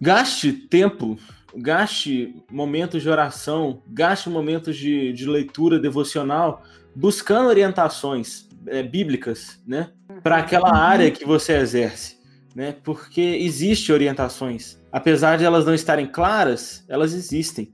gaste 0.01 0.53
tempo, 0.53 1.19
gaste 1.57 2.35
momentos 2.51 3.03
de 3.03 3.09
oração, 3.09 3.83
gaste 3.89 4.29
momentos 4.29 4.77
de, 4.77 5.13
de 5.13 5.27
leitura 5.27 5.79
devocional, 5.79 6.63
buscando 6.95 7.49
orientações 7.49 8.49
é, 8.67 8.83
bíblicas, 8.83 9.61
né? 9.67 9.91
Para 10.23 10.37
aquela 10.37 10.71
uhum. 10.71 10.77
área 10.77 11.11
que 11.11 11.25
você 11.25 11.55
exerce, 11.55 12.14
né? 12.55 12.77
Porque 12.85 13.21
existe 13.21 13.93
orientações, 13.93 14.79
apesar 14.93 15.37
de 15.37 15.45
elas 15.45 15.65
não 15.65 15.75
estarem 15.75 16.07
claras, 16.07 16.85
elas 16.89 17.13
existem. 17.13 17.73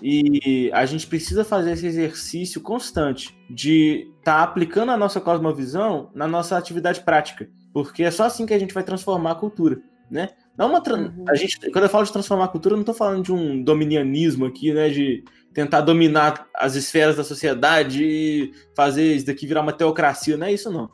E 0.00 0.70
a 0.72 0.86
gente 0.86 1.06
precisa 1.06 1.44
fazer 1.44 1.72
esse 1.72 1.86
exercício 1.86 2.60
constante 2.60 3.36
de 3.50 4.10
estar 4.18 4.38
tá 4.38 4.42
aplicando 4.42 4.90
a 4.90 4.96
nossa 4.96 5.20
cosmovisão 5.20 6.10
na 6.14 6.26
nossa 6.26 6.56
atividade 6.56 7.00
prática, 7.02 7.48
porque 7.74 8.02
é 8.02 8.10
só 8.10 8.24
assim 8.24 8.46
que 8.46 8.54
a 8.54 8.58
gente 8.58 8.72
vai 8.72 8.82
transformar 8.82 9.32
a 9.32 9.36
cultura, 9.36 9.80
né? 10.10 10.30
Não 10.56 10.68
uma 10.68 10.82
tra... 10.82 10.96
uhum. 10.96 11.24
a 11.28 11.34
gente, 11.34 11.58
quando 11.70 11.84
eu 11.84 11.90
falo 11.90 12.04
de 12.04 12.12
transformar 12.12 12.44
a 12.44 12.48
cultura, 12.48 12.74
eu 12.74 12.76
não 12.76 12.82
estou 12.82 12.94
falando 12.94 13.22
de 13.22 13.32
um 13.32 13.62
dominianismo 13.62 14.44
aqui, 14.46 14.72
né, 14.72 14.90
de 14.90 15.24
tentar 15.52 15.80
dominar 15.80 16.46
as 16.54 16.74
esferas 16.74 17.16
da 17.16 17.24
sociedade 17.24 18.04
e 18.04 18.52
fazer 18.76 19.14
isso 19.14 19.26
daqui 19.26 19.46
virar 19.46 19.62
uma 19.62 19.72
teocracia, 19.72 20.36
não 20.36 20.46
é 20.46 20.52
isso 20.52 20.70
não. 20.70 20.90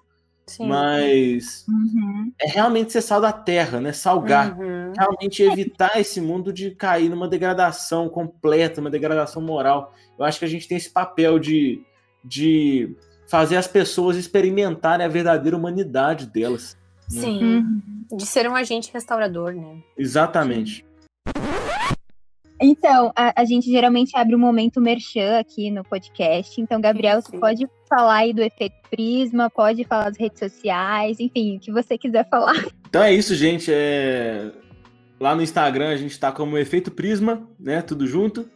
Sim. 0.48 0.66
Mas 0.66 1.66
uhum. 1.68 2.32
é 2.40 2.48
realmente 2.48 2.90
ser 2.90 3.02
sal 3.02 3.20
da 3.20 3.32
terra, 3.32 3.80
né? 3.80 3.92
Salgar. 3.92 4.58
Uhum. 4.58 4.92
Realmente 4.96 5.42
evitar 5.42 6.00
esse 6.00 6.20
mundo 6.20 6.52
de 6.52 6.70
cair 6.70 7.10
numa 7.10 7.28
degradação 7.28 8.08
completa, 8.08 8.80
uma 8.80 8.90
degradação 8.90 9.42
moral. 9.42 9.94
Eu 10.18 10.24
acho 10.24 10.38
que 10.38 10.44
a 10.46 10.48
gente 10.48 10.66
tem 10.66 10.78
esse 10.78 10.90
papel 10.90 11.38
de, 11.38 11.82
de 12.24 12.96
fazer 13.28 13.56
as 13.56 13.68
pessoas 13.68 14.16
experimentarem 14.16 15.04
a 15.04 15.08
verdadeira 15.08 15.56
humanidade 15.56 16.26
delas. 16.26 16.76
Né? 17.12 17.20
Sim. 17.20 17.44
Uhum. 17.44 18.16
De 18.16 18.24
ser 18.24 18.48
um 18.48 18.56
agente 18.56 18.90
restaurador, 18.92 19.52
né? 19.52 19.82
Exatamente. 19.96 20.84
Então, 22.60 23.12
a, 23.14 23.40
a, 23.40 23.44
gente 23.44 23.70
geralmente 23.70 24.16
abre 24.16 24.34
um 24.34 24.38
momento 24.38 24.80
merchan 24.80 25.38
aqui 25.38 25.70
no 25.70 25.84
podcast. 25.84 26.60
Então, 26.60 26.80
Gabriel, 26.80 27.22
Sim. 27.22 27.30
você 27.30 27.38
pode 27.38 27.68
falar 27.88 28.16
aí 28.16 28.32
do 28.32 28.42
efeito 28.42 28.74
Prisma, 28.90 29.48
pode 29.48 29.84
falar 29.84 30.10
das 30.10 30.18
redes 30.18 30.38
sociais, 30.38 31.20
enfim, 31.20 31.56
o 31.56 31.60
que 31.60 31.72
você 31.72 31.96
quiser 31.96 32.28
falar. 32.28 32.54
Então 32.88 33.02
é 33.02 33.12
isso, 33.12 33.34
gente. 33.34 33.70
É... 33.70 34.50
Lá 35.20 35.34
no 35.34 35.42
Instagram 35.42 35.90
a 35.90 35.96
gente 35.96 36.12
está 36.12 36.32
como 36.32 36.56
Efeito 36.56 36.90
Prisma, 36.90 37.46
né? 37.60 37.82
Tudo 37.82 38.06
junto. 38.06 38.48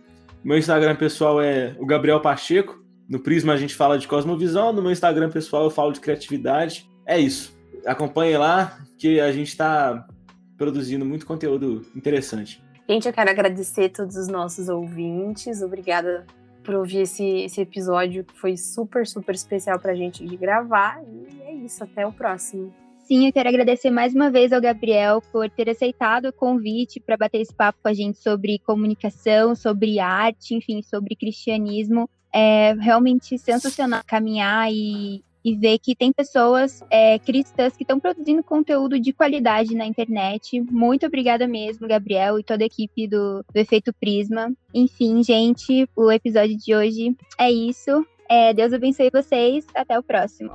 Meu 0.43 0.57
Instagram 0.57 0.97
pessoal 0.97 1.39
é 1.39 1.77
o 1.79 1.85
Gabriel 1.85 2.19
Pacheco. 2.19 2.83
No 3.07 3.21
Prisma 3.21 3.53
a 3.53 3.59
gente 3.59 3.75
fala 3.75 3.99
de 3.99 4.09
cosmovisão, 4.09 4.73
no 4.73 4.81
meu 4.81 4.91
Instagram 4.91 5.29
pessoal 5.29 5.65
eu 5.65 5.71
falo 5.71 5.93
de 5.93 6.01
criatividade. 6.01 6.89
É 7.05 7.21
isso. 7.21 7.55
Acompanhe 7.85 8.39
lá 8.39 8.79
que 8.97 9.21
a 9.21 9.31
gente 9.33 9.49
está 9.49 10.07
produzindo 10.57 11.05
muito 11.05 11.27
conteúdo 11.27 11.85
interessante. 11.95 12.62
Gente, 12.89 13.07
eu 13.07 13.13
quero 13.13 13.31
agradecer 13.31 13.89
todos 13.91 14.17
os 14.17 14.29
nossos 14.29 14.69
ouvintes. 14.69 15.63
Obrigada 15.63 16.27
por 16.63 16.75
ouvir 16.75 16.99
esse, 16.99 17.25
esse 17.25 17.61
episódio 17.61 18.25
que 18.25 18.39
foi 18.39 18.57
super, 18.57 19.07
super 19.07 19.35
especial 19.35 19.79
para 19.79 19.93
a 19.93 19.95
gente 19.95 20.25
de 20.25 20.37
gravar. 20.37 21.03
E 21.03 21.43
é 21.43 21.55
isso, 21.55 21.83
até 21.83 22.07
o 22.07 22.13
próximo. 22.13 22.73
Sim, 23.05 23.27
eu 23.27 23.33
quero 23.33 23.49
agradecer 23.49 23.91
mais 23.91 24.15
uma 24.15 24.31
vez 24.31 24.53
ao 24.53 24.61
Gabriel 24.61 25.21
por 25.33 25.51
ter 25.51 25.69
aceitado 25.69 26.27
o 26.27 26.33
convite 26.33 27.01
para 27.01 27.17
bater 27.17 27.41
esse 27.41 27.55
papo 27.55 27.79
com 27.83 27.89
a 27.89 27.93
gente 27.93 28.19
sobre 28.19 28.61
comunicação, 28.61 29.55
sobre 29.55 29.99
arte, 29.99 30.55
enfim, 30.55 30.83
sobre 30.83 31.17
cristianismo. 31.17 32.09
É 32.33 32.75
realmente 32.75 33.37
sensacional 33.39 34.03
caminhar 34.07 34.73
e, 34.73 35.23
e 35.45 35.57
ver 35.57 35.79
que 35.79 35.95
tem 35.95 36.13
pessoas 36.13 36.83
é, 36.91 37.19
cristãs 37.19 37.77
que 37.77 37.83
estão 37.83 37.99
produzindo 37.99 38.43
conteúdo 38.43 38.99
de 38.99 39.13
qualidade 39.13 39.75
na 39.75 39.87
internet. 39.87 40.61
Muito 40.71 41.07
obrigada 41.07 41.47
mesmo, 41.47 41.89
Gabriel, 41.89 42.39
e 42.39 42.45
toda 42.45 42.63
a 42.63 42.67
equipe 42.67 43.07
do, 43.07 43.45
do 43.53 43.57
Efeito 43.57 43.93
Prisma. 43.93 44.53
Enfim, 44.75 45.23
gente, 45.23 45.89
o 45.97 46.11
episódio 46.11 46.57
de 46.57 46.75
hoje 46.75 47.17
é 47.39 47.51
isso. 47.51 48.07
É, 48.29 48.55
Deus 48.55 48.73
abençoe 48.73 49.11
vocês. 49.11 49.67
Até 49.75 49.99
o 49.99 50.03
próximo. 50.03 50.53